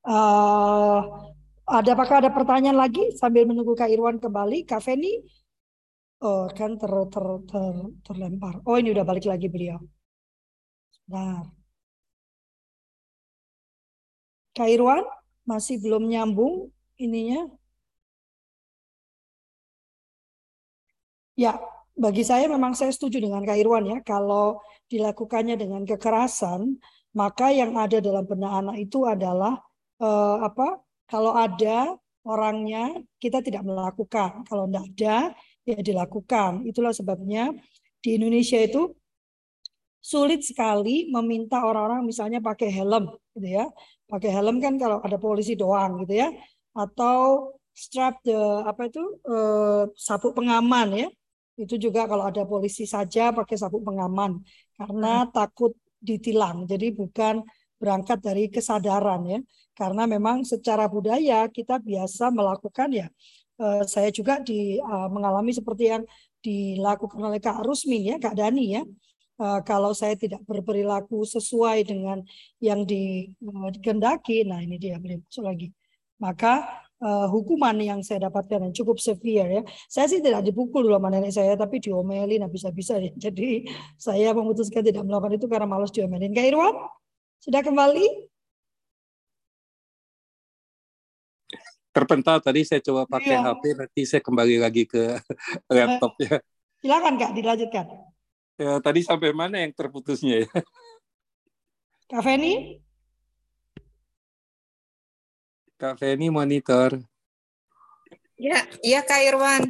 Uh, 0.00 0.98
ada 1.68 1.90
apakah 1.96 2.16
ada 2.24 2.30
pertanyaan 2.32 2.78
lagi 2.84 3.04
sambil 3.20 3.44
menunggu 3.44 3.76
Kak 3.76 3.92
Irwan 3.92 4.16
kembali? 4.24 4.64
Kak 4.64 4.80
Feni? 4.84 5.20
Oh, 6.24 6.48
kan 6.56 6.80
ter, 6.80 6.92
ter, 7.12 7.26
ter, 7.50 7.74
terlempar. 8.06 8.54
Oh, 8.64 8.76
ini 8.80 8.88
udah 8.96 9.04
balik 9.04 9.28
lagi 9.28 9.46
beliau. 9.52 9.78
Nah, 11.12 11.44
Kak 14.56 14.68
Irwan 14.72 15.04
masih 15.50 15.76
belum 15.84 16.08
nyambung 16.08 16.72
ininya. 16.96 17.44
Ya, 21.36 21.73
bagi 21.94 22.26
saya 22.26 22.50
memang 22.50 22.74
saya 22.74 22.90
setuju 22.90 23.22
dengan 23.22 23.46
Kak 23.46 23.54
Irwan 23.54 23.86
ya, 23.86 23.98
kalau 24.02 24.58
dilakukannya 24.90 25.54
dengan 25.54 25.86
kekerasan, 25.86 26.78
maka 27.14 27.54
yang 27.54 27.78
ada 27.78 28.02
dalam 28.02 28.26
benak 28.26 28.52
anak 28.52 28.76
itu 28.82 29.06
adalah 29.06 29.62
eh, 30.02 30.36
apa? 30.42 30.82
Kalau 31.06 31.32
ada 31.36 31.94
orangnya 32.26 32.98
kita 33.22 33.44
tidak 33.44 33.62
melakukan, 33.62 34.42
kalau 34.48 34.66
tidak 34.66 34.84
ada 34.90 35.16
ya 35.64 35.78
dilakukan. 35.78 36.66
Itulah 36.66 36.90
sebabnya 36.90 37.54
di 38.02 38.18
Indonesia 38.18 38.58
itu 38.58 38.90
sulit 40.04 40.44
sekali 40.44 41.08
meminta 41.08 41.64
orang-orang 41.64 42.04
misalnya 42.04 42.42
pakai 42.42 42.68
helm 42.74 43.14
gitu 43.38 43.48
ya. 43.62 43.66
Pakai 44.10 44.30
helm 44.34 44.58
kan 44.58 44.76
kalau 44.76 44.98
ada 45.00 45.16
polisi 45.16 45.54
doang 45.54 46.02
gitu 46.04 46.18
ya. 46.26 46.28
Atau 46.74 47.54
strap 47.74 48.18
the 48.26 48.66
apa 48.66 48.86
itu 48.90 49.02
uh, 49.26 49.90
sabuk 49.98 50.34
pengaman 50.38 50.88
ya 50.94 51.08
itu 51.54 51.78
juga 51.78 52.10
kalau 52.10 52.26
ada 52.26 52.42
polisi 52.42 52.82
saja 52.84 53.30
pakai 53.30 53.54
sabuk 53.54 53.86
pengaman 53.86 54.42
karena 54.74 55.24
hmm. 55.24 55.30
takut 55.30 55.72
ditilang. 56.02 56.66
Jadi 56.66 56.92
bukan 56.92 57.40
berangkat 57.78 58.18
dari 58.20 58.50
kesadaran 58.50 59.22
ya. 59.24 59.40
Karena 59.74 60.06
memang 60.06 60.46
secara 60.46 60.86
budaya 60.86 61.50
kita 61.50 61.82
biasa 61.82 62.30
melakukan 62.30 62.90
ya. 62.94 63.08
Eh, 63.54 63.82
saya 63.86 64.10
juga 64.10 64.42
di 64.42 64.82
uh, 64.82 65.06
mengalami 65.06 65.54
seperti 65.54 65.86
yang 65.86 66.02
dilakukan 66.42 67.22
oleh 67.22 67.38
Kak 67.38 67.62
Rusmin 67.62 68.02
ya, 68.02 68.16
Kak 68.18 68.34
Dani 68.34 68.64
ya. 68.74 68.82
Uh, 69.34 69.58
kalau 69.66 69.90
saya 69.90 70.14
tidak 70.14 70.42
berperilaku 70.46 71.26
sesuai 71.26 71.82
dengan 71.86 72.22
yang 72.62 72.86
dikendaki, 72.86 74.46
nah 74.46 74.62
ini 74.62 74.78
dia 74.78 74.98
beli 74.98 75.22
masuk 75.22 75.42
lagi. 75.46 75.70
Maka 76.18 76.83
uh, 77.02 77.26
hukuman 77.30 77.74
yang 77.80 78.00
saya 78.04 78.28
dapatkan 78.30 78.70
yang 78.70 78.74
cukup 78.74 79.00
severe 79.02 79.48
ya. 79.60 79.62
Saya 79.90 80.06
sih 80.06 80.20
tidak 80.22 80.46
dipukul 80.46 80.86
sama 80.86 81.08
nenek 81.10 81.32
saya, 81.34 81.58
tapi 81.58 81.82
diomelin 81.82 82.44
habis-habisan 82.46 83.10
ya. 83.10 83.12
Jadi 83.30 83.66
saya 83.98 84.30
memutuskan 84.36 84.84
tidak 84.84 85.02
melakukan 85.02 85.34
itu 85.34 85.46
karena 85.50 85.66
malas 85.66 85.90
diomelin. 85.90 86.30
Kak 86.30 86.46
Irwan, 86.46 86.74
sudah 87.42 87.60
kembali? 87.64 88.06
Terpental 91.94 92.42
tadi 92.42 92.66
saya 92.66 92.82
coba 92.82 93.06
pakai 93.06 93.38
iya. 93.38 93.46
HP, 93.46 93.62
nanti 93.78 94.00
saya 94.02 94.18
kembali 94.18 94.58
lagi 94.58 94.82
ke 94.82 95.14
laptop 95.74 96.18
ya. 96.18 96.42
Silakan 96.82 97.14
Kak, 97.16 97.30
dilanjutkan. 97.38 97.86
Ya, 98.54 98.78
tadi 98.78 99.02
sampai 99.02 99.34
mana 99.34 99.62
yang 99.62 99.70
terputusnya 99.74 100.46
ya? 100.46 100.50
Kak 102.10 102.22
Feni? 102.22 102.83
Kak 105.74 105.98
Feni 105.98 106.30
monitor. 106.30 106.98
Ya, 108.38 108.66
iya 108.82 109.00
Kak 109.02 109.20
Irwan. 109.22 109.62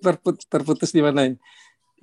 Terputus, 0.00 0.44
terputus 0.48 0.90
di 0.92 1.00
mana? 1.00 1.32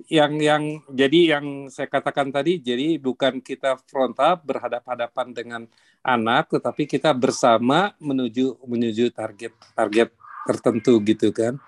Yang 0.08 0.32
yang 0.40 0.62
jadi 0.90 1.20
yang 1.38 1.46
saya 1.68 1.86
katakan 1.86 2.32
tadi, 2.32 2.58
jadi 2.58 2.96
bukan 2.96 3.38
kita 3.44 3.76
frontal 3.86 4.40
berhadap-hadapan 4.42 5.26
dengan 5.36 5.62
anak, 6.00 6.48
tetapi 6.56 6.88
kita 6.88 7.12
bersama 7.12 7.92
menuju 8.00 8.56
menuju 8.64 9.12
target 9.12 9.52
target 9.76 10.08
tertentu 10.48 10.96
gitu 11.04 11.28
kan 11.30 11.60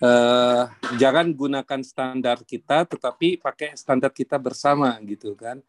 uh, 0.00 0.68
jangan 0.96 1.30
gunakan 1.32 1.80
standar 1.84 2.40
kita 2.44 2.84
tetapi 2.84 3.40
pakai 3.40 3.76
standar 3.76 4.12
kita 4.12 4.36
bersama 4.40 4.96
gitu 5.04 5.36
kan. 5.36 5.60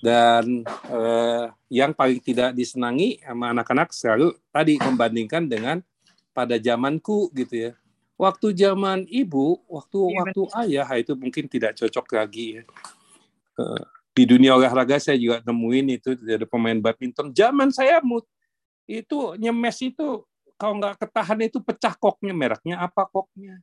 Dan 0.00 0.64
uh, 0.88 1.50
yang 1.72 1.92
paling 1.92 2.20
tidak 2.20 2.52
disenangi 2.56 3.20
sama 3.20 3.52
anak-anak 3.52 3.92
selalu 3.92 4.36
tadi 4.52 4.80
membandingkan 4.80 5.44
dengan 5.48 5.78
pada 6.36 6.60
zamanku 6.60 7.32
gitu 7.32 7.70
ya. 7.70 7.72
Waktu 8.16 8.56
zaman 8.56 9.04
ibu 9.12 9.60
waktu 9.68 9.98
ya, 10.00 10.16
waktu 10.24 10.42
ayah 10.64 10.88
itu 10.96 11.12
mungkin 11.12 11.44
tidak 11.48 11.76
cocok 11.76 12.06
lagi 12.16 12.60
ya. 12.60 12.62
Uh, 13.56 13.84
di 14.16 14.24
dunia 14.24 14.56
olahraga 14.56 14.96
saya 14.96 15.20
juga 15.20 15.44
nemuin 15.44 16.00
itu 16.00 16.16
ada 16.16 16.48
pemain 16.48 16.80
badminton. 16.80 17.36
Zaman 17.36 17.68
saya 17.68 18.00
mut 18.00 18.24
itu 18.88 19.36
nyemes 19.36 19.76
itu 19.84 20.24
kalau 20.56 20.80
nggak 20.80 21.00
ketahan 21.00 21.38
itu 21.44 21.60
pecah 21.60 21.94
koknya 21.96 22.32
mereknya 22.32 22.76
apa 22.80 23.04
koknya 23.08 23.60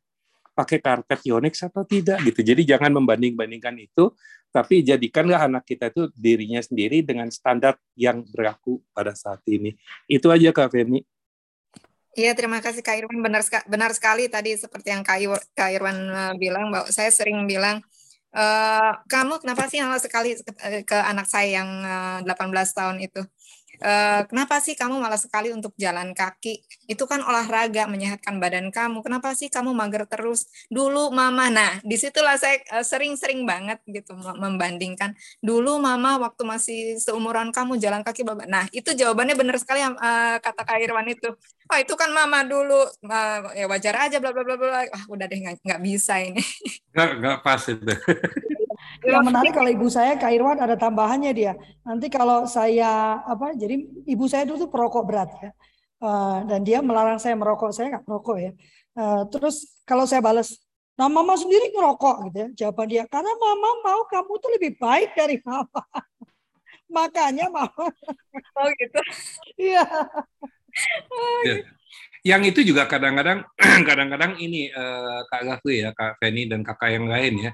pakai 0.53 0.77
karpet 0.77 1.25
Yonex 1.25 1.65
atau 1.65 1.81
tidak 1.81 2.21
gitu 2.29 2.45
jadi 2.45 2.77
jangan 2.77 2.93
membanding-bandingkan 3.01 3.73
itu 3.81 4.13
tapi 4.53 4.85
jadikanlah 4.85 5.49
anak 5.49 5.65
kita 5.65 5.89
itu 5.89 6.13
dirinya 6.13 6.61
sendiri 6.61 7.01
dengan 7.01 7.33
standar 7.33 7.73
yang 7.97 8.21
berlaku 8.29 8.85
pada 8.93 9.17
saat 9.17 9.41
ini 9.49 9.73
itu 10.05 10.29
aja 10.29 10.53
Kak 10.53 10.69
Feni 10.69 11.01
Iya, 12.13 12.37
terima 12.37 12.61
kasih 12.61 12.85
Kak 12.85 12.93
Irwan. 12.93 13.25
Benar, 13.25 13.41
benar 13.65 13.89
sekali 13.97 14.29
tadi 14.29 14.53
seperti 14.53 14.93
yang 14.93 15.01
Kak, 15.01 15.17
Irwan 15.73 15.97
eh, 16.13 16.33
bilang, 16.37 16.69
bahwa 16.69 16.85
saya 16.93 17.09
sering 17.09 17.49
bilang, 17.49 17.81
e, 18.29 18.45
kamu 19.09 19.41
kenapa 19.41 19.65
sih 19.65 19.81
hal 19.81 19.97
sekali 19.97 20.37
ke, 20.37 20.85
ke 20.85 20.93
anak 20.93 21.25
saya 21.25 21.61
yang 21.65 21.69
18 22.21 22.29
eh, 22.37 22.65
tahun 22.77 22.97
itu? 23.01 23.21
Uh, 23.83 24.23
kenapa 24.31 24.63
sih 24.63 24.79
kamu 24.79 25.03
malas 25.03 25.27
sekali 25.27 25.51
untuk 25.51 25.75
jalan 25.75 26.15
kaki? 26.15 26.63
Itu 26.87 27.03
kan 27.03 27.19
olahraga 27.19 27.83
menyehatkan 27.91 28.39
badan 28.39 28.71
kamu. 28.71 29.03
Kenapa 29.03 29.35
sih 29.35 29.51
kamu 29.51 29.75
mager 29.75 30.07
terus? 30.07 30.47
Dulu 30.71 31.11
mama, 31.11 31.51
nah 31.51 31.83
di 31.83 31.99
situlah 31.99 32.39
saya 32.39 32.63
eh, 32.63 32.85
sering-sering 32.87 33.43
uh, 33.43 33.47
banget 33.51 33.79
gitu 33.83 34.15
membandingkan. 34.15 35.11
Dulu 35.43 35.83
mama 35.83 36.15
waktu 36.15 36.47
masih 36.47 36.79
seumuran 37.03 37.51
kamu 37.51 37.75
jalan 37.83 38.07
kaki 38.07 38.23
bapak. 38.23 38.47
Nah 38.47 38.71
itu 38.71 38.95
jawabannya 38.95 39.35
benar 39.35 39.59
sekali 39.59 39.83
uh, 39.83 40.39
kata 40.39 40.63
Kak 40.63 40.79
Irwan 40.79 41.11
itu. 41.11 41.35
Oh 41.67 41.77
itu 41.79 41.93
kan 41.99 42.07
mama 42.15 42.47
dulu 42.47 42.87
uh, 42.87 43.39
ya 43.51 43.67
wajar 43.67 44.07
aja 44.07 44.23
bla 44.23 44.31
bla 44.31 44.47
bla 44.47 44.55
bla. 44.55 44.87
Wah 44.87 45.03
udah 45.11 45.27
deh 45.27 45.39
nggak 45.43 45.81
bisa 45.83 46.23
ini. 46.23 46.39
Nggak 46.95 47.09
nggak 47.19 47.37
pas 47.43 47.61
itu. 47.67 47.83
Yang 49.03 49.23
menarik 49.27 49.51
kalau 49.51 49.69
ibu 49.69 49.87
saya 49.91 50.15
Kak 50.15 50.31
Irwan 50.31 50.59
ada 50.63 50.79
tambahannya 50.79 51.31
dia. 51.35 51.53
Nanti 51.83 52.07
kalau 52.07 52.47
saya 52.47 53.19
apa 53.27 53.51
jadi 53.51 53.83
ibu 54.07 54.25
saya 54.31 54.47
dulu 54.47 54.67
tuh 54.67 54.71
perokok 54.71 55.03
berat 55.03 55.29
ya. 55.43 55.51
Uh, 56.03 56.43
dan 56.51 56.67
dia 56.67 56.83
melarang 56.83 57.15
saya 57.15 57.35
merokok, 57.35 57.71
saya 57.71 57.95
nggak 57.95 58.03
merokok 58.07 58.37
ya. 58.39 58.51
Uh, 58.95 59.23
terus 59.31 59.79
kalau 59.87 60.03
saya 60.03 60.19
balas, 60.19 60.59
nah 60.99 61.07
mama 61.07 61.39
sendiri 61.39 61.71
ngerokok 61.71 62.27
gitu 62.27 62.37
ya. 62.37 62.47
Jawaban 62.59 62.87
dia, 62.91 63.03
karena 63.07 63.31
mama 63.39 63.69
mau 63.83 64.01
kamu 64.11 64.33
tuh 64.39 64.51
lebih 64.59 64.75
baik 64.75 65.15
dari 65.15 65.39
mama. 65.43 65.83
Makanya 66.95 67.47
mama. 67.51 67.87
Oh 68.59 68.67
gitu. 68.79 68.99
Iya. 69.71 69.83
oh, 71.07 71.39
gitu. 71.47 71.63
Yang 72.23 72.41
itu 72.55 72.59
juga 72.71 72.87
kadang-kadang, 72.87 73.47
kadang-kadang 73.89 74.39
ini 74.39 74.71
uh, 74.75 75.23
Kak 75.27 75.43
Gafri 75.43 75.87
ya, 75.87 75.95
Kak 75.95 76.19
Feni 76.19 76.47
dan 76.47 76.63
kakak 76.67 76.99
yang 76.99 77.07
lain 77.07 77.35
ya 77.47 77.51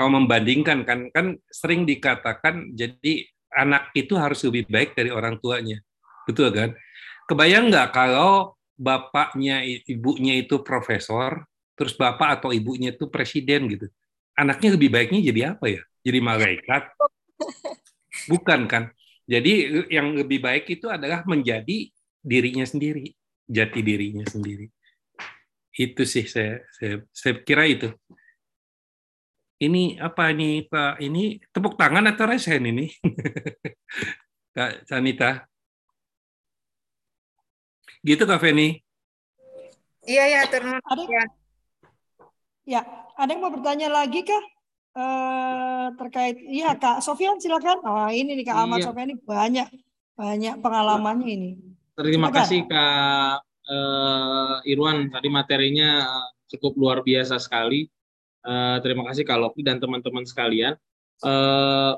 kalau 0.00 0.16
membandingkan 0.16 0.88
kan 0.88 1.12
kan 1.12 1.36
sering 1.52 1.84
dikatakan 1.84 2.72
jadi 2.72 3.28
anak 3.52 3.92
itu 3.92 4.16
harus 4.16 4.40
lebih 4.48 4.64
baik 4.72 4.96
dari 4.96 5.12
orang 5.12 5.36
tuanya. 5.36 5.76
Betul 6.24 6.48
kan? 6.56 6.72
Kebayang 7.28 7.68
nggak 7.68 7.92
kalau 7.92 8.56
bapaknya 8.80 9.60
ibunya 9.84 10.40
itu 10.40 10.64
profesor 10.64 11.44
terus 11.76 11.92
bapak 12.00 12.40
atau 12.40 12.48
ibunya 12.48 12.96
itu 12.96 13.12
presiden 13.12 13.68
gitu? 13.68 13.92
Anaknya 14.32 14.80
lebih 14.80 14.88
baiknya 14.88 15.20
jadi 15.20 15.40
apa 15.52 15.68
ya? 15.68 15.84
Jadi 16.00 16.18
malaikat? 16.24 16.96
Bukan 18.32 18.72
kan? 18.72 18.88
Jadi 19.28 19.84
yang 19.92 20.16
lebih 20.16 20.40
baik 20.40 20.80
itu 20.80 20.88
adalah 20.88 21.28
menjadi 21.28 21.92
dirinya 22.24 22.64
sendiri, 22.64 23.12
jati 23.44 23.84
dirinya 23.84 24.24
sendiri. 24.24 24.64
Itu 25.76 26.08
sih 26.08 26.24
saya 26.24 26.64
saya, 26.72 27.04
saya 27.12 27.36
kira 27.44 27.68
itu. 27.68 27.92
Ini 29.60 30.00
apa 30.00 30.32
ini 30.32 30.64
Pak? 30.64 31.04
Ini 31.04 31.36
tepuk 31.52 31.76
tangan 31.76 32.08
atau 32.08 32.24
resen 32.24 32.64
ini? 32.64 32.88
Kak 34.56 34.88
Sanita. 34.88 35.44
Gitu 38.00 38.24
Kak 38.24 38.40
Feni? 38.40 38.80
Iya 40.08 40.24
ya, 40.32 40.40
terima 40.48 40.80
kasih. 40.80 41.06
Ya. 41.12 41.24
ya, 42.64 42.80
ada 43.20 43.28
yang 43.28 43.44
mau 43.44 43.52
bertanya 43.52 43.92
lagi 43.92 44.24
kah? 44.24 44.44
Eh, 44.90 45.86
terkait 45.94 46.40
iya 46.48 46.72
Kak 46.80 47.04
Sofian 47.04 47.36
silakan. 47.36 47.84
Oh, 47.84 48.08
ini 48.08 48.40
nih 48.40 48.48
Kak 48.48 48.56
iya. 48.56 48.64
Ahmad 48.64 48.80
Sofian 48.80 49.12
ini 49.12 49.20
banyak 49.20 49.68
banyak 50.16 50.54
pengalamannya 50.64 51.28
ini. 51.28 51.50
Terima 51.94 52.32
silakan. 52.32 52.38
kasih 52.40 52.60
Kak 52.64 53.36
uh, 53.68 54.56
Irwan 54.64 55.12
tadi 55.12 55.28
materinya 55.28 56.08
cukup 56.48 56.72
luar 56.80 56.98
biasa 57.04 57.36
sekali. 57.36 57.92
Uh, 58.40 58.80
terima 58.80 59.04
kasih 59.04 59.28
Kak 59.28 59.36
Lopi 59.36 59.60
dan 59.60 59.76
teman-teman 59.76 60.24
sekalian. 60.24 60.72
Uh, 61.20 61.92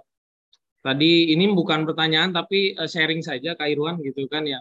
tadi 0.83 1.31
ini 1.31 1.47
bukan 1.55 1.87
pertanyaan 1.87 2.35
tapi 2.35 2.75
sharing 2.75 3.23
saja 3.23 3.55
Kak 3.55 3.71
Irwan 3.71 4.03
gitu 4.03 4.27
kan 4.27 4.43
ya. 4.43 4.59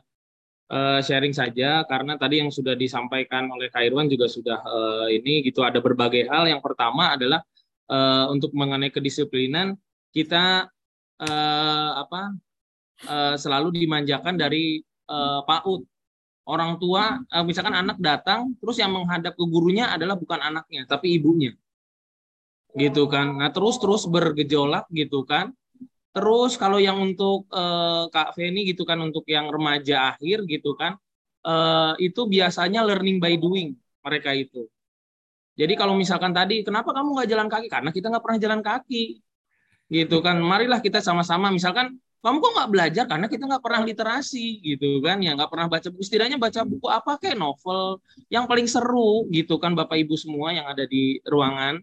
Uh, 0.71 1.03
sharing 1.03 1.35
saja 1.35 1.83
karena 1.89 2.15
tadi 2.15 2.39
yang 2.39 2.53
sudah 2.53 2.77
disampaikan 2.77 3.49
oleh 3.49 3.67
Kak 3.73 3.81
Irwan 3.81 4.07
juga 4.07 4.29
sudah 4.29 4.61
uh, 4.61 5.07
ini 5.09 5.41
gitu 5.41 5.65
ada 5.65 5.81
berbagai 5.81 6.29
hal. 6.29 6.45
Yang 6.45 6.61
pertama 6.61 7.17
adalah 7.17 7.41
uh, 7.89 8.29
untuk 8.29 8.53
mengenai 8.53 8.93
kedisiplinan 8.93 9.73
kita 10.13 10.69
uh, 11.19 11.91
apa 11.97 12.37
uh, 13.09 13.35
selalu 13.35 13.73
dimanjakan 13.81 14.37
dari 14.37 14.79
uh, 15.09 15.41
PAUD. 15.49 15.83
Orang 16.41 16.81
tua, 16.81 17.21
misalkan 17.45 17.71
anak 17.71 18.01
datang, 18.01 18.57
terus 18.57 18.81
yang 18.81 18.91
menghadap 18.91 19.37
ke 19.37 19.45
gurunya 19.45 19.93
adalah 19.93 20.17
bukan 20.17 20.41
anaknya, 20.41 20.89
tapi 20.89 21.13
ibunya, 21.15 21.53
gitu 22.75 23.07
kan. 23.11 23.35
Nah 23.35 23.49
terus 23.51 23.79
terus 23.79 24.07
bergejolak 24.07 24.87
gitu 24.91 25.23
kan. 25.27 25.51
Terus 26.11 26.59
kalau 26.59 26.75
yang 26.75 26.99
untuk 26.99 27.47
uh, 27.55 28.11
Kak 28.11 28.35
Feni 28.35 28.67
gitu 28.67 28.83
kan, 28.83 28.99
untuk 28.99 29.23
yang 29.31 29.47
remaja 29.47 30.11
akhir 30.11 30.43
gitu 30.43 30.75
kan, 30.75 30.99
uh, 31.47 31.95
itu 32.03 32.27
biasanya 32.27 32.83
learning 32.83 33.23
by 33.23 33.39
doing 33.39 33.79
mereka 34.03 34.35
itu. 34.35 34.67
Jadi 35.55 35.71
kalau 35.79 35.95
misalkan 35.95 36.35
tadi, 36.35 36.67
kenapa 36.67 36.91
kamu 36.91 37.15
nggak 37.15 37.29
jalan 37.31 37.47
kaki? 37.47 37.67
Karena 37.71 37.89
kita 37.95 38.11
nggak 38.11 38.23
pernah 38.27 38.39
jalan 38.43 38.59
kaki, 38.59 39.23
gitu 39.87 40.17
kan. 40.19 40.35
Marilah 40.43 40.83
kita 40.83 40.99
sama-sama. 40.99 41.47
Misalkan 41.47 41.95
kamu 42.19 42.43
kok 42.43 42.51
nggak 42.59 42.71
belajar 42.71 43.03
karena 43.07 43.27
kita 43.31 43.43
nggak 43.47 43.63
pernah 43.63 43.81
literasi, 43.87 44.59
gitu 44.67 44.99
kan? 44.99 45.23
Ya 45.23 45.31
nggak 45.31 45.47
pernah 45.47 45.71
baca 45.71 45.87
buku. 45.91 46.03
Setidaknya 46.03 46.39
baca 46.39 46.67
buku 46.67 46.87
apa 46.91 47.15
kayak 47.23 47.39
novel 47.39 48.03
yang 48.27 48.51
paling 48.51 48.67
seru, 48.67 49.31
gitu 49.31 49.55
kan, 49.63 49.79
Bapak 49.79 49.95
Ibu 49.95 50.19
semua 50.19 50.51
yang 50.51 50.67
ada 50.67 50.83
di 50.83 51.23
ruangan, 51.23 51.79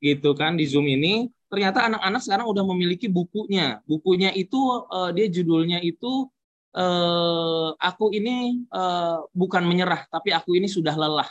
gitu 0.00 0.32
kan, 0.34 0.56
di 0.56 0.64
Zoom 0.64 0.88
ini. 0.88 1.28
Ternyata 1.50 1.86
anak-anak 1.90 2.20
sekarang 2.22 2.46
udah 2.46 2.64
memiliki 2.64 3.06
bukunya. 3.10 3.82
Bukunya 3.84 4.30
itu 4.32 4.56
uh, 4.86 5.10
dia 5.10 5.26
judulnya 5.26 5.82
itu 5.82 6.30
uh, 6.78 7.74
aku 7.74 8.14
ini 8.14 8.62
uh, 8.70 9.26
bukan 9.34 9.66
menyerah, 9.66 10.06
tapi 10.10 10.30
aku 10.30 10.54
ini 10.54 10.70
sudah 10.70 10.94
lelah. 10.94 11.26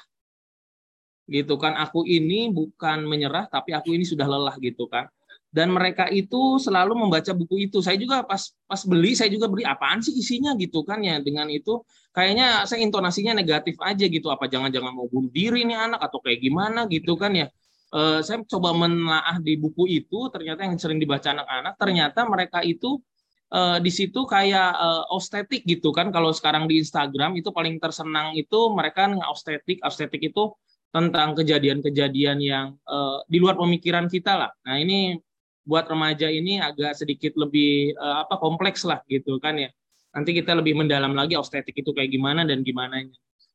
Gitu 1.30 1.56
kan 1.62 1.78
aku 1.78 2.10
ini 2.10 2.50
bukan 2.50 3.06
menyerah 3.06 3.46
tapi 3.46 3.70
aku 3.78 3.94
ini 3.94 4.04
sudah 4.04 4.26
lelah 4.26 4.58
gitu 4.60 4.90
kan. 4.90 5.08
Dan 5.50 5.74
mereka 5.74 6.06
itu 6.14 6.62
selalu 6.62 6.94
membaca 6.94 7.34
buku 7.34 7.70
itu. 7.70 7.82
Saya 7.82 7.98
juga 7.98 8.22
pas 8.22 8.54
pas 8.70 8.82
beli 8.86 9.18
saya 9.18 9.34
juga 9.34 9.50
beli 9.50 9.66
apaan 9.66 10.02
sih 10.02 10.14
isinya? 10.14 10.54
Gitu 10.58 10.84
kan 10.86 11.02
ya 11.02 11.18
dengan 11.22 11.50
itu 11.50 11.82
kayaknya 12.14 12.66
saya 12.70 12.82
intonasinya 12.86 13.34
negatif 13.38 13.78
aja 13.82 14.06
gitu. 14.06 14.28
Apa 14.30 14.46
jangan-jangan 14.52 14.94
mau 14.94 15.08
bunuh 15.10 15.32
diri 15.32 15.66
nih 15.66 15.78
anak 15.78 16.02
atau 16.06 16.20
kayak 16.22 16.44
gimana 16.44 16.86
gitu 16.90 17.16
kan 17.16 17.34
ya 17.34 17.48
e, 17.90 18.02
saya 18.26 18.42
coba 18.46 18.74
menelaah 18.74 19.38
di 19.42 19.58
buku 19.60 19.90
itu 19.90 20.30
ternyata 20.34 20.66
yang 20.66 20.78
sering 20.78 20.98
dibaca 21.02 21.30
anak-anak 21.34 21.74
ternyata 21.76 22.26
mereka 22.26 22.60
itu 22.64 23.02
e, 23.50 23.82
di 23.84 23.92
situ 23.92 24.26
kayak 24.26 24.72
e, 24.78 24.90
ostetik 25.14 25.66
gitu 25.66 25.94
kan 25.94 26.14
kalau 26.14 26.30
sekarang 26.32 26.66
di 26.66 26.82
Instagram 26.82 27.38
itu 27.38 27.50
paling 27.54 27.78
tersenang 27.82 28.34
itu 28.38 28.72
mereka 28.72 29.10
ostetik 29.30 29.82
ostetik 29.82 30.34
itu 30.34 30.54
tentang 30.90 31.38
kejadian-kejadian 31.38 32.38
yang 32.42 32.68
uh, 32.90 33.22
di 33.30 33.38
luar 33.38 33.54
pemikiran 33.54 34.10
kita 34.10 34.34
lah. 34.34 34.52
Nah 34.66 34.82
ini 34.82 35.22
buat 35.62 35.86
remaja 35.86 36.26
ini 36.34 36.58
agak 36.58 36.98
sedikit 36.98 37.38
lebih 37.38 37.94
uh, 37.94 38.26
apa 38.26 38.42
kompleks 38.42 38.82
lah 38.90 39.06
gitu 39.06 39.38
kan 39.38 39.62
ya. 39.62 39.70
Nanti 40.18 40.34
kita 40.34 40.58
lebih 40.58 40.74
mendalam 40.74 41.14
lagi 41.14 41.38
estetik 41.38 41.78
itu 41.78 41.94
kayak 41.94 42.10
gimana 42.10 42.42
dan 42.42 42.66
gimana. 42.66 43.06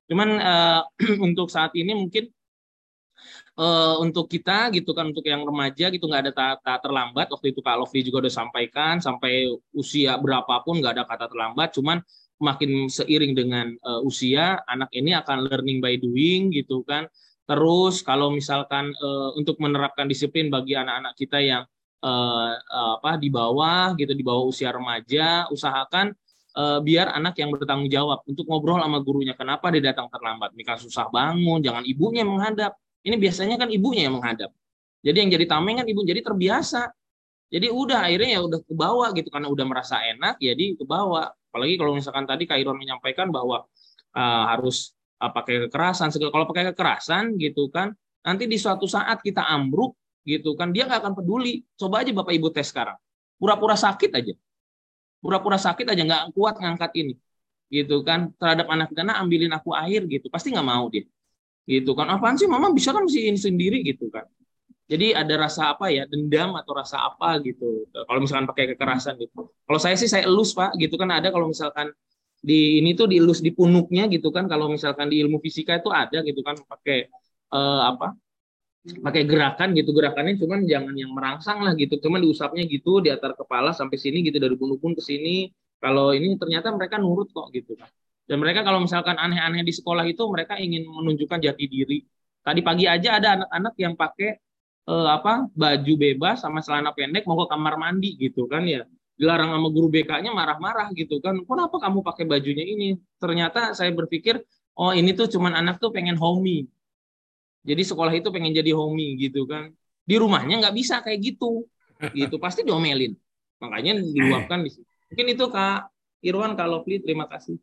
Cuman 0.07 0.28
uh, 0.39 0.80
untuk 1.26 1.51
saat 1.51 1.74
ini 1.74 1.91
mungkin 1.99 2.30
uh, 3.59 3.97
untuk 4.03 4.27
kita 4.31 4.72
gitu 4.75 4.91
kan 4.93 5.11
untuk 5.11 5.25
yang 5.27 5.43
remaja 5.43 5.91
gitu 5.91 6.05
nggak 6.07 6.22
ada 6.29 6.33
tak 6.61 6.79
terlambat. 6.85 7.31
Waktu 7.31 7.53
itu 7.55 7.61
Kak 7.62 7.77
Lofi 7.79 8.01
juga 8.05 8.25
udah 8.27 8.35
sampaikan 8.35 8.99
sampai 8.99 9.51
usia 9.75 10.18
berapapun 10.18 10.83
nggak 10.83 11.01
ada 11.01 11.05
kata 11.07 11.27
terlambat. 11.31 11.75
Cuman 11.75 11.99
makin 12.43 12.91
seiring 12.91 13.33
dengan 13.33 13.66
uh, 13.87 14.03
usia 14.03 14.59
anak 14.66 14.91
ini 14.91 15.14
akan 15.14 15.47
learning 15.47 15.79
by 15.79 15.95
doing 15.97 16.51
gitu 16.51 16.83
kan 16.83 17.07
terus 17.45 18.01
kalau 18.01 18.33
misalkan 18.33 18.91
uh, 18.99 19.31
untuk 19.37 19.61
menerapkan 19.61 20.09
disiplin 20.09 20.49
bagi 20.49 20.75
anak-anak 20.75 21.14
kita 21.14 21.39
yang 21.39 21.62
uh, 22.03 22.53
apa 23.01 23.20
di 23.20 23.29
bawah 23.31 23.95
gitu 23.95 24.16
di 24.16 24.25
bawah 24.25 24.49
usia 24.49 24.72
remaja 24.72 25.47
usahakan 25.53 26.12
biar 26.55 27.11
anak 27.11 27.35
yang 27.43 27.51
bertanggung 27.51 27.91
jawab 27.91 28.22
untuk 28.31 28.47
ngobrol 28.47 28.79
sama 28.79 29.03
gurunya 29.03 29.35
kenapa 29.35 29.75
dia 29.75 29.91
datang 29.91 30.07
terlambat 30.07 30.55
Mika 30.55 30.79
susah 30.79 31.11
bangun 31.11 31.59
jangan 31.59 31.83
ibunya 31.83 32.22
menghadap 32.22 32.79
ini 33.05 33.16
biasanya 33.20 33.57
kan 33.61 33.68
ibunya 33.68 34.09
yang 34.09 34.16
menghadap 34.16 34.50
jadi 35.05 35.16
yang 35.24 35.30
jadi 35.30 35.46
tameng 35.46 35.84
kan 35.84 35.86
ibu 35.86 36.00
jadi 36.02 36.20
terbiasa 36.24 36.90
jadi 37.52 37.70
udah 37.70 38.09
akhirnya 38.09 38.30
ya 38.36 38.40
udah 38.42 38.61
ke 38.64 38.74
bawah 38.74 39.09
gitu 39.12 39.28
karena 39.30 39.48
udah 39.52 39.64
merasa 39.68 40.00
enak 40.00 40.40
jadi 40.40 40.74
ke 40.74 40.84
bawah 40.84 41.30
Apalagi 41.55 41.78
kalau 41.78 41.94
misalkan 41.94 42.26
tadi 42.26 42.50
Kak 42.50 42.59
Iron 42.59 42.74
menyampaikan 42.74 43.30
bahwa 43.30 43.62
uh, 44.11 44.44
harus 44.50 44.90
uh, 45.22 45.30
pakai 45.30 45.70
kekerasan. 45.70 46.11
Kalau 46.11 46.50
pakai 46.50 46.74
kekerasan 46.74 47.38
gitu 47.38 47.70
kan, 47.70 47.94
nanti 48.26 48.50
di 48.50 48.59
suatu 48.59 48.90
saat 48.90 49.22
kita 49.22 49.46
ambruk 49.46 49.94
gitu 50.26 50.59
kan, 50.59 50.74
dia 50.74 50.90
nggak 50.90 51.07
akan 51.07 51.14
peduli. 51.14 51.62
Coba 51.78 52.02
aja 52.02 52.11
Bapak 52.11 52.34
Ibu 52.34 52.50
tes 52.50 52.74
sekarang. 52.74 52.98
Pura-pura 53.38 53.78
sakit 53.78 54.11
aja. 54.18 54.34
Pura-pura 55.22 55.55
sakit 55.55 55.94
aja 55.94 56.02
nggak 56.02 56.22
kuat 56.34 56.59
ngangkat 56.59 56.90
ini. 56.98 57.14
Gitu 57.70 58.02
kan, 58.02 58.34
terhadap 58.34 58.66
anak 58.74 58.90
kita, 58.90 59.07
nah 59.07 59.22
ambilin 59.22 59.55
aku 59.55 59.70
air 59.78 60.02
gitu. 60.11 60.26
Pasti 60.34 60.50
nggak 60.50 60.66
mau 60.66 60.90
dia. 60.90 61.07
Gitu 61.65 61.91
kan, 61.97 62.07
apaan 62.12 62.37
sih 62.37 62.45
mama 62.45 62.69
bisa 62.77 62.93
kan 62.93 63.09
mesti 63.09 63.21
ini 63.25 63.41
sendiri 63.41 63.81
gitu 63.81 64.12
kan. 64.12 64.29
Jadi 64.85 65.17
ada 65.17 65.49
rasa 65.49 65.73
apa 65.73 65.89
ya 65.89 66.05
dendam 66.05 66.53
atau 66.61 66.77
rasa 66.77 67.01
apa 67.09 67.41
gitu. 67.41 67.89
Kalau 67.89 68.21
misalkan 68.21 68.45
pakai 68.45 68.77
kekerasan 68.77 69.17
gitu. 69.17 69.49
Kalau 69.65 69.81
saya 69.81 69.97
sih 69.97 70.09
saya 70.12 70.29
elus 70.29 70.53
pak, 70.53 70.77
gitu 70.77 71.01
kan 71.01 71.09
ada 71.09 71.33
kalau 71.33 71.49
misalkan 71.49 71.89
di 72.45 72.85
ini 72.85 72.93
tuh 72.93 73.09
dielus 73.09 73.41
di 73.41 73.49
punuknya 73.57 74.05
gitu 74.12 74.29
kan. 74.29 74.45
Kalau 74.45 74.69
misalkan 74.69 75.09
di 75.09 75.25
ilmu 75.25 75.41
fisika 75.41 75.81
itu 75.81 75.89
ada 75.89 76.21
gitu 76.21 76.45
kan 76.45 76.61
pakai 76.69 77.09
eh, 77.57 77.83
apa? 77.91 78.12
Pakai 78.85 79.25
gerakan 79.25 79.73
gitu 79.73 79.97
gerakannya 79.97 80.37
cuman 80.37 80.69
jangan 80.69 80.93
yang 80.93 81.17
merangsang 81.17 81.65
lah 81.65 81.73
gitu. 81.81 81.97
Cuman 82.05 82.21
diusapnya 82.21 82.69
gitu 82.69 83.01
di 83.01 83.09
atar 83.09 83.33
kepala 83.33 83.73
sampai 83.73 83.97
sini 83.97 84.21
gitu 84.21 84.37
dari 84.37 84.53
punuk 84.61 84.85
pun 84.85 84.93
ke 84.93 85.01
sini. 85.01 85.49
Kalau 85.81 86.12
ini 86.12 86.37
ternyata 86.37 86.69
mereka 86.77 87.01
nurut 87.01 87.33
kok 87.33 87.49
gitu 87.57 87.73
kan. 87.81 87.89
Dan 88.25 88.41
mereka 88.41 88.64
kalau 88.64 88.81
misalkan 88.81 89.20
aneh-aneh 89.20 89.61
di 89.61 89.72
sekolah 89.72 90.05
itu 90.09 90.25
mereka 90.33 90.57
ingin 90.57 90.89
menunjukkan 90.89 91.39
jati 91.45 91.64
diri. 91.68 91.99
Tadi 92.45 92.61
pagi 92.64 92.85
aja 92.89 93.20
ada 93.20 93.29
anak-anak 93.41 93.75
yang 93.81 93.95
pakai 93.97 94.31
eh, 94.89 95.09
apa 95.09 95.49
baju 95.53 95.95
bebas 95.97 96.41
sama 96.41 96.64
celana 96.64 96.93
pendek 96.97 97.25
mau 97.29 97.37
ke 97.45 97.47
kamar 97.53 97.75
mandi 97.77 98.16
gitu 98.16 98.49
kan 98.49 98.64
ya. 98.64 98.85
Dilarang 99.14 99.55
sama 99.55 99.68
guru 99.70 99.89
BK-nya 99.93 100.35
marah-marah 100.35 100.91
gitu 100.97 101.20
kan. 101.20 101.39
Kenapa 101.45 101.77
kamu 101.79 102.03
pakai 102.03 102.25
bajunya 102.27 102.64
ini? 102.64 102.99
Ternyata 103.20 103.77
saya 103.77 103.93
berpikir 103.93 104.41
oh 104.75 104.91
ini 104.91 105.12
tuh 105.14 105.29
cuman 105.31 105.55
anak 105.55 105.79
tuh 105.79 105.95
pengen 105.95 106.18
homey 106.18 106.66
jadi 107.64 107.81
sekolah 107.81 108.12
itu 108.12 108.29
pengen 108.29 108.53
jadi 108.53 108.77
homey 108.77 109.16
gitu 109.16 109.49
kan. 109.49 109.72
Di 110.05 110.20
rumahnya 110.20 110.61
nggak 110.61 110.77
bisa 110.77 111.01
kayak 111.01 111.33
gitu. 111.33 111.64
Gitu 112.12 112.37
pasti 112.37 112.61
diomelin. 112.61 113.16
Makanya 113.64 114.05
diluapkan 114.05 114.61
di 114.61 114.70
sini 114.70 114.85
mungkin 115.09 115.27
itu 115.33 115.45
kak. 115.49 115.81
Irwan 116.25 116.57
kalau 116.57 116.81
Lovely 116.81 117.05
terima 117.05 117.29
kasih 117.29 117.61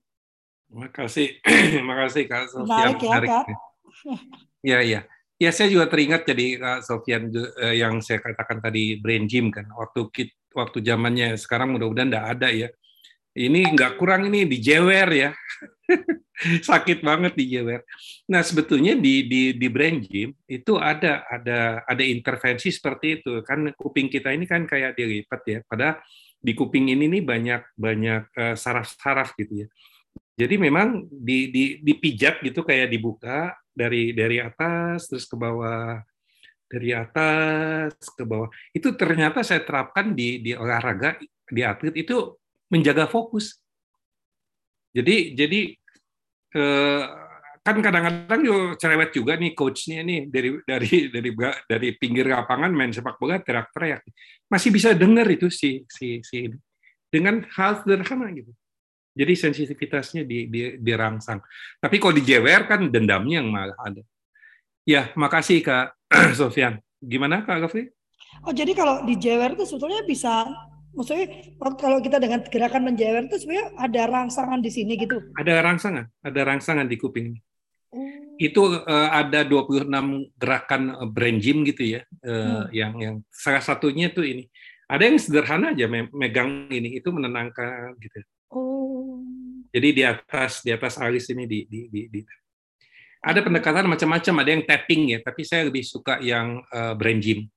terima 0.71 0.87
kasih 0.87 1.27
terima 1.43 1.95
kasih 2.07 2.23
kak 2.31 2.43
Sofia 2.47 2.95
menarik, 2.95 3.03
ya, 3.03 3.43
kak. 3.43 3.45
ya 4.63 4.79
ya 4.79 5.01
Ya, 5.41 5.49
saya 5.49 5.73
juga 5.73 5.89
teringat 5.89 6.21
jadi 6.21 6.61
Kak 6.61 6.79
Sofian 6.85 7.33
eh, 7.33 7.81
yang 7.81 7.97
saya 7.97 8.21
katakan 8.21 8.61
tadi 8.61 9.01
brain 9.01 9.25
gym 9.25 9.49
kan. 9.49 9.65
Waktu 9.73 10.13
kit, 10.13 10.37
waktu 10.53 10.85
zamannya 10.85 11.33
sekarang 11.33 11.73
mudah-mudahan 11.73 12.13
enggak 12.13 12.27
ada 12.37 12.49
ya. 12.53 12.69
Ini 13.33 13.73
nggak 13.73 13.97
kurang 13.97 14.29
ini 14.29 14.45
dijewer 14.45 15.09
ya. 15.09 15.33
Sakit 16.69 17.01
banget 17.01 17.33
dijewer. 17.33 17.81
Nah, 18.29 18.45
sebetulnya 18.45 18.93
di 18.93 19.25
di 19.25 19.57
di 19.57 19.67
brain 19.73 20.05
gym 20.05 20.29
itu 20.45 20.77
ada 20.77 21.25
ada 21.25 21.81
ada 21.89 22.03
intervensi 22.05 22.69
seperti 22.69 23.25
itu. 23.25 23.41
Kan 23.41 23.73
kuping 23.73 24.13
kita 24.13 24.29
ini 24.29 24.45
kan 24.45 24.69
kayak 24.69 24.93
dilipat 24.93 25.41
ya. 25.49 25.59
Pada 25.65 26.05
di 26.37 26.53
kuping 26.53 26.93
ini 26.93 27.09
nih 27.17 27.23
banyak 27.25 27.61
banyak 27.73 28.23
uh, 28.37 28.53
saraf-saraf 28.53 29.33
gitu 29.41 29.65
ya. 29.65 29.67
Jadi 30.35 30.55
memang 30.57 31.05
di, 31.11 31.51
di, 31.51 31.63
dipijat 31.83 32.41
gitu 32.41 32.63
kayak 32.63 32.89
dibuka 32.89 33.53
dari 33.71 34.15
dari 34.15 34.39
atas 34.41 35.07
terus 35.11 35.27
ke 35.27 35.35
bawah 35.35 36.01
dari 36.71 36.95
atas 36.95 37.93
ke 38.15 38.23
bawah. 38.23 38.47
Itu 38.71 38.95
ternyata 38.95 39.43
saya 39.43 39.61
terapkan 39.61 40.15
di 40.15 40.39
di 40.39 40.55
olahraga 40.55 41.19
di 41.51 41.61
atlet 41.61 41.95
itu 41.99 42.39
menjaga 42.71 43.11
fokus. 43.11 43.59
Jadi 44.95 45.35
jadi 45.35 45.61
eh, 46.55 47.03
kan 47.61 47.77
kadang-kadang 47.77 48.41
juga 48.41 48.61
cerewet 48.81 49.11
juga 49.13 49.37
nih 49.37 49.53
coachnya 49.53 50.01
nih 50.01 50.19
dari 50.31 50.49
dari 50.65 50.91
dari 51.13 51.29
dari 51.69 51.89
pinggir 51.93 52.25
lapangan 52.25 52.73
main 52.73 52.89
sepak 52.89 53.21
bola 53.21 53.37
teriak-teriak 53.37 54.01
masih 54.49 54.73
bisa 54.73 54.97
dengar 54.97 55.29
itu 55.29 55.45
si 55.53 55.85
si 55.85 56.25
si 56.25 56.49
dengan 57.13 57.45
hal 57.53 57.85
sederhana 57.85 58.33
gitu 58.33 58.49
jadi 59.11 59.33
sensitivitasnya 59.35 60.23
di, 60.23 60.47
di, 60.47 60.61
dirangsang. 60.79 61.43
Tapi 61.83 61.95
kalau 61.99 62.15
dijewer 62.15 62.63
kan 62.67 62.87
dendamnya 62.87 63.43
yang 63.43 63.51
malah 63.51 63.75
ada. 63.83 64.01
Ya 64.87 65.11
makasih 65.19 65.61
kak. 65.61 65.95
Sofian. 66.39 66.79
Gimana 67.03 67.43
kak 67.43 67.67
Gafri? 67.67 67.91
Oh 68.47 68.55
jadi 68.55 68.71
kalau 68.71 69.03
dijewer 69.03 69.59
itu 69.59 69.67
sebetulnya 69.67 70.07
bisa 70.07 70.47
maksudnya 70.95 71.27
kalau 71.79 72.03
kita 72.03 72.19
dengan 72.19 72.43
gerakan 72.47 72.83
menjewer 72.87 73.27
itu 73.27 73.39
sebenarnya 73.39 73.67
ada 73.79 74.01
rangsangan 74.07 74.59
di 74.63 74.71
sini 74.71 74.95
gitu. 74.95 75.19
Ada 75.35 75.59
rangsangan, 75.63 76.05
ada 76.23 76.41
rangsangan 76.47 76.87
di 76.87 76.95
kuping. 76.95 77.35
Itu 78.39 78.79
uh, 78.87 79.09
ada 79.11 79.43
26 79.43 79.91
gerakan 80.39 80.81
uh, 80.95 81.07
brain 81.07 81.37
gym 81.43 81.67
gitu 81.67 81.99
ya 81.99 82.01
uh, 82.23 82.31
hmm. 82.31 82.65
yang 82.71 82.93
yang 82.97 83.15
salah 83.27 83.63
satunya 83.63 84.07
tuh 84.11 84.23
ini. 84.23 84.47
Ada 84.91 85.07
yang 85.07 85.17
sederhana 85.19 85.71
aja 85.71 85.87
me 85.87 86.11
megang 86.11 86.67
ini 86.67 86.99
itu 86.99 87.07
menenangkan 87.11 87.95
gitu 87.99 88.19
oh. 88.51 89.23
jadi 89.71 89.89
di 89.91 90.03
atas 90.03 90.61
di 90.61 90.71
atas 90.75 90.99
alis 90.99 91.27
ini 91.31 91.47
di 91.47 91.65
di, 91.65 91.87
di, 91.87 92.01
di. 92.11 92.19
ada 93.23 93.39
hmm. 93.39 93.45
pendekatan 93.47 93.87
macam-macam 93.87 94.33
ada 94.43 94.49
yang 94.51 94.63
tapping 94.67 95.01
ya 95.15 95.19
tapi 95.23 95.41
saya 95.47 95.67
lebih 95.71 95.83
suka 95.87 96.19
yang 96.19 96.61
uh, 96.69 96.93
brain 96.93 97.17
gym 97.23 97.47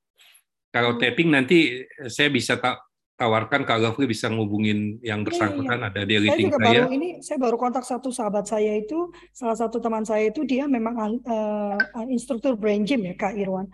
kalau 0.70 0.96
hmm. 0.96 1.00
tapping 1.02 1.28
nanti 1.34 1.84
saya 2.06 2.30
bisa 2.30 2.56
tak 2.56 2.80
tawarkan 3.14 3.62
Kak 3.62 3.78
Gafri 3.78 4.10
bisa 4.10 4.26
ngubungin 4.26 4.98
yang 4.98 5.22
iya, 5.22 5.26
bersangkutan 5.26 5.78
iya, 5.78 5.86
iya. 5.86 5.90
ada 5.94 6.00
di 6.02 6.14
saya 6.18 6.38
juga 6.42 6.58
saya. 6.58 6.66
baru 6.66 6.86
ini 6.90 7.08
saya 7.22 7.38
baru 7.38 7.56
kontak 7.56 7.84
satu 7.86 8.10
sahabat 8.10 8.44
saya 8.50 8.72
itu 8.74 9.14
salah 9.30 9.54
satu 9.54 9.78
teman 9.78 10.02
saya 10.02 10.34
itu 10.34 10.42
dia 10.42 10.66
memang 10.66 11.22
uh, 11.22 11.78
instruktur 12.10 12.58
brain 12.58 12.82
gym 12.82 13.06
ya 13.06 13.14
Kak 13.14 13.38
Irwan. 13.38 13.70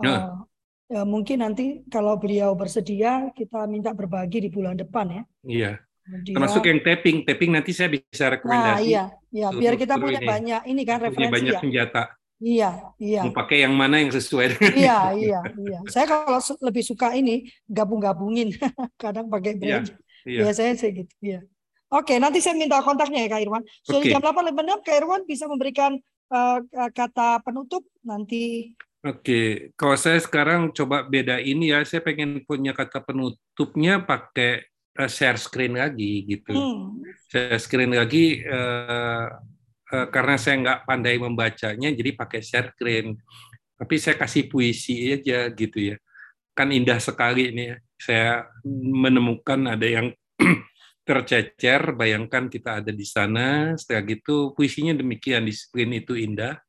Uh, 0.00 0.40
ya, 0.88 1.04
mungkin 1.04 1.44
nanti 1.44 1.84
kalau 1.92 2.16
beliau 2.16 2.56
bersedia 2.56 3.28
kita 3.36 3.68
minta 3.68 3.92
berbagi 3.92 4.48
di 4.48 4.48
bulan 4.48 4.80
depan 4.80 5.06
ya. 5.12 5.22
Iya. 5.44 5.72
Dia, 6.08 6.34
Termasuk 6.40 6.64
yang 6.64 6.80
tapping, 6.80 7.16
tapping 7.28 7.50
nanti 7.52 7.76
saya 7.76 7.92
bisa 7.92 8.32
rekomendasi. 8.32 8.72
Nah, 8.72 8.80
iya, 8.80 9.04
iya. 9.28 9.48
Biar 9.52 9.76
kita 9.76 10.00
punya 10.00 10.24
ini. 10.24 10.28
banyak 10.28 10.62
ini 10.72 10.82
kan 10.88 10.98
referensi 11.04 11.34
banyak 11.36 11.54
ya. 11.54 11.60
senjata. 11.60 12.02
Iya, 12.38 12.70
iya. 13.02 13.22
Mau 13.26 13.34
pakai 13.34 13.66
yang 13.66 13.74
mana 13.74 13.98
yang 13.98 14.14
sesuai 14.14 14.56
dengan 14.56 14.72
Iya, 14.78 14.98
iya, 15.18 15.40
iya. 15.58 15.78
Saya 15.90 16.06
kalau 16.06 16.38
lebih 16.64 16.86
suka 16.86 17.12
ini 17.12 17.50
gabung-gabungin, 17.66 18.54
kadang 19.02 19.26
pakai 19.28 19.58
brand. 19.58 19.90
Iya, 19.90 19.98
iya. 20.24 20.40
Biasanya 20.46 20.74
saya 20.78 20.90
gitu, 21.02 21.12
iya. 21.20 21.40
Oke, 21.88 22.20
nanti 22.20 22.38
saya 22.38 22.54
minta 22.54 22.78
kontaknya 22.84 23.24
ya 23.26 23.28
Kak 23.32 23.42
Irwan. 23.42 23.64
Sudah 23.80 24.00
okay. 24.04 24.12
jam 24.12 24.20
8 24.20 24.52
benar 24.52 24.78
Kak 24.84 24.96
Irwan 24.96 25.24
bisa 25.24 25.48
memberikan 25.48 25.96
uh, 26.30 26.58
kata 26.92 27.40
penutup 27.42 27.84
nanti. 28.04 28.76
Oke, 29.02 29.72
kalau 29.78 29.96
saya 29.96 30.20
sekarang 30.20 30.74
coba 30.74 31.06
beda 31.06 31.40
ini 31.40 31.72
ya, 31.72 31.80
saya 31.88 32.04
pengen 32.04 32.44
punya 32.44 32.76
kata 32.76 33.00
penutupnya 33.02 34.04
pakai 34.04 34.68
share 35.06 35.38
screen 35.38 35.78
lagi 35.78 36.26
gitu. 36.26 36.50
Hmm. 36.50 36.98
Share 37.30 37.60
screen 37.62 37.94
lagi 37.94 38.42
uh, 38.42 39.30
Eh, 39.88 40.06
karena 40.12 40.36
saya 40.36 40.60
nggak 40.60 40.80
pandai 40.84 41.16
membacanya, 41.16 41.88
jadi 41.88 42.12
pakai 42.12 42.44
share 42.44 42.76
screen. 42.76 43.16
Tapi 43.78 43.94
saya 43.96 44.20
kasih 44.20 44.44
puisi 44.52 45.08
aja 45.08 45.48
gitu 45.48 45.94
ya. 45.94 45.96
Kan 46.52 46.74
indah 46.76 47.00
sekali 47.00 47.48
ini 47.48 47.72
ya. 47.72 47.76
Saya 47.96 48.32
menemukan 48.68 49.64
ada 49.64 49.86
yang 49.88 50.12
tercecer, 51.08 51.96
bayangkan 51.96 52.52
kita 52.52 52.84
ada 52.84 52.92
di 52.92 53.06
sana, 53.08 53.72
setelah 53.80 54.04
gitu 54.12 54.52
puisinya 54.52 54.92
demikian, 54.92 55.48
disiplin 55.48 55.88
itu 55.96 56.12
indah. 56.20 56.60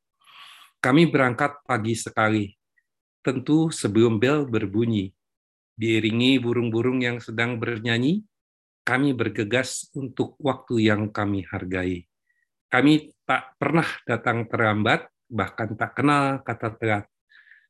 Kami 0.79 1.11
berangkat 1.11 1.59
pagi 1.67 1.99
sekali, 1.99 2.55
tentu 3.19 3.67
sebelum 3.67 4.15
bel 4.15 4.47
berbunyi. 4.47 5.11
Diiringi 5.79 6.43
burung-burung 6.43 6.99
yang 6.99 7.23
sedang 7.23 7.55
bernyanyi, 7.55 8.19
kami 8.83 9.15
bergegas 9.15 9.87
untuk 9.95 10.35
waktu 10.43 10.91
yang 10.91 11.07
kami 11.07 11.47
hargai. 11.47 12.03
Kami 12.67 13.15
tak 13.23 13.55
pernah 13.55 13.87
datang 14.03 14.43
terlambat, 14.51 15.07
bahkan 15.31 15.71
tak 15.79 15.95
kenal 15.95 16.43
kata 16.43 16.75
telat. 16.75 17.05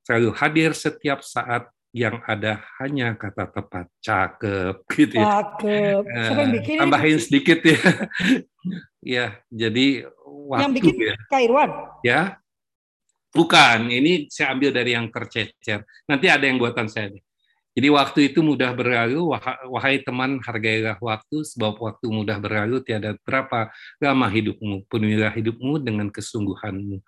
Selalu 0.01 0.33
hadir 0.41 0.73
setiap 0.73 1.21
saat 1.21 1.69
yang 1.93 2.21
ada 2.25 2.65
hanya 2.81 3.13
kata 3.13 3.45
tepat. 3.45 3.85
Cakep 4.01 4.75
gitu 4.97 5.13
ya. 5.21 5.25
Cakep. 5.45 6.01
Siapa 6.09 6.41
yang 6.41 6.53
bikin 6.57 6.77
Tambahin 6.81 7.13
ini? 7.13 7.21
sedikit 7.21 7.59
ya. 7.61 7.79
ya, 9.17 9.25
jadi 9.53 9.87
waktu 10.25 10.61
Yang 10.65 10.73
bikin 10.81 10.95
ya. 10.97 11.15
Kak 11.29 11.41
Irwan? 11.45 11.69
Ya. 12.01 12.21
Bukan, 13.29 13.93
ini 13.93 14.25
saya 14.33 14.57
ambil 14.57 14.73
dari 14.73 14.97
yang 14.97 15.13
tercecer. 15.13 15.85
Nanti 16.09 16.25
ada 16.25 16.41
yang 16.41 16.57
buatan 16.57 16.89
saya 16.89 17.13
deh. 17.13 17.21
Jadi 17.77 17.87
waktu 17.93 18.19
itu 18.33 18.41
mudah 18.41 18.73
berlalu, 18.73 19.29
wahai 19.69 20.01
teman 20.01 20.41
hargailah 20.41 20.97
waktu, 20.99 21.45
sebab 21.45 21.77
waktu 21.77 22.09
mudah 22.09 22.41
berlalu 22.41 22.81
tiada 22.81 23.13
berapa 23.21 23.69
lama 24.01 24.27
hidupmu, 24.27 24.89
penuhilah 24.89 25.31
hidupmu 25.31 25.77
dengan 25.79 26.09
kesungguhanmu. 26.09 26.99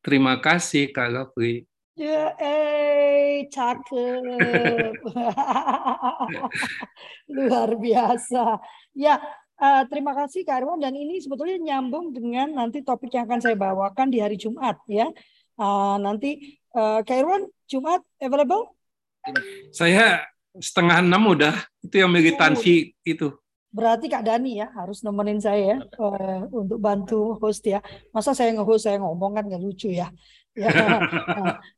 Terima 0.00 0.40
kasih 0.40 0.90
Kak 0.94 1.12
Lopri. 1.12 1.68
Ya, 1.96 2.36
eh, 2.36 3.48
cakep. 3.48 5.00
Luar 7.32 7.70
biasa. 7.80 8.60
Ya, 8.92 9.16
uh, 9.56 9.82
terima 9.88 10.12
kasih 10.12 10.44
Kak 10.44 10.60
Arwan 10.60 10.76
dan 10.76 10.92
ini 10.92 11.24
sebetulnya 11.24 11.56
nyambung 11.56 12.12
dengan 12.12 12.52
nanti 12.52 12.84
topik 12.84 13.16
yang 13.16 13.24
akan 13.24 13.40
saya 13.40 13.56
bawakan 13.56 14.12
di 14.12 14.20
hari 14.20 14.36
Jumat 14.36 14.76
ya. 14.84 15.08
Uh, 15.56 15.96
nanti 15.96 16.60
uh, 16.76 17.00
Kak 17.00 17.16
Irwan 17.16 17.48
Jumat 17.64 18.04
available? 18.20 18.75
Saya 19.74 20.24
setengah 20.56 21.04
enam 21.04 21.22
udah 21.36 21.54
itu 21.84 22.00
yang 22.00 22.10
militansi 22.10 22.92
oh. 22.92 23.10
itu. 23.12 23.28
Berarti 23.76 24.08
Kak 24.08 24.24
Dani 24.24 24.56
ya 24.56 24.72
harus 24.72 25.04
nemenin 25.04 25.36
saya 25.36 25.76
ya 25.76 25.78
uh, 26.00 26.48
untuk 26.48 26.80
bantu 26.80 27.36
host 27.36 27.60
ya. 27.68 27.84
Masa 28.08 28.32
saya 28.32 28.56
nge-host 28.56 28.88
saya 28.88 28.96
ngomong 29.02 29.36
kan 29.36 29.44
nggak 29.44 29.60
lucu 29.60 29.92
ya. 29.92 30.08
ya. 30.56 30.72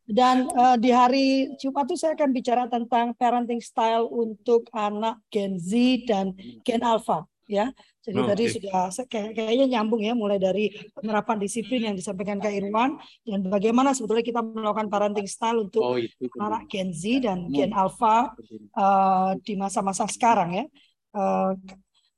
Dan 0.07 0.47
uh, 0.55 0.79
di 0.79 0.95
hari 0.95 1.51
Jumat 1.59 1.91
itu 1.91 1.99
saya 1.99 2.15
akan 2.15 2.31
bicara 2.31 2.71
tentang 2.71 3.11
parenting 3.19 3.59
style 3.59 4.07
untuk 4.07 4.71
anak 4.71 5.19
Gen 5.35 5.59
Z 5.59 5.75
dan 6.07 6.39
Gen 6.63 6.87
Alpha 6.87 7.27
ya. 7.49 7.73
Jadi 8.05 8.19
oh, 8.21 8.29
tadi 8.29 8.45
okay. 8.45 8.55
sudah 8.57 8.89
kayak, 9.09 9.31
kayaknya 9.37 9.67
nyambung 9.77 10.01
ya 10.05 10.13
mulai 10.17 10.39
dari 10.41 10.73
penerapan 10.97 11.37
disiplin 11.41 11.93
yang 11.93 11.97
disampaikan 11.97 12.41
Kak 12.41 12.53
Irwan 12.53 12.97
dan 13.25 13.41
bagaimana 13.49 13.93
sebetulnya 13.93 14.25
kita 14.25 14.41
melakukan 14.41 14.89
parenting 14.89 15.29
style 15.29 15.69
untuk 15.69 15.83
oh, 15.85 15.97
itu, 15.97 16.29
anak 16.41 16.69
Gen 16.69 16.93
Z 16.95 17.25
dan 17.25 17.49
Gen 17.53 17.73
Alpha 17.73 18.33
uh, 18.77 19.33
di 19.41 19.57
masa-masa 19.57 20.05
sekarang 20.09 20.63
ya. 20.63 20.65
Uh, 21.13 21.57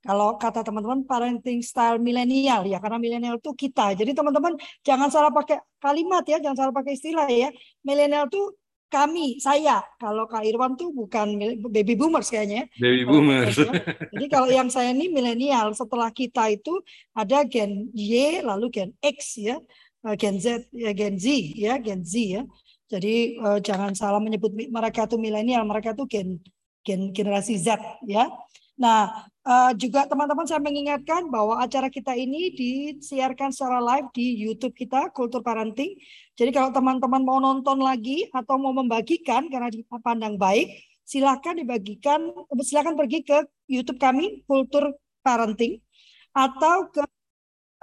kalau 0.01 0.41
kata 0.41 0.65
teman-teman 0.65 1.05
parenting 1.05 1.61
style 1.61 2.01
milenial 2.01 2.65
ya 2.65 2.81
karena 2.81 2.97
milenial 2.97 3.37
itu 3.37 3.53
kita. 3.53 3.93
Jadi 3.93 4.17
teman-teman 4.17 4.57
jangan 4.81 5.13
salah 5.13 5.29
pakai 5.29 5.61
kalimat 5.77 6.25
ya, 6.25 6.41
jangan 6.41 6.57
salah 6.57 6.75
pakai 6.75 6.97
istilah 6.97 7.29
ya. 7.29 7.53
Milenial 7.85 8.27
itu 8.33 8.41
kami, 8.91 9.39
saya. 9.39 9.79
Kalau 9.97 10.27
Kak 10.27 10.43
Irwan 10.43 10.75
tuh 10.75 10.91
bukan 10.91 11.39
baby 11.71 11.95
boomers 11.95 12.29
kayaknya. 12.29 12.67
Ya. 12.77 12.83
Baby 12.83 13.03
boomers. 13.07 13.57
Jadi 14.13 14.27
kalau 14.27 14.51
yang 14.51 14.67
saya 14.67 14.91
ini 14.91 15.07
milenial, 15.07 15.71
setelah 15.73 16.11
kita 16.11 16.51
itu 16.51 16.83
ada 17.15 17.47
gen 17.47 17.89
Y, 17.95 18.43
lalu 18.43 18.69
gen 18.69 18.91
X 18.99 19.39
ya, 19.39 19.63
eh, 20.05 20.17
gen 20.19 20.43
Z, 20.43 20.67
ya 20.75 20.91
gen 20.91 21.15
Z 21.17 21.27
ya, 21.55 21.79
gen 21.79 22.03
Z 22.03 22.13
ya. 22.19 22.43
Jadi 22.91 23.39
uh, 23.39 23.63
jangan 23.63 23.95
salah 23.95 24.19
menyebut 24.19 24.51
mereka 24.51 25.07
itu 25.07 25.15
milenial, 25.15 25.63
mereka 25.63 25.95
itu 25.95 26.11
gen 26.11 26.43
gen 26.83 27.15
generasi 27.15 27.55
Z 27.55 27.79
ya. 28.11 28.27
Nah, 28.81 29.29
uh, 29.45 29.77
juga 29.77 30.09
teman-teman 30.09 30.49
saya 30.49 30.57
mengingatkan 30.57 31.29
bahwa 31.29 31.61
acara 31.61 31.93
kita 31.93 32.17
ini 32.17 32.49
disiarkan 32.57 33.53
secara 33.53 33.77
live 33.77 34.09
di 34.17 34.41
YouTube 34.41 34.73
kita 34.73 35.13
Kultur 35.13 35.45
Parenting. 35.45 36.01
Jadi 36.33 36.49
kalau 36.49 36.73
teman-teman 36.73 37.21
mau 37.21 37.37
nonton 37.37 37.85
lagi 37.85 38.25
atau 38.33 38.57
mau 38.57 38.73
membagikan 38.73 39.53
karena 39.53 39.69
dipandang 39.69 40.41
baik, 40.41 40.81
silakan 41.05 41.61
dibagikan 41.61 42.33
silakan 42.65 42.97
pergi 42.97 43.21
ke 43.21 43.45
YouTube 43.69 44.01
kami 44.01 44.41
Kultur 44.49 44.97
Parenting 45.21 45.77
atau 46.33 46.89
ke 46.89 47.05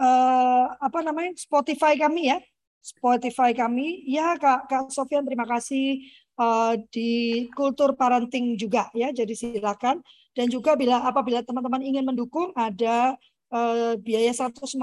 uh, 0.01 0.65
apa 0.81 0.99
namanya 1.05 1.37
Spotify 1.37 1.93
kami 1.93 2.33
ya. 2.33 2.41
Spotify 2.81 3.53
kami. 3.53 4.01
Ya 4.09 4.33
Kak 4.39 4.65
Kak 4.65 4.89
Sofian 4.89 5.27
terima 5.27 5.45
kasih 5.45 6.07
uh, 6.39 6.73
di 6.89 7.45
kultur 7.51 7.93
parenting 7.99 8.55
juga 8.55 8.87
ya. 8.95 9.11
Jadi 9.11 9.33
silakan 9.35 9.99
dan 10.37 10.53
juga 10.53 10.77
bila 10.77 11.01
apabila 11.01 11.41
teman-teman 11.41 11.81
ingin 11.81 12.05
mendukung 12.05 12.53
ada 12.53 13.17
uh, 13.49 13.97
biaya 13.99 14.29
150.000 14.29 14.77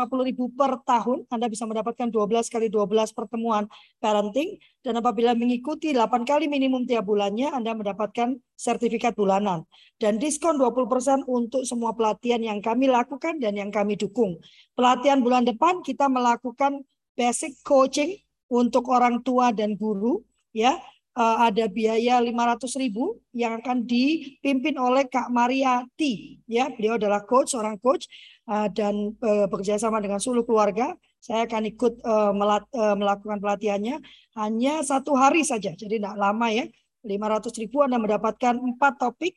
per 0.58 0.72
tahun. 0.82 1.28
Anda 1.30 1.46
bisa 1.46 1.62
mendapatkan 1.62 2.10
12 2.10 2.50
kali 2.50 2.66
12 2.66 3.14
pertemuan 3.14 3.70
parenting. 4.02 4.58
Dan 4.82 4.98
apabila 5.00 5.32
mengikuti 5.38 5.94
8 5.94 6.26
kali 6.26 6.50
minimum 6.50 6.84
tiap 6.84 7.06
bulannya 7.06 7.54
Anda 7.54 7.70
mendapatkan 7.76 8.36
sertifikat 8.58 9.14
bulanan. 9.14 9.62
Dan 9.96 10.18
diskon 10.18 10.58
20% 10.58 11.22
untuk 11.30 11.62
semua 11.62 11.94
pelatihan 11.94 12.42
yang 12.42 12.58
kami 12.58 12.90
lakukan 12.90 13.38
dan 13.38 13.54
yang 13.54 13.70
kami 13.70 13.94
dukung. 13.94 14.42
Pelatihan 14.74 15.22
bulan 15.22 15.46
depan 15.46 15.86
kita 15.86 16.10
melakukan 16.10 16.82
basic 17.14 17.62
coaching 17.62 18.18
untuk 18.50 18.90
orang 18.90 19.22
tua 19.22 19.54
dan 19.54 19.78
guru 19.78 20.20
ya 20.54 20.78
uh, 21.14 21.36
ada 21.48 21.66
biaya 21.70 22.20
500 22.20 22.82
ribu 22.82 23.18
yang 23.34 23.62
akan 23.62 23.86
dipimpin 23.86 24.78
oleh 24.78 25.06
Kak 25.06 25.30
Mariati 25.30 26.42
ya 26.46 26.70
beliau 26.70 26.98
adalah 26.98 27.22
coach 27.24 27.54
seorang 27.54 27.78
coach 27.78 28.10
uh, 28.50 28.68
dan 28.70 29.14
uh, 29.22 29.46
bekerja 29.48 29.78
sama 29.80 30.02
dengan 30.02 30.20
seluruh 30.20 30.44
keluarga. 30.44 30.94
Saya 31.24 31.48
akan 31.48 31.62
ikut 31.72 32.04
uh, 32.04 32.36
melat, 32.36 32.68
uh, 32.76 32.92
melakukan 32.92 33.40
pelatihannya 33.40 33.96
hanya 34.36 34.84
satu 34.84 35.16
hari 35.16 35.40
saja. 35.40 35.72
Jadi 35.72 35.96
tidak 35.96 36.20
lama 36.20 36.52
ya. 36.52 36.68
500 37.04 37.60
ribu 37.60 37.84
Anda 37.84 38.00
mendapatkan 38.00 38.56
empat 38.60 38.96
topik 38.96 39.36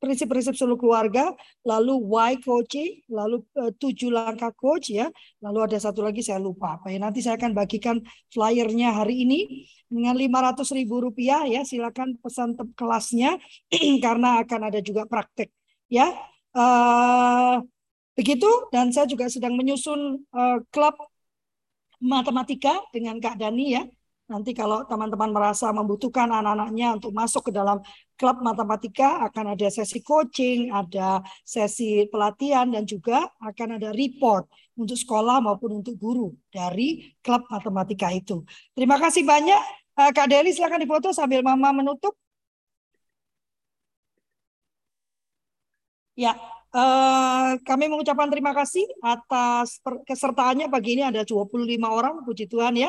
prinsip-prinsip 0.00 0.56
seluruh 0.56 0.80
keluarga, 0.80 1.36
lalu 1.62 1.94
why 2.00 2.34
coaching, 2.40 3.04
lalu 3.12 3.44
uh, 3.60 3.70
tujuh 3.76 4.08
langkah 4.08 4.50
coach 4.56 4.90
ya, 4.90 5.12
lalu 5.44 5.68
ada 5.68 5.78
satu 5.78 6.00
lagi 6.00 6.24
saya 6.24 6.40
lupa. 6.40 6.80
Apa 6.80 6.90
ya. 6.90 6.98
Nanti 6.98 7.20
saya 7.20 7.36
akan 7.36 7.52
bagikan 7.52 8.00
flyernya 8.32 8.96
hari 8.96 9.28
ini 9.28 9.68
dengan 9.92 10.16
lima 10.16 10.40
ratus 10.40 10.72
ribu 10.72 11.04
rupiah 11.04 11.44
ya. 11.44 11.60
Silakan 11.62 12.16
pesan 12.16 12.56
kelasnya 12.72 13.36
karena 14.04 14.40
akan 14.40 14.60
ada 14.72 14.80
juga 14.80 15.04
praktek 15.04 15.52
ya. 15.92 16.08
Uh, 16.52 17.64
begitu 18.12 18.48
dan 18.72 18.92
saya 18.92 19.08
juga 19.08 19.28
sedang 19.28 19.56
menyusun 19.56 20.20
uh, 20.32 20.60
klub 20.68 20.96
matematika 22.00 22.76
dengan 22.92 23.16
Kak 23.20 23.40
Dani 23.40 23.66
ya 23.72 23.84
Nanti 24.32 24.56
kalau 24.56 24.88
teman-teman 24.88 25.28
merasa 25.28 25.68
membutuhkan 25.76 26.24
anak-anaknya 26.24 26.96
untuk 26.96 27.12
masuk 27.12 27.50
ke 27.50 27.52
dalam 27.52 27.84
klub 28.16 28.40
matematika, 28.40 29.20
akan 29.28 29.52
ada 29.52 29.68
sesi 29.68 30.00
coaching, 30.00 30.72
ada 30.72 31.20
sesi 31.44 32.08
pelatihan, 32.08 32.64
dan 32.72 32.88
juga 32.88 33.28
akan 33.44 33.76
ada 33.76 33.92
report 33.92 34.48
untuk 34.80 34.96
sekolah 34.96 35.44
maupun 35.44 35.84
untuk 35.84 36.00
guru 36.00 36.32
dari 36.48 37.12
klub 37.20 37.44
matematika 37.52 38.08
itu. 38.08 38.40
Terima 38.72 38.96
kasih 38.96 39.26
banyak. 39.28 39.81
Eh, 40.00 40.10
Kak 40.16 40.26
Deli, 40.30 40.50
silakan 40.56 40.80
difoto 40.84 41.08
sambil 41.12 41.40
Mama 41.44 41.68
menutup. 41.78 42.14
Ya, 46.16 46.36
Uh, 46.72 47.60
kami 47.68 47.84
mengucapkan 47.84 48.32
terima 48.32 48.56
kasih 48.56 48.80
atas 49.04 49.76
kesertaannya 50.08 50.72
pagi 50.72 50.96
ini 50.96 51.04
ada 51.04 51.20
25 51.20 51.92
orang 51.92 52.24
puji 52.24 52.48
Tuhan 52.48 52.72
ya. 52.80 52.88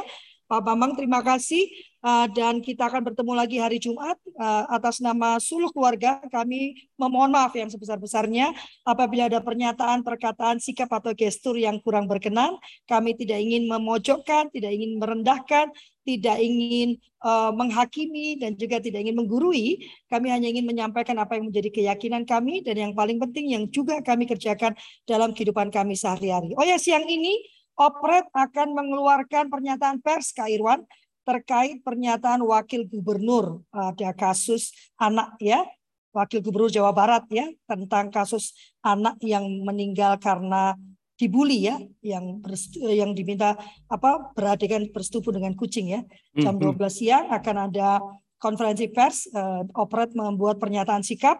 Pak 0.53 0.61
Bambang 0.61 0.93
terima 0.93 1.25
kasih 1.25 1.65
uh, 2.05 2.29
dan 2.29 2.61
kita 2.61 2.85
akan 2.85 3.09
bertemu 3.09 3.33
lagi 3.33 3.57
hari 3.57 3.81
Jumat 3.81 4.21
uh, 4.37 4.69
atas 4.69 5.01
nama 5.01 5.41
seluruh 5.41 5.73
keluarga 5.73 6.21
kami 6.29 6.77
memohon 6.93 7.33
maaf 7.33 7.57
yang 7.57 7.73
sebesar-besarnya 7.73 8.53
apabila 8.85 9.25
ada 9.25 9.41
pernyataan, 9.41 10.05
perkataan, 10.05 10.61
sikap 10.61 10.93
atau 10.93 11.17
gestur 11.17 11.57
yang 11.57 11.81
kurang 11.81 12.05
berkenan. 12.05 12.53
Kami 12.85 13.17
tidak 13.17 13.41
ingin 13.41 13.65
memojokkan, 13.65 14.53
tidak 14.53 14.77
ingin 14.77 15.01
merendahkan, 15.01 15.73
tidak 16.05 16.37
ingin 16.37 17.01
uh, 17.25 17.49
menghakimi 17.49 18.37
dan 18.37 18.53
juga 18.53 18.77
tidak 18.77 19.09
ingin 19.09 19.25
menggurui. 19.25 19.81
Kami 20.05 20.29
hanya 20.29 20.53
ingin 20.53 20.69
menyampaikan 20.69 21.17
apa 21.17 21.33
yang 21.33 21.49
menjadi 21.49 21.73
keyakinan 21.73 22.29
kami 22.29 22.61
dan 22.61 22.77
yang 22.77 22.93
paling 22.93 23.17
penting 23.17 23.57
yang 23.57 23.65
juga 23.73 24.05
kami 24.05 24.29
kerjakan 24.29 24.77
dalam 25.09 25.33
kehidupan 25.33 25.73
kami 25.73 25.97
sehari-hari. 25.97 26.53
Oh 26.53 26.61
ya, 26.61 26.77
siang 26.77 27.09
ini 27.09 27.41
Opret 27.73 28.29
akan 28.33 28.77
mengeluarkan 28.77 29.49
pernyataan 29.49 29.97
pers 29.97 30.29
Kak 30.29 30.49
Irwan 30.49 30.85
terkait 31.23 31.79
pernyataan 31.81 32.43
wakil 32.43 32.85
gubernur 32.85 33.63
ada 33.71 34.11
kasus 34.11 34.75
anak 34.99 35.39
ya 35.39 35.63
wakil 36.11 36.43
gubernur 36.43 36.69
Jawa 36.69 36.91
Barat 36.91 37.25
ya 37.31 37.47
tentang 37.65 38.11
kasus 38.11 38.53
anak 38.83 39.17
yang 39.23 39.47
meninggal 39.63 40.19
karena 40.19 40.75
dibully 41.17 41.71
ya 41.71 41.79
yang 42.03 42.43
yang 42.83 43.15
diminta 43.15 43.55
apa 43.87 44.35
beradegan 44.35 44.89
bersetubuh 44.91 45.31
dengan 45.31 45.55
kucing 45.55 45.95
ya 45.95 46.01
jam 46.35 46.59
12 46.59 46.75
mm-hmm. 46.75 46.89
siang 46.91 47.25
akan 47.31 47.55
ada 47.71 48.01
konferensi 48.41 48.91
pers 48.91 49.31
uh, 49.31 49.63
operet 49.79 50.11
membuat 50.11 50.59
pernyataan 50.59 51.05
sikap 51.05 51.39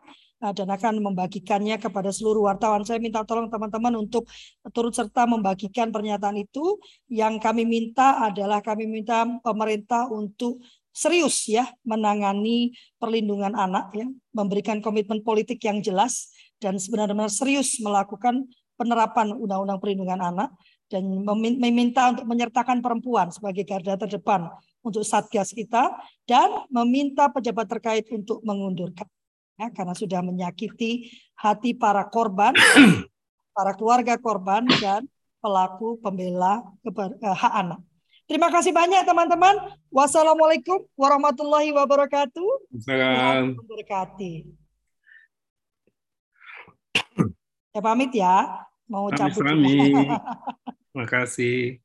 dan 0.51 0.67
akan 0.67 0.99
membagikannya 0.99 1.79
kepada 1.79 2.11
seluruh 2.11 2.51
wartawan. 2.51 2.83
Saya 2.83 2.99
minta 2.99 3.23
tolong 3.23 3.47
teman-teman 3.47 3.95
untuk 3.95 4.27
turut 4.75 4.91
serta 4.91 5.23
membagikan 5.23 5.95
pernyataan 5.95 6.35
itu. 6.35 6.75
Yang 7.07 7.39
kami 7.39 7.63
minta 7.63 8.19
adalah 8.19 8.59
kami 8.59 8.83
minta 8.83 9.23
pemerintah 9.39 10.11
untuk 10.11 10.59
serius 10.91 11.47
ya 11.47 11.63
menangani 11.87 12.75
perlindungan 12.99 13.55
anak 13.55 13.95
ya, 13.95 14.05
memberikan 14.35 14.83
komitmen 14.83 15.23
politik 15.23 15.63
yang 15.63 15.79
jelas 15.79 16.29
dan 16.59 16.75
sebenarnya 16.75 17.31
serius 17.31 17.79
melakukan 17.79 18.43
penerapan 18.75 19.31
undang-undang 19.33 19.79
perlindungan 19.79 20.21
anak 20.21 20.49
dan 20.91 21.01
meminta 21.57 22.13
untuk 22.13 22.29
menyertakan 22.29 22.77
perempuan 22.83 23.33
sebagai 23.33 23.65
garda 23.65 23.97
terdepan 23.97 24.45
untuk 24.85 25.01
satgas 25.01 25.49
kita 25.49 25.89
dan 26.29 26.69
meminta 26.69 27.31
pejabat 27.33 27.65
terkait 27.65 28.05
untuk 28.13 28.45
mengundurkan 28.45 29.09
ya, 29.59 29.67
karena 29.73 29.93
sudah 29.93 30.19
menyakiti 30.25 31.09
hati 31.37 31.75
para 31.75 32.07
korban, 32.09 32.53
para 33.57 33.73
keluarga 33.77 34.17
korban 34.17 34.65
dan 34.81 35.05
pelaku 35.43 35.99
pembela 35.99 36.63
eh, 36.87 37.35
hak 37.35 37.53
anak. 37.53 37.81
Terima 38.23 38.47
kasih 38.47 38.71
banyak 38.71 39.03
teman-teman. 39.03 39.75
Wassalamualaikum 39.91 40.87
warahmatullahi 40.95 41.75
wabarakatuh. 41.75 42.71
Salam. 42.79 43.59
Berkati. 43.67 44.47
Ya 47.75 47.81
pamit 47.83 48.15
ya. 48.15 48.63
Mau 48.87 49.11
cabut. 49.11 49.43
Terima 49.43 51.05
kasih. 51.13 51.82